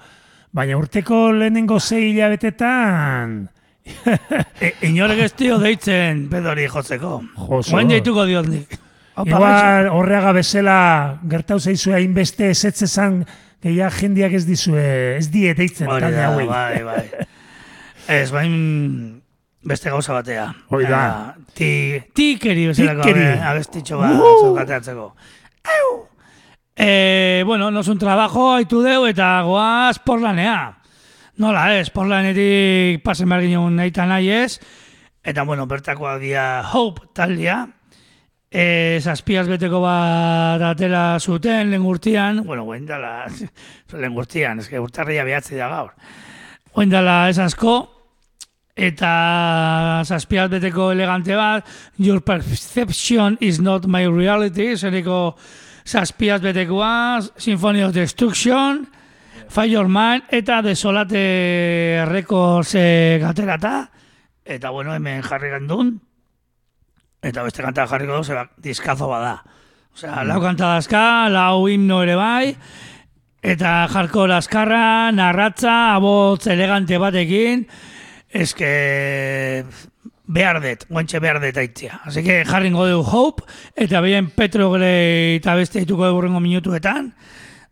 baina 0.53 0.77
urteko 0.77 1.33
lehenengo 1.33 1.81
zei 1.81 2.11
hilabetetan 2.13 3.49
E, 4.61 4.75
inorek 4.85 5.19
ez 5.25 5.33
dio 5.39 5.57
deitzen 5.59 6.27
pedori 6.29 6.67
jotzeko. 6.69 7.23
Joso. 7.49 7.73
Guen 7.73 7.89
deituko 7.89 8.27
diot 8.29 8.49
nik. 8.51 8.77
Opa, 9.17 9.25
Igual 9.31 9.89
horreaga 9.89 10.33
bezala 10.37 10.81
gertau 11.31 11.57
zaizue 11.59 11.95
hainbeste 11.97 12.51
esetze 12.53 12.87
zan 12.87 13.23
gehiago 13.63 13.95
jendiak 14.01 14.33
ez 14.39 14.45
dizue, 14.47 15.17
ez 15.19 15.31
die 15.31 15.55
deitzen 15.55 15.89
Hori 15.91 16.01
talde 16.07 16.23
hauei. 16.25 16.47
bai, 16.47 16.83
bai. 16.85 17.05
Ez, 18.09 18.31
bain 18.33 19.21
beste 19.69 19.91
gauza 19.93 20.15
batea. 20.15 20.47
Hoi 20.73 20.85
da. 20.89 21.01
Ah, 21.01 21.35
Ti, 21.55 22.01
tikeri 22.17 22.67
bezalako 22.71 23.03
Tikeri. 23.05 23.27
abestitxo 23.51 23.99
bat 24.01 24.15
Uh! 24.17 24.39
zokateatzeko. 24.47 25.09
Au! 25.75 25.91
Eh, 26.77 27.43
bueno, 27.45 27.71
nos 27.71 27.89
un 27.89 27.99
trabajo 27.99 28.53
haitu 28.55 28.81
deu 28.81 29.05
eta 29.11 29.43
goaz 29.43 29.99
porlanea. 29.99 30.79
Nola 31.37 31.67
ez, 31.79 31.91
porlanetik 31.91 33.03
pasen 33.05 33.29
behar 33.29 33.43
ginen 33.45 33.77
nahi 33.77 33.91
eta 33.93 34.07
nahi 34.07 34.31
ez. 34.31 34.61
Eta, 35.23 35.43
bueno, 35.43 35.67
bertakoak 35.67 36.21
dia 36.23 36.63
Hope 36.73 37.03
taldea. 37.13 37.67
E, 38.49 38.97
zazpiaz 39.05 39.45
beteko 39.45 39.83
bat 39.83 40.63
atera 40.71 41.19
zuten 41.21 41.69
lehen 41.69 41.83
gurtian, 41.85 42.41
bueno, 42.47 42.65
guen 42.65 42.87
dala, 42.89 43.27
lehen 43.93 44.15
gurtian, 44.17 44.63
eske 44.65 44.81
urtarria 44.81 45.25
behatzi 45.27 45.59
da 45.61 45.69
gaur. 45.69 45.93
Guen 46.73 46.89
dala 46.89 47.19
ez 47.29 47.37
asko, 47.45 47.75
eta 48.73 49.13
zazpiaz 50.09 50.49
beteko 50.55 50.93
elegante 50.95 51.37
bat, 51.37 51.69
Your 51.99 52.23
perception 52.25 53.37
is 53.41 53.61
not 53.61 53.85
my 53.85 54.07
reality, 54.09 54.77
zeriko 54.77 55.37
zazpiaz 55.85 56.41
betekoa, 56.41 57.21
Symphony 57.37 57.85
of 57.85 57.93
Destruction, 57.93 58.87
Fire 59.49 59.69
Your 59.69 59.93
Mind, 59.93 60.25
eta 60.33 60.63
Desolate 60.63 62.05
Records 62.09 62.75
eh, 62.81 63.19
gaterata, 63.21 63.91
eta 64.45 64.71
bueno, 64.71 64.97
hemen 64.97 65.21
jarri 65.21 65.53
gandun, 65.53 65.99
eta 67.23 67.43
beste 67.43 67.63
kanta 67.63 67.87
jarriko 67.91 68.17
du, 68.17 68.25
zera, 68.25 68.47
diskazo 68.63 69.09
bada. 69.11 69.39
Osea, 69.95 70.23
lau 70.25 70.39
kanta 70.43 70.75
dazka, 70.77 71.29
lau 71.33 71.67
himno 71.69 72.03
ere 72.05 72.15
bai, 72.19 72.55
eta 73.43 73.89
jarko 73.91 74.29
askarra, 74.35 75.11
narratza, 75.13 75.95
abotz 75.97 76.47
elegante 76.47 76.99
batekin, 76.99 77.67
eske 78.31 79.65
behar 80.29 80.61
dut, 80.63 80.85
guantxe 80.91 81.19
behar 81.19 81.41
dut 81.43 81.57
aitzia. 81.57 82.01
Así 82.05 82.23
que 82.23 82.45
jarringo 82.45 82.87
du 82.87 83.01
Hope, 83.01 83.43
eta 83.75 84.01
bien 84.01 84.31
Petro 84.31 84.71
Grey 84.71 85.37
eta 85.37 85.55
beste 85.55 85.81
dituko 85.81 86.07
egurrengo 86.07 86.41
minutuetan, 86.41 87.15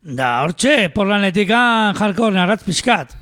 da 0.03 0.43
hortxe, 0.43 0.89
porlanetikan 0.95 1.95
jarko 1.95 2.31
narratz 2.31 2.65
pixkat. 2.65 3.15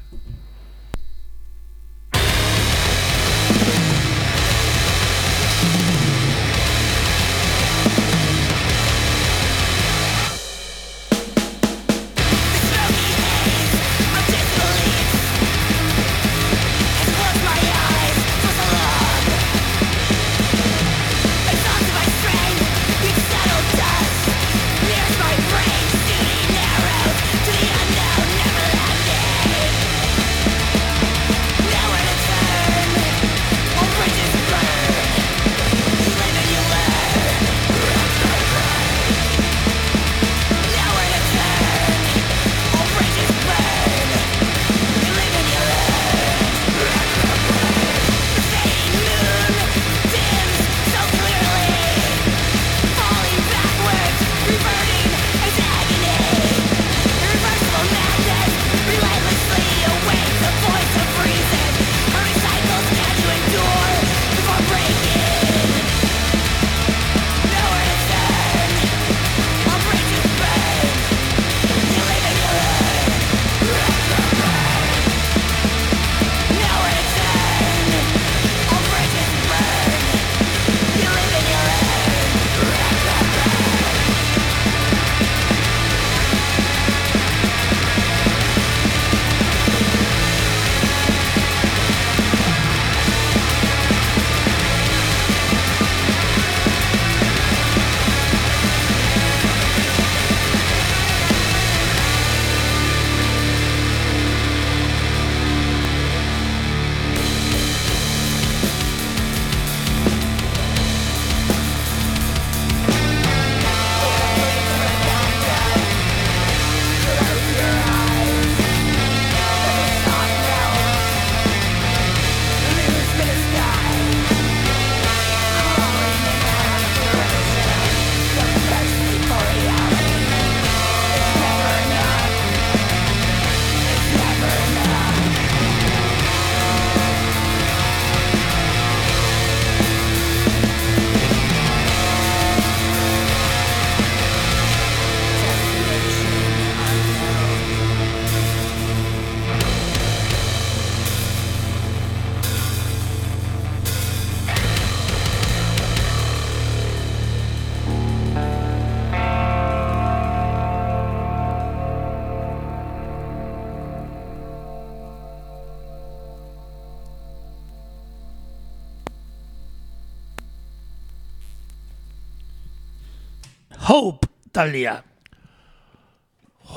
Hope 174.65 174.71
taldea. 174.71 175.03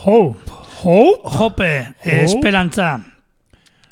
Hope. 0.03 0.39
Hope? 0.83 1.21
Hope, 1.23 1.87
esperantza. 2.03 2.99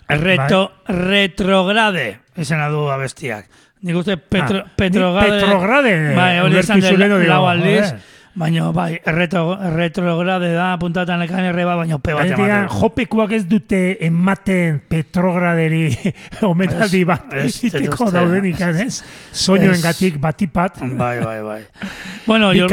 Reto, 0.07 0.71
retrograde, 0.87 2.19
izena 2.37 2.67
du 2.69 2.83
abestiak. 2.93 3.47
Nik 3.85 3.95
uste 3.97 4.17
petro, 4.17 4.59
Ah, 4.59 4.71
petrograde... 4.75 5.31
ni 5.31 5.41
Petrograde 5.41 6.15
Bai, 6.15 6.39
hori 6.41 6.57
esan 6.57 6.81
digo, 6.81 7.17
lau 7.25 7.47
aldiz. 7.49 7.93
Baina, 8.35 8.65
bai, 8.75 8.97
erretro, 9.07 9.55
retrograde 9.71 10.49
da, 10.51 10.73
puntatan 10.75 11.21
ekan 11.23 11.45
erre 11.47 11.63
ba, 11.63 11.77
baina 11.79 11.95
pe 12.03 12.11
bat 12.17 12.27
ematen. 12.27 12.65
jopekuak 12.67 13.31
ez 13.31 13.45
dute 13.47 13.79
ematen 14.03 14.81
Petrograderi 14.91 15.85
omenaldi 16.49 17.05
bat 17.07 17.31
ez, 17.39 17.45
egiteko 17.63 18.09
ez, 18.09 18.13
daudenik, 18.17 18.59
ez? 18.59 18.97
Soinuen 19.31 19.79
gatik 19.79 20.19
batipat. 20.19 20.81
Bai, 20.99 21.19
bai, 21.23 21.39
bai. 21.47 21.61
Bueno, 22.27 22.51
your, 22.51 22.69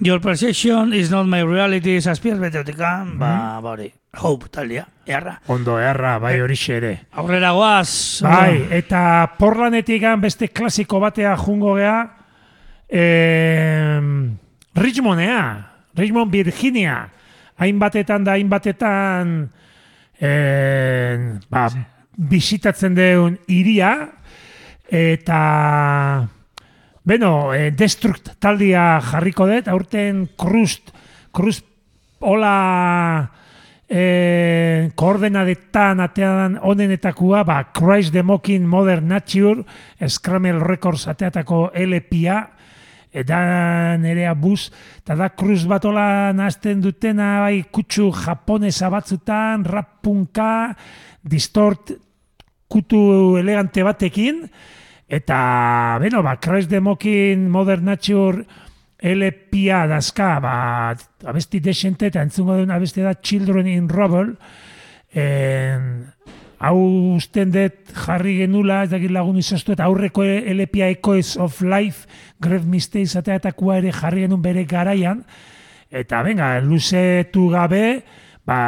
your 0.00 0.20
perception 0.20 0.94
is 0.94 1.10
not 1.10 1.26
my 1.26 1.42
reality, 1.44 2.00
zazpiaz 2.00 2.38
beteotikan, 2.40 3.18
ba, 3.18 3.32
Mm-hmm. 3.32 3.62
ba 3.62 3.70
hori, 3.70 3.92
hope, 4.22 4.48
talia, 4.48 4.86
earra. 5.04 5.40
Ondo, 5.52 5.76
erra, 5.78 6.18
bai 6.22 6.38
hori 6.40 6.56
ere. 6.72 6.92
Aurrera 7.12 7.50
goaz. 7.52 8.22
Bai, 8.24 8.64
eta 8.70 9.34
porlanetik 9.38 10.06
beste 10.22 10.48
klasiko 10.48 11.00
batea 11.00 11.36
jungo 11.36 11.74
gea, 11.76 11.98
eh, 12.88 14.00
Richmondea, 14.74 15.68
Richmond, 15.94 16.32
Virginia, 16.32 17.10
hainbatetan 17.60 18.24
da 18.24 18.36
hainbatetan 18.38 19.34
eh, 20.20 21.38
ba, 21.50 21.66
bisitatzen 22.16 22.96
deun 22.96 23.36
iria, 23.52 23.92
eta 24.88 25.40
Beno, 27.02 27.52
eh, 27.52 27.72
Destruct 27.74 28.36
taldia 28.40 29.00
jarriko 29.02 29.48
dut, 29.50 29.68
aurten 29.68 30.24
Krust, 30.38 30.92
Krust 31.34 31.66
hola 32.22 33.28
eh, 33.90 34.88
koordenadetan 34.94 36.00
atean 36.00 36.56
onenetakoa, 36.62 37.42
ba, 37.44 37.58
Christ 37.74 38.14
the 38.14 38.22
Mocking 38.22 38.68
Modern 38.68 39.08
Nature, 39.10 39.64
Scramble 40.06 40.62
Records 40.62 41.08
ateatako 41.10 41.72
LPA, 41.74 42.38
eta 43.12 43.96
nerea 44.00 44.32
bus, 44.34 44.70
eta 45.02 45.14
da 45.18 45.28
kruz 45.36 45.66
bat 45.68 45.84
hola 45.84 46.32
nazten 46.32 46.80
dutena, 46.80 47.42
bai, 47.44 47.62
kutsu 47.70 48.08
japonesa 48.16 48.88
batzutan, 48.92 49.66
rap 49.68 50.00
punka, 50.02 50.72
distort 51.22 51.92
kutu 52.72 53.36
elegante 53.36 53.84
batekin, 53.84 54.46
eta, 55.12 55.38
beno, 56.00 56.22
ba, 56.24 56.38
Christ 56.40 56.72
the 56.72 56.80
Mocking 56.80 57.50
Modern 57.52 57.84
Nature 57.84 58.46
LPA 59.02 59.84
dazka, 59.90 60.38
ba, 60.40 60.56
abesti 61.28 61.60
desente, 61.60 62.08
eta 62.08 62.24
entzungo 62.24 62.56
duen 62.56 62.72
abesti 62.72 63.04
da 63.04 63.18
Children 63.20 63.68
in 63.68 63.92
Rubble, 63.92 64.38
en, 65.12 66.11
hau 66.62 66.78
usten 67.16 67.50
dut 67.54 67.92
jarri 68.04 68.36
genula, 68.38 68.82
ez 68.86 68.92
dakit 68.92 69.10
lagun 69.12 69.40
izaztu, 69.40 69.74
eta 69.74 69.88
aurreko 69.90 70.24
LPA 70.24 70.92
Echoes 70.94 71.34
of 71.36 71.60
Life, 71.66 72.06
Great 72.42 72.66
Mistakes 72.68 73.18
ateatakua 73.18 73.80
ere 73.82 73.92
jarri 73.96 74.26
genuen 74.26 74.44
bere 74.44 74.64
garaian, 74.70 75.24
eta 75.90 76.22
venga, 76.22 76.54
luzetu 76.62 77.48
gabe, 77.52 78.02
ba, 78.46 78.58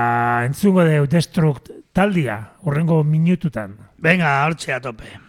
entzungo 0.49 0.85
deu 0.87 1.07
Destruct 1.11 1.71
taldia, 1.95 2.41
horrengo 2.67 3.05
minututan. 3.07 3.79
Venga, 4.03 4.41
hortxe 4.45 4.75
a 4.75 4.83
tope. 4.83 5.24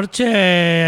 Hortxe, 0.00 0.26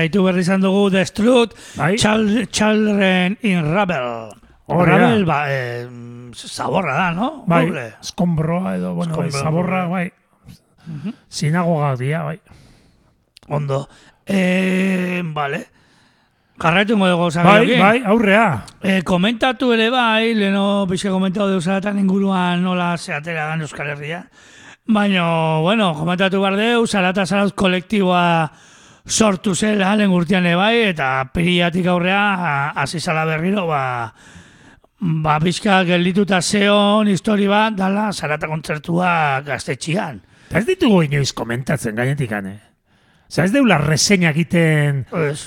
haitu 0.03 0.25
berri 0.25 0.41
izan 0.43 0.61
dugu 0.65 0.89
Destrut, 0.91 1.55
Bai. 1.77 1.95
Chal- 2.01 2.49
Children 2.51 3.39
in 3.43 3.63
da. 3.75 4.31
Rabel, 4.73 5.25
ba, 5.29 5.45
eh, 5.53 5.87
zaborra 6.33 6.95
da, 6.97 7.11
no? 7.13 7.45
Bai, 7.47 7.67
Horre. 7.69 7.87
eskombroa 8.01 8.77
edo, 8.79 8.95
bueno, 8.95 9.17
bai, 9.17 9.29
Eskombroa, 9.29 9.43
zaborra, 9.45 9.87
bai. 9.89 10.13
Sinagogak 11.29 11.99
dira, 11.99 12.23
bai. 12.25 12.41
Ondo. 13.49 13.89
Eh, 14.27 15.21
vale. 15.25 15.67
Jarraitu 16.63 16.95
ingo 16.95 17.09
dugu 17.09 17.25
Bai, 17.25 17.31
zaberokin. 17.33 17.81
bai, 17.81 18.03
aurrea. 18.07 18.65
Eh, 18.83 19.03
komentatu 19.03 19.73
ere 19.75 19.91
bai, 19.91 20.35
leno 20.35 20.87
pixka 20.89 21.11
komentatu 21.11 21.49
deusaratan 21.51 21.99
inguruan 21.99 22.63
nola 22.63 22.97
zeatera 22.99 23.49
dan 23.51 23.61
Euskal 23.63 23.89
Herria. 23.91 24.25
Baina, 24.87 25.59
bueno, 25.61 25.93
komentatu 25.95 26.41
behar 26.41 26.57
deu, 26.57 26.87
zarata 26.87 27.27
zarauz 27.27 27.53
kolektiboa 27.53 28.51
sortu 29.07 29.55
zela 29.55 29.95
lehen 29.97 30.11
urtean 30.15 30.47
ere 30.47 30.57
bai, 30.57 30.77
eta 30.93 31.29
piriatik 31.35 31.87
aurrea 31.91 32.71
hasi 32.77 33.01
zala 33.01 33.25
berriro, 33.27 33.67
ba, 33.67 34.13
ba 35.01 35.39
pixka 35.43 35.83
geldituta 35.85 36.41
zeon 36.43 37.09
histori 37.09 37.47
bat, 37.51 37.75
dala 37.75 38.13
zarata 38.13 38.47
kontzertua 38.51 39.41
gaztetxian. 39.47 40.21
Ez 40.53 40.67
ditugu 40.69 41.03
inoiz 41.09 41.33
komentatzen 41.33 41.97
gainetik 41.97 42.33
ane. 42.37 42.59
Osa, 43.33 43.47
ez 43.47 43.53
deula 43.55 43.79
reseña 43.81 44.29
egiten 44.35 45.07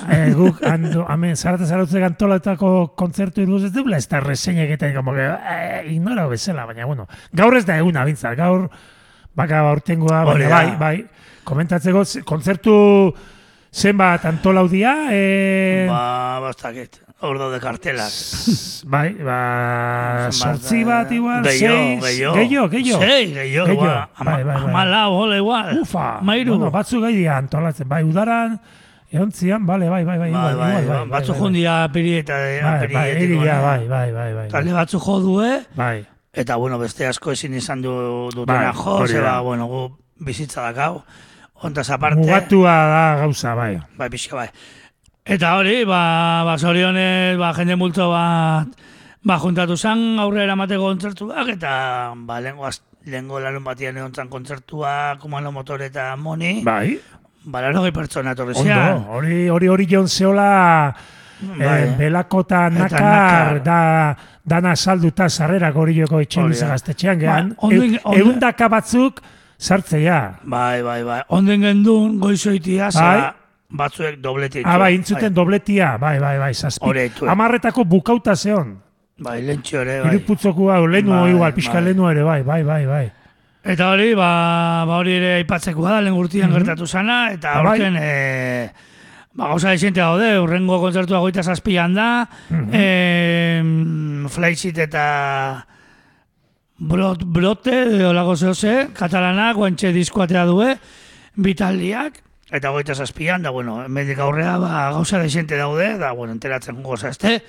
eh, 0.10 0.32
guk, 0.34 0.64
ando, 0.66 1.04
hemen, 1.14 1.36
zarata 1.38 1.68
zarautze 1.70 2.02
antolatako 2.04 2.96
kontzertu 2.98 3.44
iruz, 3.46 3.60
ez 3.68 3.74
deula 3.76 4.00
ez 4.02 4.08
da 4.10 4.20
reseña 4.24 4.64
egiten, 4.66 4.96
como 4.96 5.14
que, 5.14 5.22
eh, 5.30 5.84
ignora 5.94 6.26
bezala, 6.28 6.66
baina, 6.66 6.88
bueno, 6.90 7.06
gaur 7.32 7.56
ez 7.56 7.66
da 7.68 7.78
eguna, 7.78 8.04
bintzat, 8.10 8.34
gaur, 8.40 8.66
baka 9.38 9.60
aurtengoa, 9.70 10.24
baina, 10.26 10.50
bai, 10.50 10.76
bai, 10.82 11.06
komentatzeko, 11.46 12.02
ze- 12.06 12.24
kontzertu 12.26 12.74
zenbat 13.76 14.24
antolaudia, 14.26 15.10
eh, 15.12 15.86
Ba, 15.90 16.40
bastakit. 16.40 17.02
Hor 17.26 17.38
daude 17.40 17.60
kartelak. 17.60 18.12
bai, 18.94 19.10
ba, 19.24 20.30
sortzi 20.32 20.84
bat 20.88 21.12
eh, 21.12 21.16
igual, 21.18 21.44
gehiago, 21.44 21.76
seis, 21.76 22.04
gehiago. 22.04 22.36
gehiago, 22.40 22.70
gehiago. 22.70 23.02
Sei, 23.02 23.26
gehiago, 23.34 23.68
Gehiago, 23.68 23.86
ba. 23.86 24.10
Ama, 24.16 24.32
bai, 24.32 24.44
bai, 24.44 24.56
bai. 24.56 24.70
Amalau, 24.72 25.12
hola 25.20 25.38
igual. 25.38 25.80
Ufa, 25.82 26.08
Mairu. 26.22 26.56
bueno, 26.56 26.72
batzu 26.72 27.02
gai 27.04 27.14
dira 27.16 27.38
antolatzen, 27.38 27.88
bai, 27.90 28.04
udaran, 28.04 28.60
eontzian, 29.12 29.66
bale, 29.66 29.90
bai, 29.90 30.04
bai, 30.06 30.18
bai, 30.20 30.32
Bai, 30.32 30.56
bai, 30.56 30.56
bai, 30.56 30.86
bai, 30.88 31.06
batzu 31.10 31.34
bai, 31.34 31.62
eta 32.20 32.34
bai, 32.40 32.88
bai, 32.88 32.88
bai, 32.88 33.88
bai, 33.88 34.12
bai, 34.12 34.34
bai, 34.40 34.50
Talde 34.50 34.74
batzu 34.74 35.00
jo 35.00 35.20
due, 35.20 35.52
bai, 35.76 36.06
eta 36.34 36.56
bueno, 36.56 36.80
beste 36.80 37.08
asko 37.08 37.32
ezin 37.32 37.54
izan 37.54 37.82
du 37.82 37.94
dutena 38.36 38.72
Bai, 38.72 38.76
jo, 38.76 39.00
da. 39.00 39.08
zeba, 39.08 39.40
bueno, 39.42 39.68
gu 39.68 39.88
bizitza 40.20 40.62
dakau. 40.72 41.04
Ontaz 41.66 41.90
aparte, 41.90 42.20
mugatua 42.22 42.74
da 42.94 43.04
gauza, 43.24 43.56
bai. 43.58 43.80
bai, 43.98 44.10
pixka 44.14 44.36
bai. 44.38 44.50
Eta 45.26 45.56
hori, 45.58 45.84
ba, 45.90 46.44
ba 46.46 46.58
zorionez, 46.62 47.38
ba, 47.42 47.52
jende 47.58 47.76
multo 47.76 48.12
bat, 48.12 48.68
ba, 49.26 49.40
juntatu 49.42 49.76
zan 49.78 50.20
aurrera 50.22 50.54
emateko 50.54 50.84
kontzertuak, 50.92 51.50
eta, 51.56 52.14
ba, 52.16 52.40
lehengo, 52.42 52.68
az- 52.70 52.84
lehengo 53.06 53.40
larun 53.40 53.64
batian 53.66 53.98
egon 53.98 54.14
zan 54.14 54.30
kontzertua, 54.30 55.18
kumano 55.22 55.52
motor 55.52 55.82
eta 55.82 56.16
moni, 56.16 56.62
Bai, 56.64 57.00
ba, 57.46 57.62
larogei 57.66 57.92
pertsona 57.92 58.32
etorri 58.38 58.54
ondo, 58.54 58.64
zian. 58.64 59.04
hori, 59.10 59.48
hori, 59.50 59.68
hori 59.68 59.88
jon 59.90 60.08
zeola, 60.08 60.94
Bai. 61.42 61.82
eh, 61.84 61.96
belako 61.98 62.42
eta 62.46 62.70
nakar, 62.70 63.02
nakar. 63.02 63.64
da, 63.64 64.18
dana 64.46 64.76
salduta 64.76 65.28
sarrera 65.30 65.72
gorioko 65.72 66.20
etxen 66.22 66.44
Hori 66.46 66.60
da. 66.60 66.68
gaztetxean, 66.68 67.20
gehan, 67.20 67.50
Ba, 67.50 67.56
ondo- 67.68 67.82
ondo- 68.04 68.14
eundaka 68.22 68.68
batzuk 68.70 69.22
sartzea. 69.66 70.20
Bai, 70.44 70.82
bai, 70.86 71.02
bai. 71.04 71.20
Onden 71.34 71.62
gendun, 71.66 72.20
goizoitia, 72.22 72.92
Bai. 72.92 72.92
zara, 72.94 73.36
batzuek 73.70 74.20
doblete 74.22 74.62
Ah, 74.64 74.78
bai, 74.78 74.94
intzuten 74.96 75.34
dobletia, 75.34 75.98
bai, 75.98 76.20
bai, 76.22 76.38
bai, 76.40 76.54
zazpi. 76.54 76.90
Eh. 76.96 77.12
Amarretako 77.28 77.84
bukauta 77.86 78.36
zeon. 78.36 78.76
Bai, 79.18 79.42
lentxo 79.42 79.82
ere, 79.82 80.02
bai. 80.04 80.14
Iruputzoku 80.14 80.70
hau, 80.72 80.86
lehenu 80.88 81.12
Bai, 81.16 81.30
igual, 81.32 81.54
pixka 81.56 81.80
bai. 81.80 81.84
lehenu 81.90 82.10
ere, 82.12 82.24
bai, 82.24 82.42
bai, 82.44 82.64
bai, 82.64 82.86
bai. 82.86 83.06
Eta 83.66 83.88
hori, 83.90 84.12
ba, 84.14 84.84
ba 84.86 84.98
hori 85.02 85.16
ere 85.18 85.32
aipatzekoa 85.40 85.96
da, 85.96 86.02
lehen 86.06 86.14
gurtian 86.16 86.52
gertatu 86.54 86.86
zana, 86.86 87.32
eta 87.34 87.56
bai. 87.64 87.80
aurten, 87.80 87.96
e, 87.98 88.70
ba, 89.34 89.48
gauza 89.54 89.72
desente 89.74 90.00
daude, 90.04 90.36
urrengo 90.40 90.78
kontzertua 90.84 91.20
goita 91.24 91.42
zazpian 91.44 91.96
da, 91.98 92.10
e, 92.72 93.64
Flaixit 94.30 94.78
eta 94.86 95.06
Brot, 96.78 97.24
Brote, 97.24 97.84
edo 97.96 98.12
lago 98.14 98.36
zehose, 98.36 98.90
katalanak, 98.94 99.56
guantxe 99.56 99.94
diskoatea 99.96 100.44
due, 100.50 100.74
bitaldiak, 101.40 102.20
eta 102.52 102.72
goita 102.76 102.96
zazpian, 102.96 103.42
da, 103.46 103.50
bueno, 103.56 103.78
emendik 103.86 104.20
aurrea, 104.20 104.58
ba, 104.60 104.90
gauza 104.92 105.20
desente 105.20 105.56
daude, 105.58 105.98
da, 105.98 106.12
bueno, 106.12 106.34
enteratzen 106.36 106.82
goza, 106.84 107.10
este? 107.10 107.42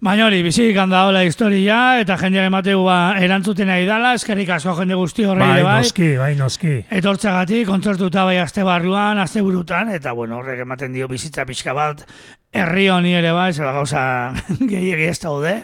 Baina 0.00 0.26
hori, 0.26 0.40
bizik 0.42 0.76
handa 0.80 1.04
hola 1.06 1.22
historia, 1.28 2.00
eta 2.00 2.16
jendeak 2.18 2.48
emateu 2.48 2.82
ba, 2.86 3.14
erantzuten 3.20 3.68
nahi 3.68 3.84
dala, 3.86 4.14
eskerrik 4.16 4.48
asko 4.56 4.74
jende 4.78 4.96
guzti 4.96 5.26
horre 5.28 5.44
Bai, 5.44 5.62
bai. 5.62 5.76
noski, 5.84 6.08
bai, 6.16 6.32
noski. 6.38 6.74
Etortzagatik, 6.90 7.66
kontzertuta 7.68 8.24
bai 8.24 8.38
aste 8.40 8.64
barruan, 8.66 9.20
aste 9.20 9.44
burutan, 9.44 9.92
eta 9.94 10.12
bueno, 10.16 10.40
horrek 10.40 10.64
ematen 10.64 10.96
dio 10.96 11.06
bizitza 11.08 11.44
pixka 11.46 11.76
bat, 11.76 12.02
herri 12.50 12.88
honi 12.88 13.12
ere 13.14 13.30
bai, 13.36 13.52
zela 13.52 13.76
gauza 13.76 14.02
gehiagi 14.72 15.06
ez 15.12 15.18
daude, 15.22 15.54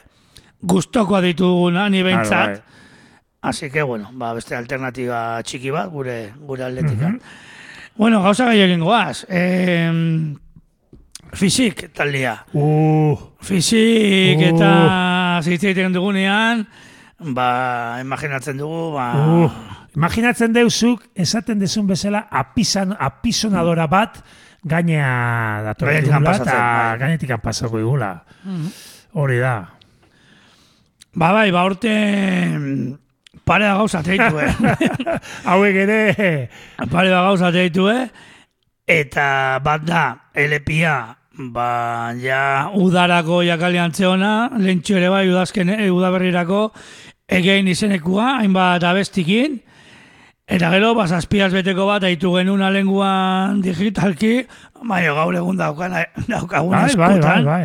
guztokoa 0.62 1.22
dituguna, 1.24 1.88
ni 1.88 2.04
behintzat, 2.06 2.60
Bai, 2.60 2.75
Así 3.42 3.70
que, 3.70 3.82
bueno, 3.82 4.10
ba, 4.12 4.32
beste 4.34 4.56
alternatiba 4.56 5.40
txiki 5.42 5.70
bat, 5.70 5.90
gure, 5.92 6.32
gure 6.40 6.64
atletikan. 6.64 7.20
Bueno, 7.96 8.22
gauza 8.22 8.48
gehiagin 8.50 8.80
goaz. 8.82 9.24
Eh, 9.28 10.34
fisik 11.32 11.92
taldea. 11.94 12.44
Uh, 12.52 13.14
Fisik 13.40 14.40
Uh. 14.40 14.48
eta 14.50 15.40
zitze 15.44 15.70
egiten 15.70 15.92
dugunean, 15.94 16.66
ba, 17.20 17.98
imaginatzen 18.02 18.58
dugu, 18.58 18.92
ba, 18.96 19.06
uh. 19.14 19.62
Imaginatzen 19.96 20.52
deuzuk, 20.52 21.06
esaten 21.14 21.58
dezun 21.58 21.86
bezala, 21.88 22.26
apizan, 22.30 22.92
apisonadora 23.00 23.86
bat 23.88 24.18
gainea 24.62 25.06
Gainetikan 25.62 25.64
datortugula 25.64 26.20
pasatzen, 26.26 26.52
eta 26.52 26.58
bai. 26.90 26.98
gainetikan 27.00 27.40
pasako 27.40 27.78
igula. 27.80 28.10
Hori 29.16 29.38
da. 29.38 29.54
ba, 31.14 31.32
bai, 31.32 31.50
ba, 31.50 31.64
orte 31.64 31.94
pare 33.44 33.64
gauza 33.64 34.02
teitu, 34.02 34.40
eh? 34.40 34.52
Hauek 35.50 35.76
ere, 35.84 36.00
pare 36.90 37.10
gauza 37.10 37.52
teitu, 37.52 37.88
eh? 37.90 38.06
Eta 38.86 39.58
bat 39.64 39.84
da, 39.86 40.04
elepia, 40.34 41.16
ba, 41.52 42.14
ja, 42.22 42.70
udarako 42.74 43.42
jakalian 43.46 43.92
tzeona, 43.92 44.32
lentxo 44.62 44.96
ere 44.96 45.10
bai, 45.10 45.26
udazken, 45.28 45.74
eh, 45.74 45.90
udaberrirako, 45.92 46.70
egein 47.26 47.68
izenekua, 47.68 48.36
hainbat 48.40 48.86
abestikin, 48.86 49.60
Eta 50.46 50.68
gero, 50.70 50.92
ba, 50.94 51.08
zazpiaz 51.10 51.48
beteko 51.50 51.88
bat, 51.88 52.04
aitu 52.06 52.30
genuna 52.36 52.68
lenguan 52.70 53.58
digitalki, 53.64 54.44
baina 54.86 55.14
gaur 55.16 55.34
egun 55.34 55.56
daukana, 55.58 56.04
daukaguna 56.28 56.84
bai, 56.84 56.92
bai, 56.92 56.98
bai, 57.00 57.08
eskutan, 57.16 57.48
bai. 57.48 57.64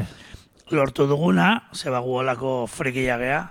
lortu 0.73 1.06
duguna, 1.06 1.52
zeba 1.77 1.99
guolako 2.02 2.65
frikia 2.65 3.19
gea. 3.22 3.43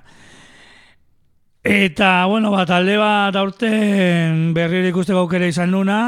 Eta, 1.63 2.25
bueno, 2.25 2.51
bat 2.55 2.69
talde 2.71 2.95
bat 2.97 3.37
aurten 3.37 4.55
berriro 4.57 4.89
ikusteko 4.89 5.27
aukera 5.27 5.49
izan 5.51 5.71
nuna, 5.75 5.99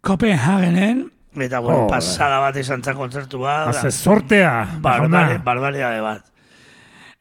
Kopenhagenen, 0.00 1.02
eta, 1.36 1.58
bueno, 1.58 1.82
Joder. 1.82 1.90
pasada 1.90 2.38
bat 2.40 2.56
izan 2.56 2.82
zen 2.82 2.94
kontzertu 2.96 3.40
bat, 3.42 3.68
Haze 3.74 3.90
sortea. 3.90 4.78
barbare, 4.80 5.34
jauna. 5.34 5.42
barbaridade 5.44 6.00
bat. 6.00 6.22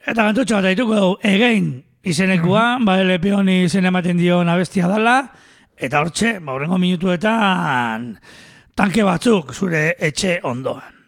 Eta 0.06 0.24
kantutxo 0.24 0.56
bat 0.60 0.66
aituko 0.70 0.96
dugu, 0.96 1.18
egein 1.24 1.84
izenekua, 2.04 2.78
ba, 2.86 3.00
LP 3.02 3.34
honi 3.34 3.64
izen 3.66 3.86
ematen 3.86 4.18
dio 4.18 4.40
abestia 4.42 4.88
dala, 4.88 5.18
eta 5.76 6.00
hortxe, 6.06 6.38
ba, 6.40 6.54
horrengo 6.54 6.78
minutuetan, 6.78 8.14
tanke 8.76 9.04
batzuk 9.04 9.54
zure 9.54 9.96
etxe 10.00 10.40
ondoan. 10.44 10.99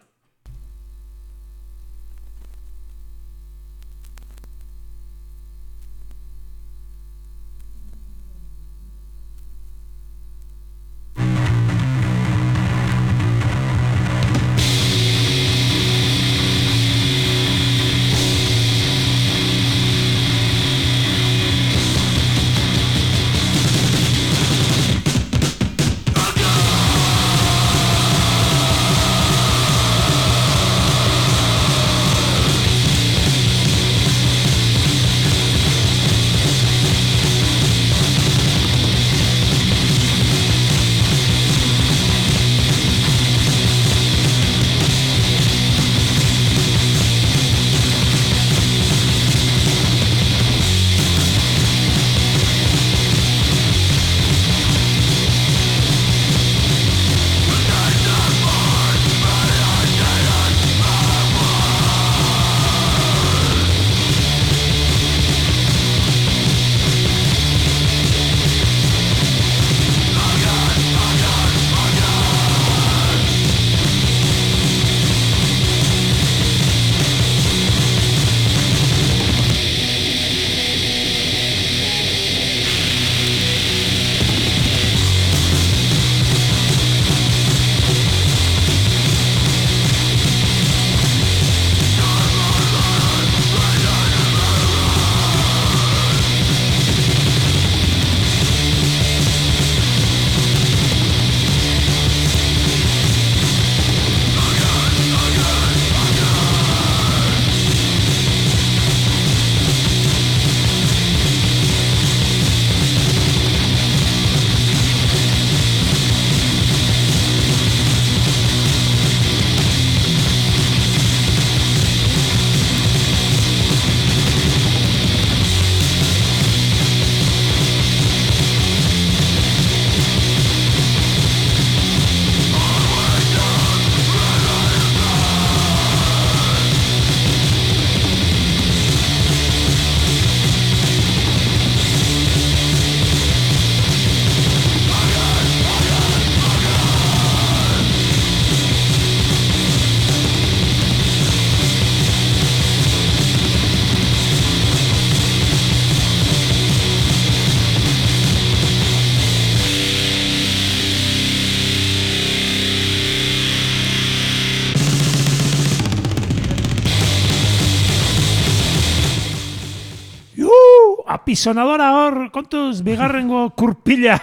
Apisonadora 171.32 171.92
hor, 171.96 172.30
kontuz, 172.30 172.82
bigarrengo 172.84 173.46
kurpila. 173.56 174.18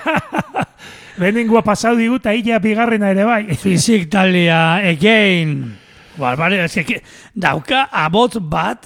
Lehenengoa 1.19 1.63
pasau 1.65 1.95
digut, 1.97 2.27
aila 2.29 2.59
bigarrena 2.61 3.09
ere 3.09 3.25
bai. 3.25 3.41
Fizik 3.63 4.05
taldea, 4.13 4.77
again. 4.91 5.73
Barbare, 6.19 6.61
ez 6.67 6.85
que, 6.85 6.99
dauka 7.33 7.87
abot 7.89 8.37
bat, 8.45 8.85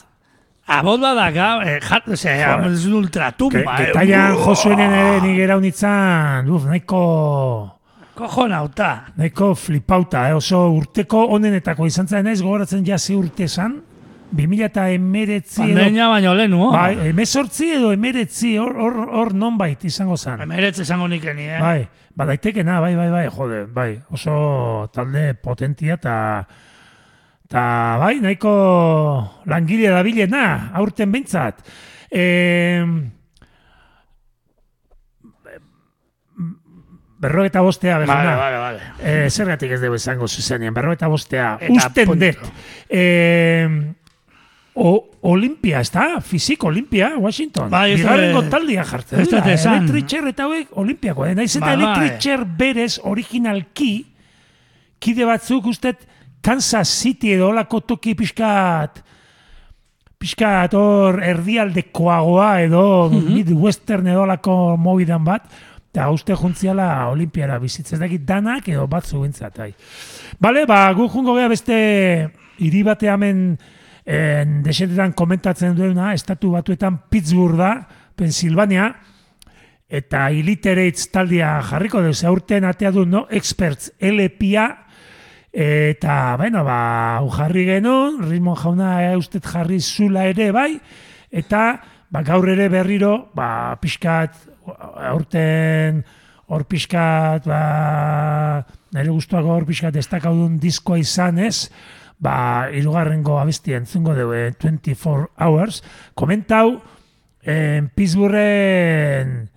abot 0.72 1.02
bat 1.04 1.20
daka, 1.20 1.50
eh, 1.68 1.78
jat, 1.84 2.08
ose, 2.16 2.32
ez 2.32 2.86
un 2.88 2.96
ultratumba. 3.02 3.76
Que, 3.76 3.90
eh, 3.90 3.94
taian 3.98 4.38
buah, 4.38 4.48
josuenen 4.48 4.96
ere 5.02 5.22
nik 5.26 5.44
eraunitzan, 5.44 6.48
uf, 6.48 6.70
nahiko, 6.72 7.04
Kojonauta. 8.16 8.92
nahiko 9.18 9.52
flipauta, 9.58 10.30
eh? 10.30 10.38
oso 10.38 10.70
urteko 10.78 11.26
onenetako 11.36 11.92
izan 11.92 12.08
zen 12.08 12.32
ez, 12.32 12.40
gogoratzen 12.40 12.86
jasi 12.88 13.18
urte 13.20 13.50
esan, 13.50 13.82
2000 14.34 14.66
eta 14.66 14.88
emeretzi 14.90 15.62
Pandemia 15.62 16.08
baino 16.10 16.34
lehen, 16.34 16.54
oh. 16.58 16.72
bai, 16.74 16.96
emezortzi 17.12 17.70
edo 17.76 17.92
emeretzi, 17.94 18.56
hor, 18.58 18.74
hor, 18.82 19.00
hor 19.20 19.34
nonbait 19.38 19.84
izango 19.86 20.18
zen. 20.18 20.42
Emeretz 20.48 20.80
esango 20.82 21.08
nikeni, 21.08 21.46
eh? 21.54 21.60
Bai, 21.62 21.88
ba 22.18 22.26
daitekena, 22.32 22.80
bai, 22.82 22.96
bai, 22.98 23.10
bai, 23.14 23.26
jode, 23.30 23.64
bai, 23.70 23.90
oso 24.12 24.90
talde 24.94 25.34
potentia 25.36 26.00
eta 26.02 26.16
eta 27.46 27.64
bai, 28.02 28.16
nahiko 28.24 28.54
langile 29.46 29.92
dabilena, 29.94 30.72
aurten 30.82 31.12
behintzat. 31.14 31.62
E, 32.10 32.24
berrogeta 37.24 37.62
bostea, 37.62 37.98
Vale, 38.00 38.06
bezana. 38.06 38.36
vale, 38.36 38.58
vale. 38.58 38.80
Eh, 39.00 39.30
zergatik 39.30 39.72
ez 39.72 39.82
dugu 39.82 39.96
izango 39.96 40.28
zuzenean, 40.28 40.74
berrogeta 40.76 41.08
bostea, 41.08 41.58
Eta 41.62 41.74
usten 41.74 42.10
punto. 42.10 42.26
dut. 42.26 42.50
Eh, 42.90 43.94
o, 44.76 45.10
Olimpia, 45.22 45.80
ez 45.80 45.92
da? 45.92 46.20
Fizik 46.22 46.64
Olimpia, 46.64 47.14
Washington. 47.18 47.70
Bai, 47.70 47.94
ez 47.94 48.00
Bigarrengo 48.02 48.44
taldia 48.50 48.84
jartzen. 48.84 49.20
ez 49.22 49.30
dut 49.30 49.44
dira, 49.44 49.54
esan. 49.54 49.84
Electric 49.84 50.08
Chair 50.10 50.28
eta 50.28 50.48
hauek 50.48 50.78
Olimpiako. 50.82 51.26
Eh? 51.26 51.36
Naiz 51.36 51.56
eta 51.56 51.66
Bai, 51.66 51.76
bai. 51.76 51.84
Electric 51.84 52.20
Chair 52.24 52.46
berez 52.46 53.00
originalki 53.04 53.94
kide 55.00 55.26
batzuk 55.26 55.66
ustet 55.68 56.08
Kansas 56.44 56.90
City 56.90 57.34
edo 57.36 57.50
olako 57.54 57.82
toki 57.94 58.16
pixkat 58.20 59.04
pixkat 60.20 60.74
hor 60.80 61.20
erdialdekoagoa 61.24 62.50
edo 62.64 63.10
Midwestern 63.12 64.08
edo 64.08 64.24
olako 64.24 64.78
mobidan 64.80 65.24
bat 65.24 65.48
eta 65.94 66.08
uste 66.10 66.36
juntziala 66.40 67.10
Olimpiara 67.12 67.60
bizitzen 67.62 68.00
dakit 68.02 68.24
danak 68.26 68.68
edo 68.72 68.88
batzu 68.88 69.22
bintzat. 69.22 69.60
Bai. 69.60 69.74
Bale, 70.42 70.66
ba, 70.66 70.88
gu 70.98 71.08
jungo 71.12 71.36
gea 71.38 71.48
beste 71.52 71.76
hiri 72.58 72.82
bate 72.84 73.12
hemen 73.12 73.44
en, 74.06 74.62
desetetan 74.64 75.14
komentatzen 75.14 75.76
duena, 75.78 76.14
estatu 76.14 76.54
batuetan 76.54 77.00
Pittsburgh 77.10 77.58
da, 77.60 77.74
Pensilvania, 78.16 78.92
eta 79.94 80.28
Illiterates 80.34 81.10
taldia 81.14 81.56
jarriko 81.68 82.02
dugu, 82.02 82.14
ze 82.14 82.28
aurten 82.28 82.66
atea 82.66 82.92
du 82.92 83.06
no 83.06 83.28
experts 83.30 83.92
LPA, 84.02 84.68
eta, 85.54 86.36
bueno, 86.38 86.64
ba, 86.66 87.22
jarri 87.38 87.66
genuen, 87.68 88.24
ritmo 88.26 88.56
jauna 88.58 88.96
e, 89.06 89.16
ustet 89.18 89.46
jarri 89.46 89.80
zula 89.80 90.26
ere, 90.32 90.50
bai, 90.52 90.80
eta 91.30 91.78
ba, 92.10 92.24
gaur 92.26 92.50
ere 92.50 92.70
berriro, 92.74 93.30
ba, 93.38 93.78
pixkat, 93.82 94.36
aurten, 95.12 96.02
hor 96.50 96.66
pixkat, 96.70 97.46
ba, 97.46 98.64
nire 98.94 99.14
guztuak 99.14 99.46
hor 99.46 99.66
pixkat 99.70 99.94
destakaudun 99.94 100.58
diskoa 100.62 101.00
izan 101.02 101.40
ez, 101.42 101.70
ba, 102.20 102.70
irugarrengo 102.72 103.40
abestia 103.40 103.78
entzungo 103.78 104.16
dugu, 104.16 104.34
eh, 104.34 104.54
24 104.60 105.32
hours, 105.38 105.84
komentau, 106.14 106.82
en 107.44 107.90
Pittsburghen, 107.90 109.50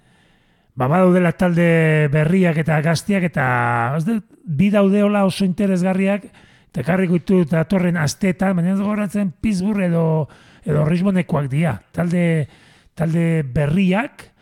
ba, 0.75 0.89
badaudela 0.89 1.33
talde 1.33 2.09
berriak 2.13 2.59
eta 2.59 2.81
gaztiak, 2.83 3.29
eta 3.31 3.97
dut, 4.05 4.25
bi 4.45 4.71
daudeola 4.71 5.25
oso 5.27 5.47
interesgarriak, 5.47 6.27
eta 6.71 6.85
karriko 6.85 7.21
ditu 7.21 7.45
datorren 7.49 7.97
asteetan, 7.97 8.57
baina 8.59 8.75
ez 8.75 8.81
gogoratzen 8.81 9.33
Pittsburgh 9.41 9.87
edo, 9.87 10.29
edo 10.67 10.85
Richmondekoak 10.85 11.49
dira, 11.53 11.79
talde, 11.95 12.49
talde 12.95 13.45
berriak, 13.55 14.33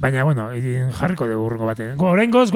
baina, 0.00 0.24
bueno, 0.24 0.50
jarriko 0.96 1.26
dugu 1.28 1.46
urrengo 1.48 1.66
batean. 1.68 1.96
Go, 1.96 2.12
Horrengoz, 2.12 2.50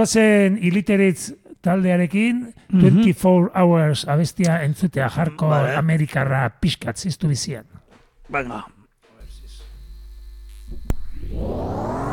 guazen 1.64 2.04
Illiterates 2.04 2.12
taldearekin, 2.12 2.54
24 2.72 3.50
hours 3.54 4.04
abestia 4.08 4.60
entzutea 4.62 5.08
jarko 5.08 5.48
Vale. 5.48 5.76
Amerikarra 5.76 6.50
pixkat 6.60 6.96
ziztu 6.96 7.28
bizian. 7.28 7.64
Venga. 8.32 8.64
Dirty 11.34 12.03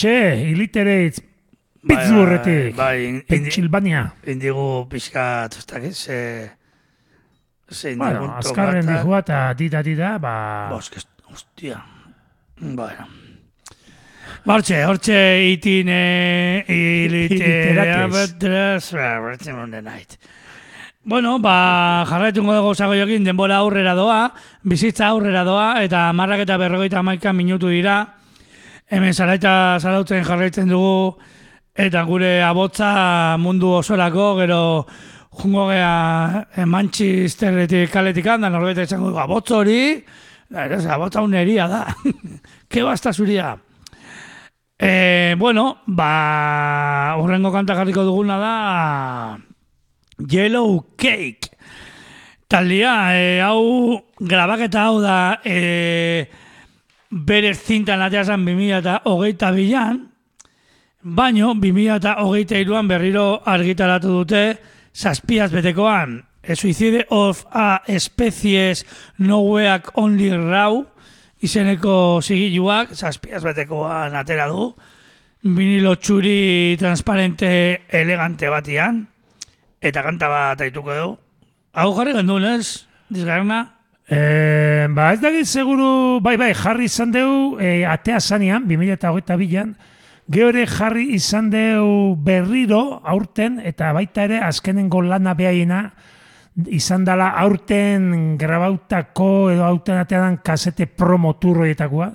Hortxe, 0.00 0.48
Illiterates 0.48 1.20
Pittsburghetik, 1.86 2.76
Bai, 2.76 2.96
bai, 2.96 3.04
indi, 3.04 3.24
Pennsylvania. 3.28 4.12
indigu 4.26 4.86
pixkat, 4.88 5.56
ez 5.58 5.66
dakit, 5.66 5.94
ze... 5.94 6.50
Ze 7.70 7.94
Bueno, 7.96 8.34
azkarren 8.36 8.84
tokata. 8.86 9.02
dihua 9.02 9.18
eta 9.18 9.54
dita 9.54 9.82
dita, 9.82 10.18
ba... 10.18 10.78
Que, 10.90 11.00
hostia. 11.30 11.82
Bueno. 12.60 13.06
Hortxe, 14.46 14.84
hortxe 14.84 15.18
itin 15.52 15.88
eh, 15.88 16.64
Iliterates. 16.68 18.32
iliterates. 18.92 19.82
night. 19.82 20.16
Bueno, 21.04 21.38
ba, 21.38 22.06
jarraituko 22.08 22.54
dugu 22.54 22.74
zagoiokin 22.74 23.24
denbora 23.24 23.56
aurrera 23.56 23.94
doa, 23.94 24.32
bizitza 24.62 25.08
aurrera 25.08 25.44
doa, 25.44 25.82
eta 25.84 26.12
marrak 26.12 26.40
eta 26.40 26.56
berrogeita 26.56 27.02
maika 27.02 27.32
minutu 27.32 27.68
dira. 27.68 28.19
Hemen 28.90 29.14
zaraita 29.14 29.78
zarautzen 29.78 30.24
jarraitzen 30.26 30.70
dugu, 30.70 31.14
eta 31.78 32.02
gure 32.08 32.40
abotza 32.42 33.36
mundu 33.38 33.70
osorako, 33.78 34.32
gero 34.40 34.60
jungo 35.40 35.68
gea 35.70 36.46
eh, 36.56 36.66
Manchesterretik 36.66 37.92
kaletik 37.94 38.26
handa, 38.26 38.50
norbete 38.50 38.88
esango 38.88 39.12
dugu, 39.12 39.22
abotz 39.22 39.50
hori, 39.54 39.80
abotza 40.50 41.22
uneria 41.22 41.68
da, 41.70 41.84
ke 42.70 42.82
basta 42.82 43.14
zuria. 43.14 43.54
E, 44.80 45.36
bueno, 45.38 45.82
ba, 45.86 47.14
horrengo 47.20 47.52
kanta 47.52 47.76
jarriko 47.76 48.02
duguna 48.02 48.38
da 48.40 48.54
Yellow 50.18 50.96
Cake. 50.96 51.52
Taldia, 52.50 53.14
e, 53.14 53.38
hau 53.44 54.00
grabaketa 54.18 54.88
hau 54.88 55.02
da 55.04 55.18
e, 55.44 56.26
bere 57.10 57.54
zintan 57.54 58.02
ateazan 58.02 58.44
2000 58.46 58.78
eta 58.78 59.00
hogeita 59.04 59.50
bilan, 59.52 60.10
baino 61.02 61.54
2000 61.54 61.96
eta 61.96 62.58
iruan 62.58 62.88
berriro 62.88 63.42
argitaratu 63.44 64.08
dute 64.08 64.58
zazpiaz 64.94 65.50
betekoan 65.52 66.24
A 66.42 66.56
Suicide 66.56 67.06
of 67.10 67.44
a 67.52 67.82
Species 67.98 68.86
Nowhereak 69.18 69.90
Only 69.94 70.30
Raw 70.30 70.84
izeneko 71.40 72.20
zigiluak 72.22 72.94
zazpiaz 72.94 73.42
betekoan 73.44 74.16
atera 74.16 74.48
du 74.48 74.70
vinilo 75.42 75.96
txuri 75.96 76.76
transparente 76.78 77.82
elegante 77.88 78.48
batian 78.48 79.06
eta 79.80 80.02
kanta 80.02 80.28
bat 80.28 80.60
aituko 80.60 80.94
du 80.94 81.16
hau 81.72 81.90
jarri 81.96 82.12
gendun 82.12 82.44
ez? 82.44 82.86
Dizgarna? 83.10 83.79
E, 84.10 84.88
ba, 84.90 85.12
ez 85.14 85.20
dakit 85.22 85.46
seguru, 85.46 86.18
bai, 86.18 86.34
bai, 86.34 86.50
jarri 86.58 86.88
izan 86.90 87.12
deu, 87.14 87.56
e, 87.62 87.84
atea 87.86 88.18
zanean, 88.18 88.64
2008 88.66 89.36
bilan, 89.38 89.76
geore 90.26 90.64
jarri 90.66 91.12
izan 91.14 91.46
deu 91.52 92.16
berriro 92.18 92.98
aurten, 93.06 93.60
eta 93.62 93.92
baita 93.94 94.26
ere 94.26 94.40
azkenengo 94.42 95.04
lana 95.06 95.36
behaiena, 95.38 95.84
izan 96.74 97.06
dela 97.06 97.30
aurten 97.38 98.34
grabautako 98.38 99.50
edo 99.54 99.62
aurten 99.68 100.02
atean 100.02 100.40
kasete 100.42 100.90
promo 100.90 101.36
turroietakoa, 101.38 102.10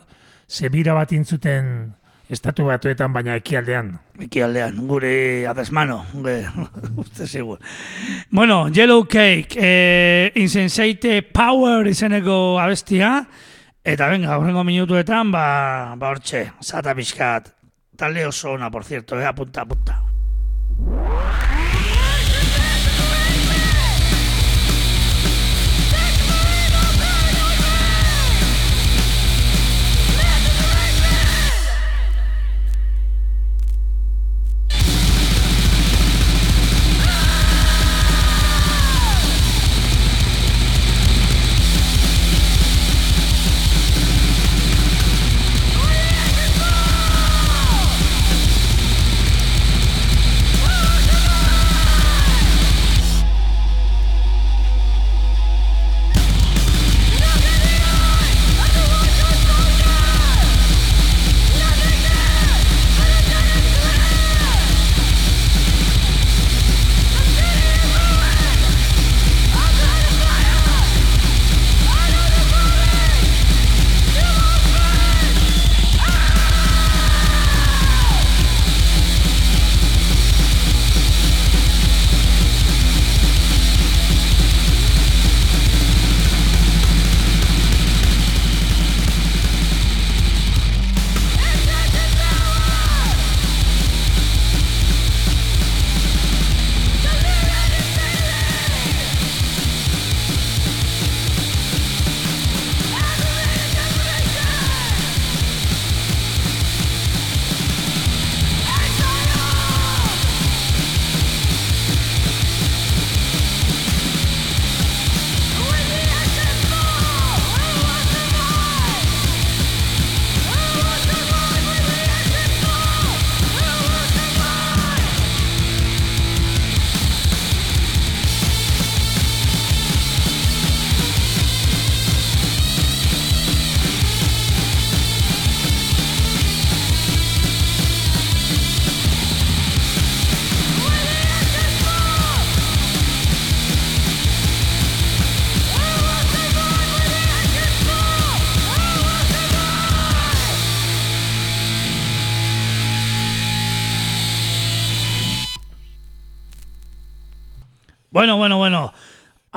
zebira 0.51 0.93
bat 0.99 1.15
intzuten 1.15 1.95
estatu 2.29 2.65
batuetan, 2.65 3.13
baina 3.13 3.35
ekialdean. 3.39 3.91
Ekialdean, 4.25 4.79
gure 4.87 5.47
adesmano, 5.47 6.03
uste 7.03 7.27
zigur. 7.27 7.59
Bueno, 8.29 8.69
Yellow 8.69 9.05
Cake, 9.07 9.57
eh, 9.59 10.31
Insensate 10.35 11.21
Power 11.23 11.87
izeneko 11.87 12.59
abestia, 12.59 13.27
eta 13.83 14.09
venga, 14.09 14.37
horrengo 14.37 14.63
minutuetan, 14.63 15.31
ba, 15.31 15.95
ba 15.97 16.13
hortxe, 16.13 16.49
zata 16.61 16.95
pixkat, 16.95 17.53
talde 17.97 18.25
oso 18.25 18.53
ona, 18.53 18.71
por 18.71 18.83
cierto, 18.83 19.19
eh, 19.19 19.25
apunta, 19.25 19.61
apunta. 19.61 20.01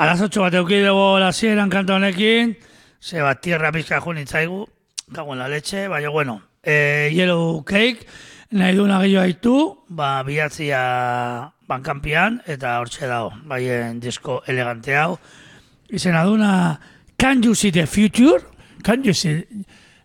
A 0.08 0.12
las 0.12 0.22
8 0.22 0.40
bat 0.40 0.54
euki 0.56 0.78
dugu 0.80 1.18
la 1.20 1.34
sieran 1.36 1.68
kanta 1.68 1.98
honekin. 1.98 2.54
Se 2.98 3.20
bat 3.20 3.42
tierra 3.44 3.68
pizka 3.70 3.98
jo 4.00 4.14
nitzaigu. 4.16 4.62
Cago 5.12 5.34
en 5.34 5.38
la 5.38 5.48
leche, 5.48 5.86
baina 5.86 6.08
bueno. 6.08 6.40
Eh, 6.62 7.10
Yellow 7.12 7.62
Cake, 7.62 8.06
nahi 8.50 8.72
duna 8.74 9.02
gehiago 9.02 9.26
haitu, 9.26 9.56
ba, 9.88 10.22
bihatzia 10.24 11.52
bankanpian, 11.68 12.40
eta 12.46 12.78
hortxe 12.80 13.04
dago, 13.04 13.34
baien 13.44 14.00
disko 14.00 14.40
elegante 14.46 14.96
hau. 14.96 15.18
Izena 15.90 16.24
duna, 16.24 16.80
Can 17.18 17.42
You 17.42 17.54
See 17.54 17.70
the 17.70 17.86
Future? 17.86 18.40
Can 18.82 19.04
you 19.04 19.12
see? 19.12 19.44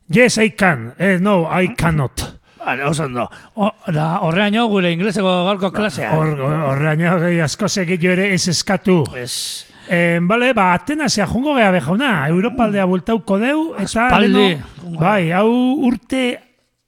Yes, 0.09 0.37
I 0.37 0.49
can. 0.49 0.95
Eh, 0.99 1.17
no, 1.21 1.47
I 1.47 1.75
cannot. 1.77 2.41
Vale, 2.59 2.83
oso 2.83 3.05
ondo. 3.05 3.29
Horreaino 3.55 4.67
gure 4.67 4.91
ingleseko 4.91 5.45
gaurko 5.45 5.71
klasea. 5.71 6.11
Hor, 6.11 6.35
horreaino 6.41 7.21
gehi 7.23 7.39
asko 7.39 7.69
segit 7.71 8.03
ere 8.03 8.33
ez 8.33 8.49
eskatu. 8.51 9.05
Es, 9.15 9.71
Eh, 9.89 10.19
bale, 10.21 10.53
ba, 10.53 10.73
Atenasea 10.73 11.25
jungo 11.27 11.55
geha 11.57 11.71
bejauna, 11.71 12.27
Europaldea 12.31 12.85
bultauko 12.85 13.37
deu, 13.39 13.73
eta... 13.75 14.07
Aspaldi. 14.07 14.31
leno- 14.33 14.99
Bai, 14.99 15.31
hau 15.31 15.49
urte 15.87 16.39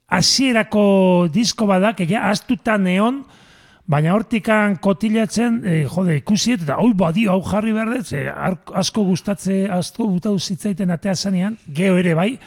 hasierako 0.08 1.28
disko 1.32 1.66
badak, 1.68 2.00
ja, 2.08 2.28
astuta 2.30 2.76
neon, 2.78 3.22
baina 3.86 4.14
hortikan 4.16 4.76
kotilatzen, 4.82 5.60
eh, 5.64 5.82
jode, 5.90 6.16
ikusiet, 6.22 6.62
eta 6.66 6.78
hoi 6.82 6.92
badio, 6.94 7.32
hau 7.34 7.42
jarri 7.46 7.72
ze, 8.02 8.28
ar- 8.28 8.58
asko 8.74 9.04
gustatze, 9.04 9.68
asko 9.70 10.06
gustatu 10.06 10.38
zitzaiten 10.38 10.90
atea 10.90 11.14
zanean, 11.14 11.56
geho 11.68 11.96
ere 11.98 12.14
bai, 12.14 12.38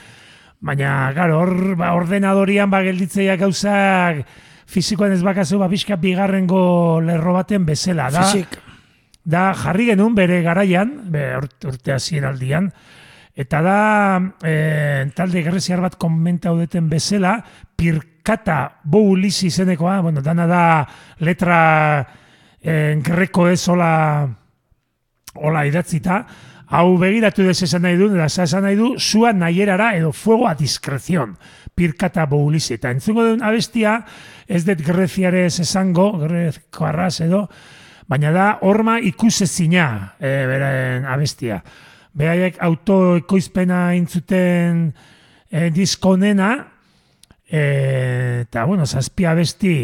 baina, 0.62 1.12
garo, 1.14 1.40
hor, 1.40 1.76
ba, 1.76 1.94
ordenadorian, 1.94 2.70
ba, 2.70 2.82
gelditzeia 2.84 3.36
gauzak, 3.38 4.26
fizikoan 4.68 5.12
ez 5.14 5.22
bakazu, 5.24 5.58
ba, 5.60 5.70
pixka 5.70 5.96
bigarrengo 5.96 7.00
lerro 7.02 7.34
baten 7.34 7.66
bezala, 7.66 8.10
da. 8.12 8.24
Fisik. 8.24 8.60
Da 9.24 9.54
jarri 9.54 9.90
genuen 9.92 10.16
bere 10.16 10.42
garaian, 10.42 10.96
be, 11.12 11.26
urt- 11.38 11.70
urte 11.70 11.94
hasieraldian, 11.94 12.72
Eta 13.40 13.62
da, 13.64 14.20
e, 14.44 15.08
talde 15.16 15.40
greziar 15.46 15.80
bat 15.80 15.94
komentau 15.96 16.58
duten 16.60 16.90
bezala, 16.92 17.38
pirkata 17.80 18.58
boulisi 18.84 19.48
izenekoa, 19.48 20.02
bueno, 20.04 20.20
dana 20.20 20.44
da 20.50 20.64
letra 21.24 21.60
e, 22.60 23.00
greko 23.00 23.48
ez 23.48 23.62
hola, 23.72 24.28
hola 25.40 25.64
idatzita, 25.70 26.20
hau 26.68 26.98
begiratu 27.00 27.48
dez 27.48 27.62
esan 27.64 27.88
nahi 27.88 27.96
du, 27.96 28.12
eta 28.12 28.28
esan 28.44 28.68
nahi 28.68 28.76
du, 28.76 28.92
zua 29.00 29.32
nahierara 29.32 29.94
edo 29.96 30.12
fuego 30.12 30.50
a 30.50 30.56
discreción, 30.60 31.38
pirkata 31.74 32.28
boulisi. 32.28 32.76
Eta 32.76 32.92
entzungo 32.92 33.24
duen 33.24 33.46
abestia, 33.46 34.02
ez 34.52 34.66
dut 34.68 34.84
greziarez 34.84 35.62
esango, 35.64 36.12
grezko 36.26 36.92
arraz 36.92 37.22
edo, 37.24 37.46
baina 38.10 38.32
da 38.34 38.48
horma 38.66 38.98
ikusezina 39.06 40.16
e, 40.18 40.30
beren 40.50 41.06
abestia. 41.06 41.60
Beraiek 42.18 42.58
autoekoizpena 42.66 43.94
intzuten 43.96 44.88
e, 45.50 45.70
diskonena, 45.70 46.50
e, 47.46 47.62
eta 48.48 48.66
bueno, 48.66 48.88
zazpi 48.90 49.30
abesti, 49.30 49.76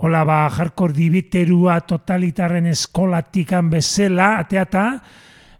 hola 0.00 0.24
ba 0.24 0.46
jarkor 0.54 0.94
dibiterua 0.96 1.82
totalitarren 1.84 2.70
eskolatikan 2.72 3.68
bezala, 3.70 4.38
ateata, 4.40 4.86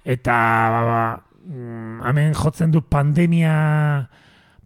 eta 0.01 0.37
ba, 0.73 0.81
ba, 0.89 1.03
mm, 1.45 2.01
hemen 2.09 2.33
jotzen 2.35 2.73
du 2.73 2.81
pandemia 2.89 4.09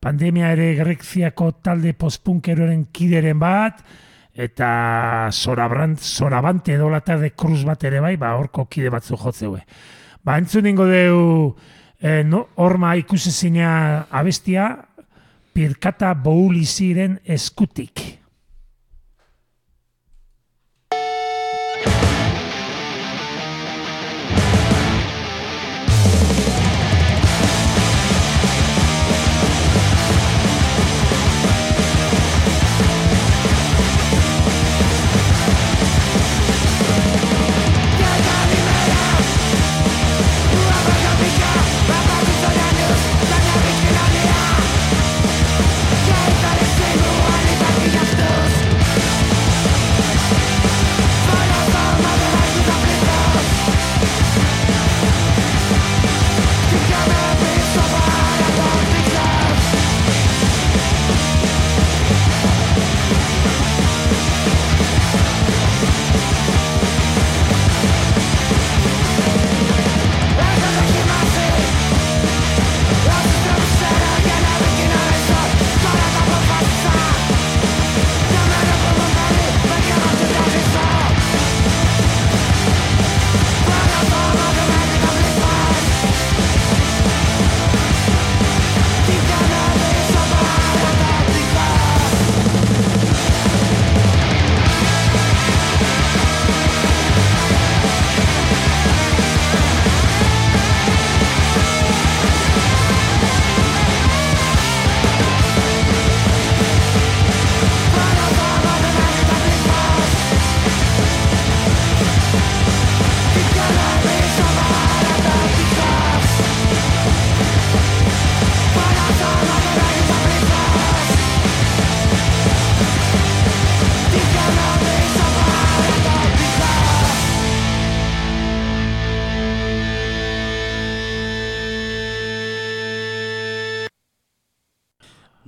pandemia 0.05 0.53
ere 0.53 0.75
Greziako 0.77 1.51
talde 1.65 1.95
postpunkeroren 1.97 2.87
kideren 2.93 3.39
bat, 3.41 3.81
eta 4.35 5.29
Sorabrant, 5.31 5.99
Sorabante 5.99 6.75
edo 6.75 6.91
de 6.91 7.31
Cruz 7.31 7.65
bat 7.65 7.83
ere 7.85 8.01
bai, 8.01 8.17
ba, 8.17 8.35
horko 8.35 8.67
kide 8.67 8.91
batzu 8.91 9.17
jotzeue. 9.17 9.63
Ba, 10.25 10.39
entzun 10.39 10.67
ingo 10.67 10.87
deu, 10.87 11.55
eh, 12.01 12.25
no, 12.25 12.49
horma 12.57 12.97
ikusezina 12.97 14.07
abestia, 14.11 14.89
pirkata 15.53 16.15
bouliziren 16.15 17.21
eskutik. 17.25 18.24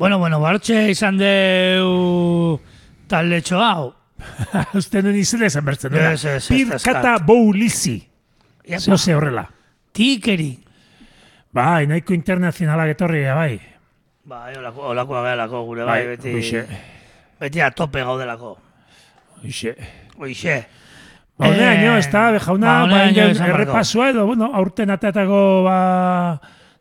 Bueno, 0.07 0.21
bueno, 0.21 0.39
bartxe 0.39 0.85
izan 0.93 1.17
deu 1.19 2.61
talde 3.11 3.41
hau. 3.59 3.89
Uste 4.79 5.01
nuen 5.03 5.17
izan 5.19 5.43
esan 5.43 5.65
bertzen. 5.67 5.91
dela. 5.91 6.13
Ez, 6.15 6.25
ez, 6.31 6.47
Pirkata 6.47 7.17
boulizi. 7.27 7.97
Zo 8.79 8.95
ze 8.99 9.17
horrela. 9.17 9.43
Tikeri. 9.91 10.53
Bai, 11.51 11.89
nahiko 11.91 12.15
internazionalak 12.15 12.95
etorri, 12.95 13.25
bai. 13.27 13.59
Bai, 14.31 14.55
olako, 14.55 14.87
olakoa 14.93 15.25
gehalako 15.27 15.65
gure 15.73 15.83
bai, 15.91 16.01
beti, 16.13 16.37
Hoxe, 16.39 16.63
beti 17.41 17.61
a 17.67 17.73
tope 17.75 18.07
gaudelako. 18.07 18.57
hoxe. 19.43 19.75
Hoxe. 20.21 20.67
Ba, 21.37 21.49
Eh, 21.49 21.99
ez 21.99 22.13
da, 22.13 22.29
jauna, 22.39 22.87
ba, 22.87 23.09
errepasua 23.11 24.11
edo, 24.11 24.27
bueno, 24.27 24.53
aurten 24.55 24.91
atatako, 24.91 25.65
ba, 25.65 25.81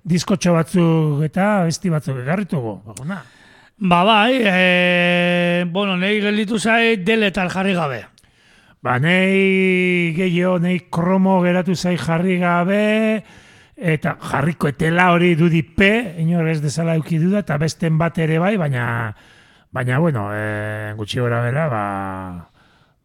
diskotxo 0.06 0.54
batzuk 0.54 1.24
eta 1.26 1.66
besti 1.66 1.90
batzuk 1.90 2.22
egarritugu, 2.22 2.76
ba, 2.86 2.94
jauna. 3.00 3.24
Ba 3.78 4.04
bai, 4.08 4.38
e, 4.40 5.66
bueno, 5.68 5.98
nahi 6.00 6.22
gelditu 6.24 6.60
zait 6.60 7.02
deletal 7.04 7.50
jarri 7.52 7.74
gabe. 7.76 8.06
Ba, 8.86 9.00
nei 9.02 10.14
gehiago, 10.16 10.60
nei 10.62 10.86
kromo 10.94 11.42
geratu 11.44 11.76
zai 11.76 11.98
jarri 11.98 12.38
gabe, 12.40 13.24
eta 13.76 14.16
jarriko 14.22 14.70
etela 14.70 15.10
hori 15.12 15.34
dudipe, 15.36 15.92
inor 16.22 16.48
ez 16.54 16.62
dezala 16.64 16.96
euki 16.96 17.20
duda, 17.20 17.42
eta 17.44 17.58
besten 17.60 17.98
bat 17.98 18.18
ere 18.22 18.40
bai, 18.40 18.56
baina, 18.62 18.86
baina, 19.74 20.00
bueno, 20.00 20.30
e, 20.32 20.94
gutxi 20.96 21.20
gora 21.20 21.42
bera, 21.44 21.68
ba, 21.68 21.86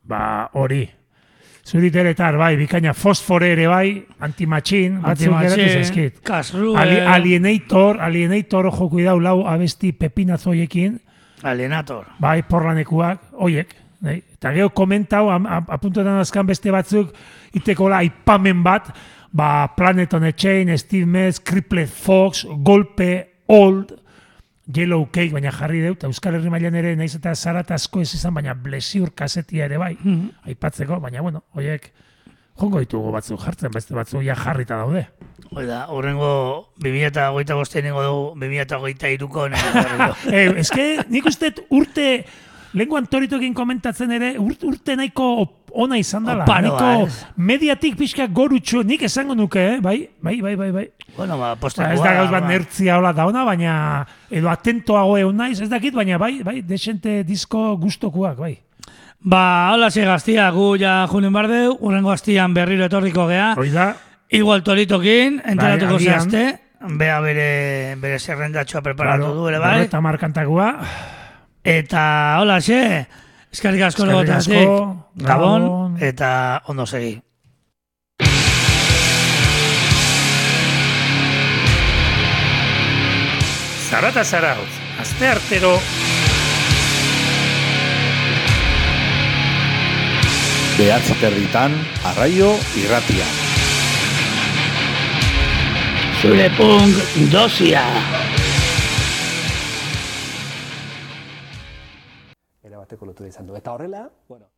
ba, 0.05 0.23
hori. 0.53 0.85
Zuriteretar, 1.67 2.37
bai, 2.41 2.55
bikaina 2.57 2.95
fosfore 2.97 3.53
ere 3.53 3.67
bai, 3.69 4.01
antimatxin, 4.25 4.97
batzuk 5.05 5.35
geratu 5.37 5.67
zaizkit. 5.69 6.17
Kasru, 6.27 6.73
Ali, 6.79 6.99
alienator, 7.01 8.01
alienator 8.01 8.71
ojo 8.73 8.89
kuidau 8.91 9.19
lau 9.21 9.47
abesti 9.47 9.93
pepinazoiekin, 9.93 10.99
alienator. 11.43 12.07
bai, 12.19 12.41
porlanekuak, 12.49 13.31
oiek, 13.33 13.75
nahi? 14.01 14.23
Eta 14.41 14.55
geho 14.57 14.71
komentau, 14.73 15.29
apuntetan 15.31 16.19
azkan 16.23 16.49
beste 16.49 16.73
batzuk, 16.73 17.13
itekola 17.55 18.01
aipamen 18.01 18.63
bat, 18.65 18.89
ba, 19.33 19.69
Planet 19.77 20.15
on 20.15 20.25
a 20.25 20.33
Chain, 20.33 20.77
Steve 20.79 21.07
Metz, 21.07 21.39
Crippled 21.39 21.89
Fox, 21.89 22.47
Golpe, 22.65 23.29
Old, 23.47 23.93
Yellow 24.75 25.07
Cake, 25.11 25.33
baina 25.35 25.53
jarri 25.55 25.83
eta 25.89 26.09
Euskal 26.11 26.37
Herri 26.39 26.51
mailan 26.53 26.77
ere, 26.79 26.95
naiz 26.97 27.15
eta 27.17 27.35
zarat 27.35 27.71
asko 27.75 28.03
ez 28.05 28.15
izan, 28.15 28.35
baina 28.35 28.55
blesiur 28.55 29.13
kasetia 29.17 29.67
ere 29.67 29.79
bai, 29.79 29.97
aipatzeko, 30.47 31.01
baina 31.01 31.23
bueno, 31.23 31.45
oiek, 31.55 31.91
jongo 32.61 32.83
ditugu 32.83 33.13
batzuk 33.15 33.41
jartzen, 33.41 33.73
beste 33.75 33.97
batzuk 33.97 34.23
ja 34.27 34.37
jarrita 34.37 34.77
daude. 34.83 35.07
Hoi 35.51 35.65
da, 35.67 35.87
horrengo 35.91 36.75
2008 36.85 37.57
bostean 37.59 37.89
ingo 37.91 38.05
dugu 38.05 38.27
2008 38.39 39.15
iruko 39.17 39.49
eh, 40.31 40.47
eske 40.61 40.87
nik 41.09 41.27
uste 41.27 41.55
urte 41.71 42.07
lenguan 42.75 43.07
toritokin 43.07 43.55
komentatzen 43.55 44.11
ere 44.13 44.35
urte, 44.39 44.67
urte 44.67 44.97
nahiko 44.97 45.27
ona 45.73 45.99
izan 45.99 46.25
dela. 46.27 46.45
Oparoa, 46.45 46.81
Nahiko 46.81 47.07
ez? 47.07 47.27
mediatik 47.37 47.97
pixka 47.99 48.27
gorutxo, 48.27 48.83
nik 48.83 49.03
esango 49.07 49.35
nuke, 49.35 49.61
eh? 49.77 49.81
bai, 49.81 50.09
bai, 50.23 50.41
bai, 50.43 50.57
bai, 50.57 50.71
bai. 50.73 50.87
bueno, 51.17 51.39
ba, 51.39 51.55
Ba, 51.55 51.61
postakoa. 51.61 51.95
ez 51.95 52.01
da 52.03 52.15
gauz 52.15 52.31
bat 52.31 52.43
ba. 52.43 52.49
nertzia 52.49 52.99
hola 52.99 53.13
da 53.13 53.27
ona, 53.27 53.45
baina 53.45 53.75
edo 54.31 54.49
atentoago 54.51 55.17
egon 55.19 55.37
naiz, 55.37 55.61
ez 55.61 55.69
dakit, 55.71 55.95
baina 55.95 56.19
bai, 56.19 56.43
bai, 56.43 56.61
desente 56.63 57.23
disko 57.25 57.77
gustokuak, 57.79 58.37
bai. 58.39 58.57
Ba, 59.21 59.71
hola 59.75 59.91
ze 59.91 60.05
gaztia, 60.05 60.51
gu 60.51 60.77
ja 60.81 61.07
junin 61.11 61.33
bardeu, 61.33 61.77
urrengo 61.81 62.09
gaztian 62.11 62.55
berriro 62.55 62.87
etorriko 62.87 63.27
gea. 63.29 63.55
Hoi 63.57 63.71
da, 63.71 63.93
Igual 64.31 64.63
toritokin, 64.63 65.41
enteratuko 65.45 65.97
Bai, 65.99 66.05
zehazte. 66.05 66.43
bea 66.97 67.21
bere, 67.21 67.97
bere 68.01 68.19
zerrendatxoa 68.19 68.81
preparatu 68.81 69.35
du 69.35 69.49
ere, 69.51 69.59
bai? 69.59 69.81
Eta 69.89 70.01
markantakoa. 70.01 70.69
Eta, 71.65 72.39
hola, 72.41 72.57
xe, 72.65 73.07
eskerrik 73.53 73.83
asko 73.91 74.07
legotatik, 74.09 74.71
gabon, 75.21 75.99
eta 76.01 76.63
ondo 76.73 76.87
segi. 76.87 77.19
Zarata 83.91 84.25
zarautz, 84.25 84.71
azte 85.03 85.27
artero 85.29 85.75
Behatzi 90.79 91.13
terditan, 91.21 91.75
arraio 92.09 92.55
irratia. 92.81 93.27
Zure 96.23 96.49
punk 96.57 96.97
dosia. 97.29 97.85
Era 102.91 102.97
bateko 102.97 103.07
lotura 103.07 103.29
izan 103.29 103.47
du. 103.47 103.55
Eta 103.57 103.73
horrela, 103.73 104.11
bueno, 104.29 104.51